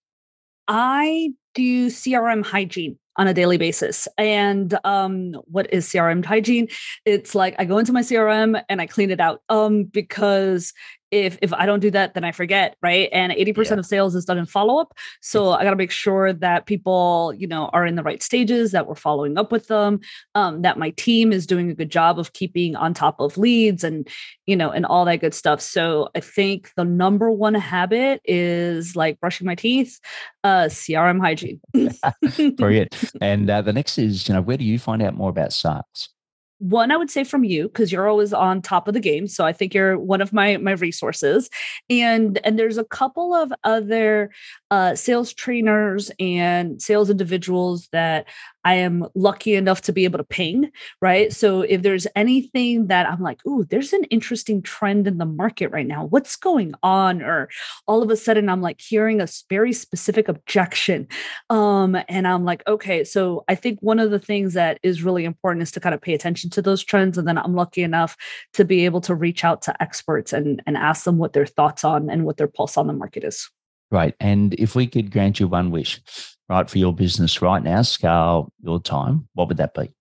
I 0.68 1.32
do 1.54 1.88
CRM 1.88 2.46
hygiene 2.46 2.98
on 3.18 3.28
a 3.28 3.34
daily 3.34 3.58
basis. 3.58 4.08
And 4.18 4.78
um, 4.84 5.34
what 5.46 5.72
is 5.74 5.88
CRM 5.88 6.26
hygiene? 6.26 6.68
It's 7.06 7.36
like 7.36 7.56
I 7.58 7.66
go 7.66 7.78
into 7.78 7.94
my 7.94 8.02
CRM 8.02 8.62
and 8.70 8.82
I 8.82 8.88
clean 8.88 9.12
it 9.12 9.20
out 9.20 9.42
um, 9.50 9.84
because 9.86 10.74
if 11.12 11.38
if 11.42 11.54
I 11.54 11.66
don't 11.66 11.80
do 11.80 11.92
that, 11.92 12.14
then 12.14 12.24
I 12.24 12.32
forget, 12.32 12.76
right? 12.82 13.10
And 13.12 13.32
80% 13.32 13.72
yeah. 13.72 13.74
of 13.76 13.86
sales 13.86 14.16
is 14.16 14.26
done 14.26 14.38
in 14.38 14.46
follow-up. 14.46 14.94
So 15.22 15.52
I 15.52 15.64
gotta 15.64 15.76
make 15.76 15.92
sure 15.92 16.34
that 16.34 16.66
people, 16.66 17.34
you 17.38 17.48
know, 17.48 17.70
are 17.74 17.86
in 17.86 17.96
the 17.96 18.04
right 18.04 18.22
stages, 18.22 18.72
that 18.72 18.88
we're 18.88 18.96
following 18.96 19.38
up 19.38 19.52
with 19.52 19.68
them, 19.68 20.00
um, 20.36 20.62
that 20.64 20.78
my 20.78 20.92
team 20.92 21.32
is 21.32 21.46
doing 21.46 21.70
a 21.70 21.74
good 21.74 21.92
job 21.92 22.20
of 22.20 22.34
keeping 22.34 22.76
on 22.76 22.94
top 22.94 23.20
of 23.20 23.38
leads 23.38 23.84
and 23.84 24.08
you 24.46 24.56
know, 24.56 24.70
and 24.70 24.86
all 24.86 25.06
that 25.06 25.22
good 25.22 25.34
stuff. 25.34 25.62
So 25.62 26.10
I 26.16 26.20
think 26.20 26.72
the 26.76 26.86
number 26.86 27.32
one 27.32 27.54
habit 27.54 28.22
is 28.26 28.96
like 28.96 29.20
brushing 29.20 29.48
my 29.48 29.56
teeth, 29.56 30.00
uh, 30.44 30.66
CRM 30.66 31.20
hygiene. 31.20 31.60
Brilliant. 32.56 33.12
And 33.22 33.50
uh, 33.50 33.62
the 33.62 33.74
next 33.74 33.98
is, 33.98 34.28
you 34.28 34.34
know, 34.34 34.42
where 34.42 34.58
do 34.58 34.66
you 34.66 34.80
find 34.80 35.02
out 35.02 35.16
more 35.16 35.30
about 35.30 35.54
sales? 35.54 36.10
One 36.60 36.92
i 36.92 36.98
would 36.98 37.12
say 37.12 37.24
from 37.24 37.44
you 37.44 37.64
because 37.64 37.92
you're 37.92 38.08
always 38.08 38.32
on 38.32 38.62
top 38.62 38.88
of 38.88 38.94
the 38.94 39.00
game 39.00 39.28
so 39.28 39.46
i 39.46 39.52
think 39.52 39.74
you're 39.74 40.00
one 40.00 40.22
of 40.22 40.32
my 40.32 40.56
my 40.58 40.72
resources 40.72 41.50
and 41.90 42.40
and 42.46 42.58
there's 42.58 42.78
a 42.78 42.86
couple 42.86 43.34
of 43.34 43.52
other 43.64 44.32
uh, 44.72 44.96
sales 44.96 45.34
trainers 45.34 46.12
and 46.20 46.82
sales 46.82 47.10
individuals 47.10 47.88
that 47.92 48.28
I 48.66 48.74
am 48.74 49.06
lucky 49.14 49.54
enough 49.56 49.82
to 49.84 49.94
be 49.94 50.04
able 50.06 50.18
to 50.18 50.24
ping, 50.24 50.72
right? 51.02 51.32
So 51.32 51.62
if 51.62 51.84
there's 51.84 52.08
anything 52.16 52.88
that 52.88 53.08
I'm 53.08 53.22
like, 53.22 53.46
ooh, 53.46 53.64
there's 53.64 53.94
an 53.94 54.04
interesting 54.06 54.62
trend 54.64 55.08
in 55.08 55.20
the 55.20 55.26
market 55.26 55.70
right 55.70 55.86
now. 55.86 56.06
What's 56.06 56.36
going 56.36 56.74
on? 56.82 57.22
Or 57.22 57.48
all 57.88 58.02
of 58.02 58.10
a 58.10 58.18
sudden 58.18 58.50
I'm 58.50 58.62
like 58.62 58.82
hearing 58.82 59.22
a 59.22 59.28
very 59.50 59.72
specific 59.72 60.28
objection. 60.28 61.08
Um, 61.52 61.96
and 62.10 62.28
I'm 62.28 62.44
like, 62.44 62.68
okay, 62.68 63.04
so 63.04 63.46
I 63.48 63.54
think 63.54 63.80
one 63.82 64.00
of 64.00 64.10
the 64.10 64.20
things 64.20 64.54
that 64.56 64.80
is 64.82 65.04
really 65.04 65.26
important 65.26 65.62
is 65.62 65.72
to 65.74 65.80
kind 65.80 65.94
of 65.94 66.02
pay 66.02 66.16
attention 66.16 66.50
to 66.52 66.62
those 66.62 66.84
trends. 66.84 67.18
And 67.18 67.28
then 67.28 67.38
I'm 67.38 67.54
lucky 67.56 67.84
enough 67.84 68.18
to 68.54 68.66
be 68.66 68.86
able 68.86 69.02
to 69.02 69.14
reach 69.14 69.44
out 69.44 69.62
to 69.64 69.82
experts 69.82 70.34
and, 70.34 70.64
and 70.66 70.76
ask 70.76 71.04
them 71.04 71.20
what 71.20 71.34
their 71.34 71.46
thoughts 71.46 71.84
on 71.84 72.10
and 72.10 72.26
what 72.26 72.38
their 72.38 72.48
pulse 72.48 72.78
on 72.78 72.88
the 72.88 72.94
market 72.94 73.24
is. 73.24 73.48
Right. 73.92 74.16
And 74.20 74.56
if 74.56 74.76
we 74.76 74.88
could 74.88 75.12
grant 75.12 75.40
you 75.40 75.48
one 75.48 75.70
wish, 75.70 76.02
right, 76.50 76.70
for 76.70 76.78
your 76.78 76.94
business 76.94 77.42
right 77.42 77.64
now, 77.64 77.82
scale 77.82 78.52
your 78.62 78.80
time, 78.80 79.28
what 79.34 79.48
would 79.48 79.58
that 79.58 79.74
be? 79.74 79.92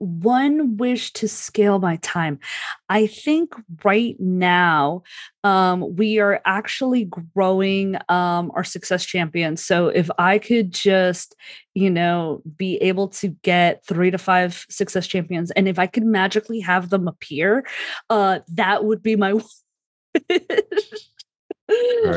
one 0.00 0.78
wish 0.78 1.12
to 1.12 1.28
scale 1.28 1.78
my 1.78 1.96
time. 1.96 2.40
I 2.88 3.06
think 3.06 3.54
right 3.84 4.18
now 4.18 5.02
um, 5.44 5.94
we 5.94 6.18
are 6.18 6.40
actually 6.46 7.04
growing 7.04 7.96
um, 8.08 8.50
our 8.54 8.64
success 8.64 9.04
champions 9.04 9.64
so 9.64 9.88
if 9.88 10.10
i 10.18 10.38
could 10.38 10.70
just 10.72 11.34
you 11.74 11.90
know 11.90 12.42
be 12.56 12.76
able 12.76 13.08
to 13.08 13.28
get 13.42 13.84
three 13.86 14.10
to 14.10 14.18
five 14.18 14.64
success 14.68 15.06
champions 15.06 15.50
and 15.52 15.68
if 15.68 15.78
i 15.78 15.86
could 15.86 16.04
magically 16.04 16.60
have 16.60 16.90
them 16.90 17.08
appear 17.08 17.66
uh, 18.10 18.40
that 18.48 18.84
would 18.84 19.02
be 19.02 19.16
my 19.16 19.32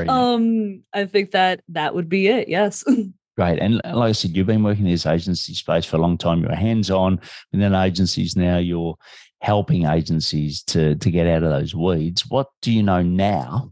um 0.10 0.84
i 0.94 1.06
think 1.06 1.32
that 1.32 1.62
that 1.70 1.96
would 1.96 2.10
be 2.10 2.28
it 2.28 2.48
yes 2.50 2.84
Great. 3.36 3.60
And 3.60 3.82
like 3.84 4.10
I 4.10 4.12
said, 4.12 4.36
you've 4.38 4.48
been 4.48 4.64
working 4.64 4.86
in 4.86 4.92
this 4.92 5.08
agency 5.08 5.54
space 5.56 5.86
for 5.86 5.98
a 5.98 6.00
long 6.00 6.18
time. 6.18 6.42
You're 6.42 6.56
hands 6.56 6.92
on 6.92 7.20
within 7.52 7.74
agencies 7.74 8.36
now. 8.36 8.58
You're 8.58 8.96
helping 9.42 9.86
agencies 9.86 10.62
to, 10.64 10.96
to 10.96 11.12
get 11.12 11.28
out 11.28 11.44
of 11.44 11.50
those 11.50 11.74
weeds. 11.74 12.30
What 12.30 12.48
do 12.62 12.72
you 12.72 12.84
know 12.84 13.02
now 13.02 13.72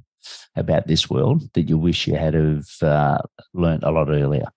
about 0.55 0.87
this 0.87 1.09
world 1.09 1.43
that 1.53 1.69
you 1.69 1.77
wish 1.77 2.07
you 2.07 2.15
had 2.15 2.33
have 2.33 2.65
uh, 2.81 3.19
learned 3.53 3.83
a 3.83 3.91
lot 3.91 4.09
earlier? 4.09 4.47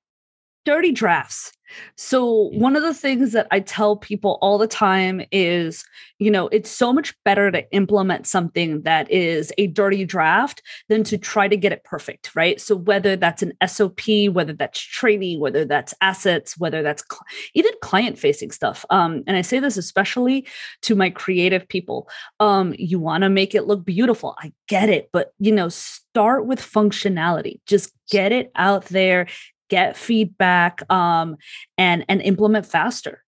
Dirty 0.64 0.92
drafts. 0.92 1.52
So, 1.96 2.50
one 2.52 2.76
of 2.76 2.82
the 2.82 2.94
things 2.94 3.32
that 3.32 3.46
I 3.50 3.60
tell 3.60 3.96
people 3.96 4.38
all 4.40 4.58
the 4.58 4.66
time 4.66 5.22
is, 5.32 5.84
you 6.18 6.30
know, 6.30 6.48
it's 6.48 6.70
so 6.70 6.92
much 6.92 7.14
better 7.24 7.50
to 7.50 7.70
implement 7.72 8.26
something 8.26 8.82
that 8.82 9.10
is 9.10 9.52
a 9.58 9.66
dirty 9.68 10.04
draft 10.04 10.62
than 10.88 11.04
to 11.04 11.18
try 11.18 11.48
to 11.48 11.56
get 11.56 11.72
it 11.72 11.84
perfect, 11.84 12.30
right? 12.34 12.60
So, 12.60 12.76
whether 12.76 13.16
that's 13.16 13.42
an 13.42 13.52
SOP, 13.66 14.00
whether 14.32 14.52
that's 14.52 14.80
training, 14.80 15.40
whether 15.40 15.64
that's 15.64 15.94
assets, 16.00 16.56
whether 16.58 16.82
that's 16.82 17.04
cl- 17.10 17.22
even 17.54 17.72
client 17.82 18.18
facing 18.18 18.50
stuff. 18.50 18.84
Um, 18.90 19.22
and 19.26 19.36
I 19.36 19.42
say 19.42 19.58
this 19.58 19.76
especially 19.76 20.46
to 20.82 20.94
my 20.94 21.10
creative 21.10 21.66
people. 21.68 22.08
Um, 22.40 22.74
you 22.78 22.98
want 22.98 23.22
to 23.22 23.28
make 23.28 23.54
it 23.54 23.66
look 23.66 23.84
beautiful. 23.84 24.36
I 24.38 24.52
get 24.68 24.88
it, 24.88 25.10
but, 25.12 25.32
you 25.38 25.52
know, 25.52 25.68
start 26.14 26.46
with 26.46 26.60
functionality. 26.60 27.60
Just 27.66 27.92
get 28.10 28.32
it 28.32 28.52
out 28.54 28.84
there, 28.86 29.26
get 29.68 29.96
feedback 29.96 30.80
um, 30.90 31.36
and 31.78 32.04
and 32.08 32.20
implement 32.22 32.66
faster 32.66 33.22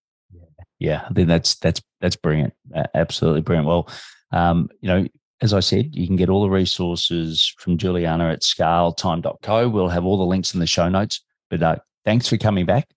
yeah 0.78 1.07
i 1.09 1.12
think 1.12 1.28
that's 1.28 1.55
that's 1.57 1.82
that's 2.01 2.16
brilliant 2.16 2.53
absolutely 2.95 3.41
brilliant 3.41 3.66
well 3.66 3.89
um, 4.32 4.68
you 4.80 4.89
know 4.89 5.07
as 5.43 5.53
I 5.53 5.61
said, 5.61 5.95
you 5.95 6.07
can 6.07 6.16
get 6.16 6.30
all 6.30 6.43
the 6.43 6.51
resources 6.51 7.55
from 7.59 7.76
Juliana 7.76 8.30
at 8.30 8.41
scaletime.co. 8.41 9.68
We'll 9.68 9.89
have 9.89 10.05
all 10.05 10.16
the 10.16 10.24
links 10.24 10.55
in 10.55 10.61
the 10.61 10.66
show 10.66 10.89
notes. 10.89 11.22
But 11.51 11.62
uh, 11.62 11.76
thanks 12.05 12.26
for 12.26 12.39
coming 12.39 12.64
back, 12.64 12.89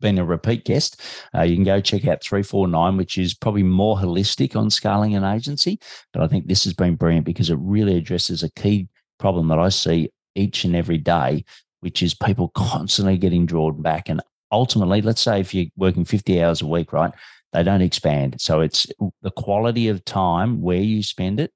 being 0.00 0.18
a 0.18 0.24
repeat 0.24 0.64
guest. 0.64 1.00
Uh, 1.34 1.42
you 1.42 1.54
can 1.54 1.64
go 1.64 1.80
check 1.80 2.06
out 2.06 2.22
349, 2.22 2.96
which 2.96 3.18
is 3.18 3.34
probably 3.34 3.62
more 3.62 3.96
holistic 3.96 4.56
on 4.56 4.68
scaling 4.68 5.14
an 5.14 5.24
agency. 5.24 5.78
But 6.12 6.22
I 6.22 6.28
think 6.28 6.48
this 6.48 6.64
has 6.64 6.74
been 6.74 6.96
brilliant 6.96 7.24
because 7.24 7.50
it 7.50 7.58
really 7.60 7.96
addresses 7.96 8.42
a 8.42 8.50
key 8.50 8.88
problem 9.18 9.48
that 9.48 9.58
I 9.58 9.68
see 9.68 10.10
each 10.34 10.64
and 10.64 10.74
every 10.74 10.98
day, 10.98 11.44
which 11.80 12.02
is 12.02 12.14
people 12.14 12.48
constantly 12.54 13.18
getting 13.18 13.46
drawn 13.46 13.80
back. 13.82 14.08
And 14.08 14.20
ultimately, 14.52 15.02
let's 15.02 15.20
say 15.20 15.40
if 15.40 15.54
you're 15.54 15.66
working 15.76 16.04
50 16.04 16.42
hours 16.42 16.62
a 16.62 16.66
week, 16.66 16.92
right, 16.92 17.12
they 17.52 17.62
don't 17.62 17.82
expand. 17.82 18.40
So 18.40 18.60
it's 18.60 18.86
the 19.22 19.30
quality 19.30 19.88
of 19.88 20.04
time 20.04 20.60
where 20.60 20.80
you 20.80 21.02
spend 21.02 21.40
it 21.40 21.52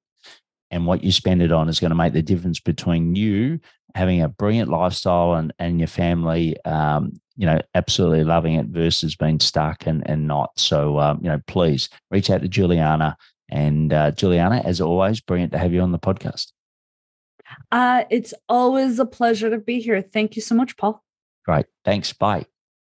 and 0.70 0.86
what 0.86 1.02
you 1.02 1.12
spend 1.12 1.42
it 1.42 1.52
on 1.52 1.68
is 1.68 1.80
going 1.80 1.90
to 1.90 1.96
make 1.96 2.12
the 2.12 2.22
difference 2.22 2.60
between 2.60 3.14
you 3.14 3.60
having 3.94 4.22
a 4.22 4.28
brilliant 4.28 4.70
lifestyle 4.70 5.34
and, 5.34 5.52
and 5.58 5.80
your 5.80 5.88
family, 5.88 6.56
um, 6.64 7.20
you 7.36 7.46
know, 7.46 7.58
absolutely 7.74 8.22
loving 8.22 8.54
it 8.54 8.66
versus 8.66 9.16
being 9.16 9.40
stuck 9.40 9.86
and, 9.86 10.08
and 10.08 10.26
not. 10.26 10.50
So, 10.56 10.98
um, 11.00 11.18
you 11.22 11.28
know, 11.28 11.40
please 11.46 11.88
reach 12.10 12.30
out 12.30 12.42
to 12.42 12.48
Juliana. 12.48 13.16
And 13.48 13.92
uh, 13.92 14.12
Juliana, 14.12 14.62
as 14.64 14.80
always, 14.80 15.20
brilliant 15.20 15.52
to 15.52 15.58
have 15.58 15.72
you 15.72 15.80
on 15.80 15.90
the 15.90 15.98
podcast. 15.98 16.52
Uh, 17.70 18.04
it's 18.10 18.34
always 18.48 18.98
a 18.98 19.06
pleasure 19.06 19.50
to 19.50 19.58
be 19.58 19.80
here. 19.80 20.02
Thank 20.02 20.36
you 20.36 20.42
so 20.42 20.54
much, 20.54 20.76
Paul. 20.76 21.02
Great. 21.44 21.66
Thanks. 21.84 22.12
Bye. 22.12 22.46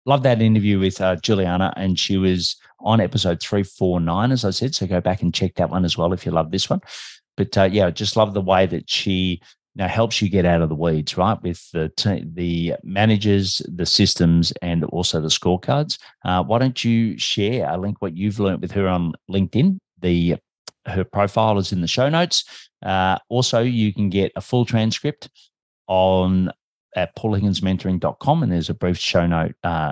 Love 0.06 0.24
that 0.24 0.42
interview 0.42 0.80
with 0.80 1.00
uh, 1.00 1.16
Juliana, 1.16 1.74
and 1.78 1.98
she 1.98 2.18
was 2.18 2.58
on 2.80 3.00
episode 3.00 3.42
349, 3.42 4.32
as 4.32 4.44
I 4.44 4.50
said. 4.50 4.76
So 4.76 4.86
go 4.86 5.00
back 5.00 5.22
and 5.22 5.34
check 5.34 5.56
that 5.56 5.70
one 5.70 5.86
as 5.86 5.98
well 5.98 6.12
if 6.12 6.26
you 6.26 6.32
love 6.32 6.52
this 6.52 6.70
one. 6.70 6.82
But 7.38 7.58
uh, 7.58 7.70
yeah, 7.72 7.90
just 7.90 8.18
love 8.18 8.34
the 8.34 8.42
way 8.42 8.66
that 8.66 8.90
she 8.90 9.42
now 9.76 9.88
helps 9.88 10.22
you 10.22 10.30
get 10.30 10.46
out 10.46 10.62
of 10.62 10.70
the 10.70 10.76
weeds, 10.76 11.18
right? 11.18 11.42
With 11.42 11.72
the 11.72 11.90
t- 11.96 12.26
the 12.32 12.76
managers, 12.84 13.62
the 13.74 13.86
systems, 13.86 14.52
and 14.62 14.84
also 14.86 15.22
the 15.22 15.30
scorecards. 15.30 15.98
Uh, 16.24 16.44
why 16.44 16.60
don't 16.60 16.84
you 16.84 17.18
share 17.18 17.70
a 17.70 17.78
link 17.78 17.98
what 18.00 18.16
you've 18.16 18.40
learned 18.40 18.62
with 18.62 18.72
her 18.72 18.88
on 18.88 19.14
LinkedIn? 19.32 19.80
The 20.02 20.36
her 20.86 21.04
profile 21.04 21.58
is 21.58 21.72
in 21.72 21.82
the 21.82 21.88
show 21.88 22.10
notes. 22.10 22.44
Uh, 22.86 23.18
also, 23.30 23.62
you 23.62 23.94
can 23.94 24.10
get 24.10 24.32
a 24.36 24.42
full 24.42 24.66
transcript 24.66 25.30
on 25.88 26.52
at 26.96 27.16
paulhigginsmentoring.com 27.16 28.44
and 28.44 28.52
there's 28.52 28.70
a 28.70 28.74
brief 28.74 28.98
show 28.98 29.26
note 29.26 29.56
uh, 29.64 29.92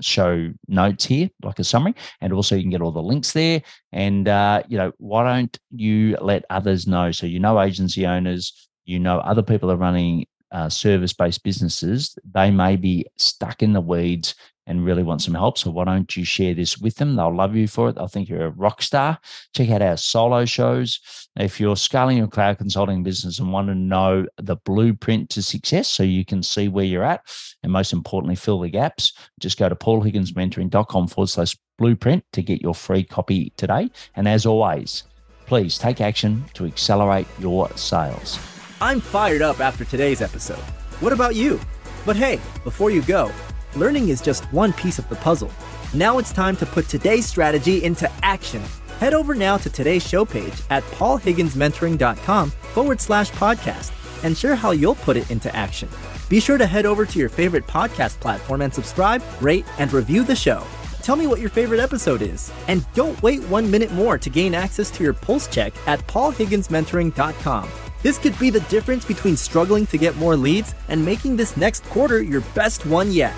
show 0.00 0.50
notes 0.68 1.04
here 1.04 1.28
like 1.42 1.58
a 1.58 1.64
summary. 1.64 1.94
And 2.20 2.32
also 2.32 2.56
you 2.56 2.62
can 2.62 2.70
get 2.70 2.80
all 2.80 2.92
the 2.92 3.02
links 3.02 3.32
there. 3.32 3.62
And 3.92 4.28
uh, 4.28 4.62
you 4.68 4.78
know 4.78 4.92
why 4.98 5.24
don't 5.24 5.58
you 5.70 6.16
let 6.20 6.44
others 6.50 6.86
know? 6.86 7.12
So 7.12 7.26
you 7.26 7.38
know 7.38 7.60
agency 7.60 8.06
owners 8.06 8.68
you 8.84 8.98
know 8.98 9.18
other 9.20 9.42
people 9.42 9.70
are 9.70 9.76
running 9.76 10.26
uh, 10.52 10.68
service 10.68 11.12
based 11.12 11.42
businesses. 11.44 12.18
They 12.32 12.50
may 12.50 12.76
be 12.76 13.06
stuck 13.16 13.62
in 13.62 13.72
the 13.72 13.80
weeds 13.80 14.34
and 14.70 14.84
really 14.84 15.02
want 15.02 15.20
some 15.20 15.34
help. 15.34 15.58
So 15.58 15.68
why 15.70 15.84
don't 15.84 16.16
you 16.16 16.24
share 16.24 16.54
this 16.54 16.78
with 16.78 16.94
them? 16.94 17.16
They'll 17.16 17.34
love 17.34 17.56
you 17.56 17.66
for 17.66 17.88
it. 17.88 17.96
They'll 17.96 18.06
think 18.06 18.28
you're 18.28 18.46
a 18.46 18.50
rock 18.50 18.82
star. 18.82 19.18
Check 19.52 19.68
out 19.70 19.82
our 19.82 19.96
solo 19.96 20.44
shows. 20.44 21.00
If 21.36 21.58
you're 21.58 21.76
scaling 21.76 22.18
your 22.18 22.28
cloud 22.28 22.58
consulting 22.58 23.02
business 23.02 23.40
and 23.40 23.52
want 23.52 23.66
to 23.66 23.74
know 23.74 24.26
the 24.36 24.56
blueprint 24.64 25.28
to 25.30 25.42
success 25.42 25.88
so 25.88 26.04
you 26.04 26.24
can 26.24 26.44
see 26.44 26.68
where 26.68 26.84
you're 26.84 27.02
at 27.02 27.20
and 27.64 27.72
most 27.72 27.92
importantly, 27.92 28.36
fill 28.36 28.60
the 28.60 28.68
gaps, 28.68 29.12
just 29.40 29.58
go 29.58 29.68
to 29.68 29.74
paulhigginsmentoring.com 29.74 31.08
forward 31.08 31.28
slash 31.28 31.56
blueprint 31.76 32.24
to 32.32 32.40
get 32.40 32.62
your 32.62 32.74
free 32.74 33.02
copy 33.02 33.52
today. 33.56 33.90
And 34.14 34.28
as 34.28 34.46
always, 34.46 35.02
please 35.46 35.78
take 35.78 36.00
action 36.00 36.44
to 36.54 36.64
accelerate 36.64 37.26
your 37.40 37.68
sales. 37.76 38.38
I'm 38.80 39.00
fired 39.00 39.42
up 39.42 39.58
after 39.58 39.84
today's 39.84 40.22
episode. 40.22 40.62
What 41.00 41.12
about 41.12 41.34
you? 41.34 41.58
But 42.06 42.14
hey, 42.14 42.36
before 42.62 42.92
you 42.92 43.02
go, 43.02 43.32
learning 43.76 44.08
is 44.08 44.20
just 44.20 44.44
one 44.52 44.72
piece 44.72 44.98
of 44.98 45.08
the 45.08 45.16
puzzle. 45.16 45.50
Now 45.94 46.18
it's 46.18 46.32
time 46.32 46.56
to 46.56 46.66
put 46.66 46.88
today's 46.88 47.26
strategy 47.26 47.82
into 47.82 48.10
action. 48.22 48.62
Head 48.98 49.14
over 49.14 49.34
now 49.34 49.56
to 49.56 49.70
today's 49.70 50.06
show 50.06 50.24
page 50.24 50.54
at 50.70 50.82
paulhigginsmentoring.com 50.84 52.50
forward 52.50 53.00
slash 53.00 53.30
podcast 53.32 53.92
and 54.24 54.36
share 54.36 54.54
how 54.54 54.72
you'll 54.72 54.94
put 54.96 55.16
it 55.16 55.30
into 55.30 55.54
action. 55.54 55.88
Be 56.28 56.38
sure 56.40 56.58
to 56.58 56.66
head 56.66 56.86
over 56.86 57.04
to 57.06 57.18
your 57.18 57.28
favorite 57.28 57.66
podcast 57.66 58.20
platform 58.20 58.62
and 58.62 58.72
subscribe, 58.72 59.22
rate, 59.40 59.66
and 59.78 59.92
review 59.92 60.22
the 60.22 60.36
show. 60.36 60.62
Tell 61.02 61.16
me 61.16 61.26
what 61.26 61.40
your 61.40 61.50
favorite 61.50 61.80
episode 61.80 62.22
is. 62.22 62.52
And 62.68 62.86
don't 62.94 63.20
wait 63.22 63.42
one 63.44 63.70
minute 63.70 63.90
more 63.92 64.18
to 64.18 64.30
gain 64.30 64.54
access 64.54 64.90
to 64.92 65.02
your 65.02 65.14
pulse 65.14 65.48
check 65.48 65.72
at 65.86 66.06
paulhigginsmentoring.com. 66.06 67.68
This 68.02 68.18
could 68.18 68.38
be 68.38 68.50
the 68.50 68.60
difference 68.60 69.04
between 69.04 69.36
struggling 69.36 69.86
to 69.88 69.98
get 69.98 70.16
more 70.16 70.36
leads 70.36 70.74
and 70.88 71.04
making 71.04 71.36
this 71.36 71.56
next 71.56 71.84
quarter 71.84 72.22
your 72.22 72.40
best 72.54 72.86
one 72.86 73.12
yet. 73.12 73.34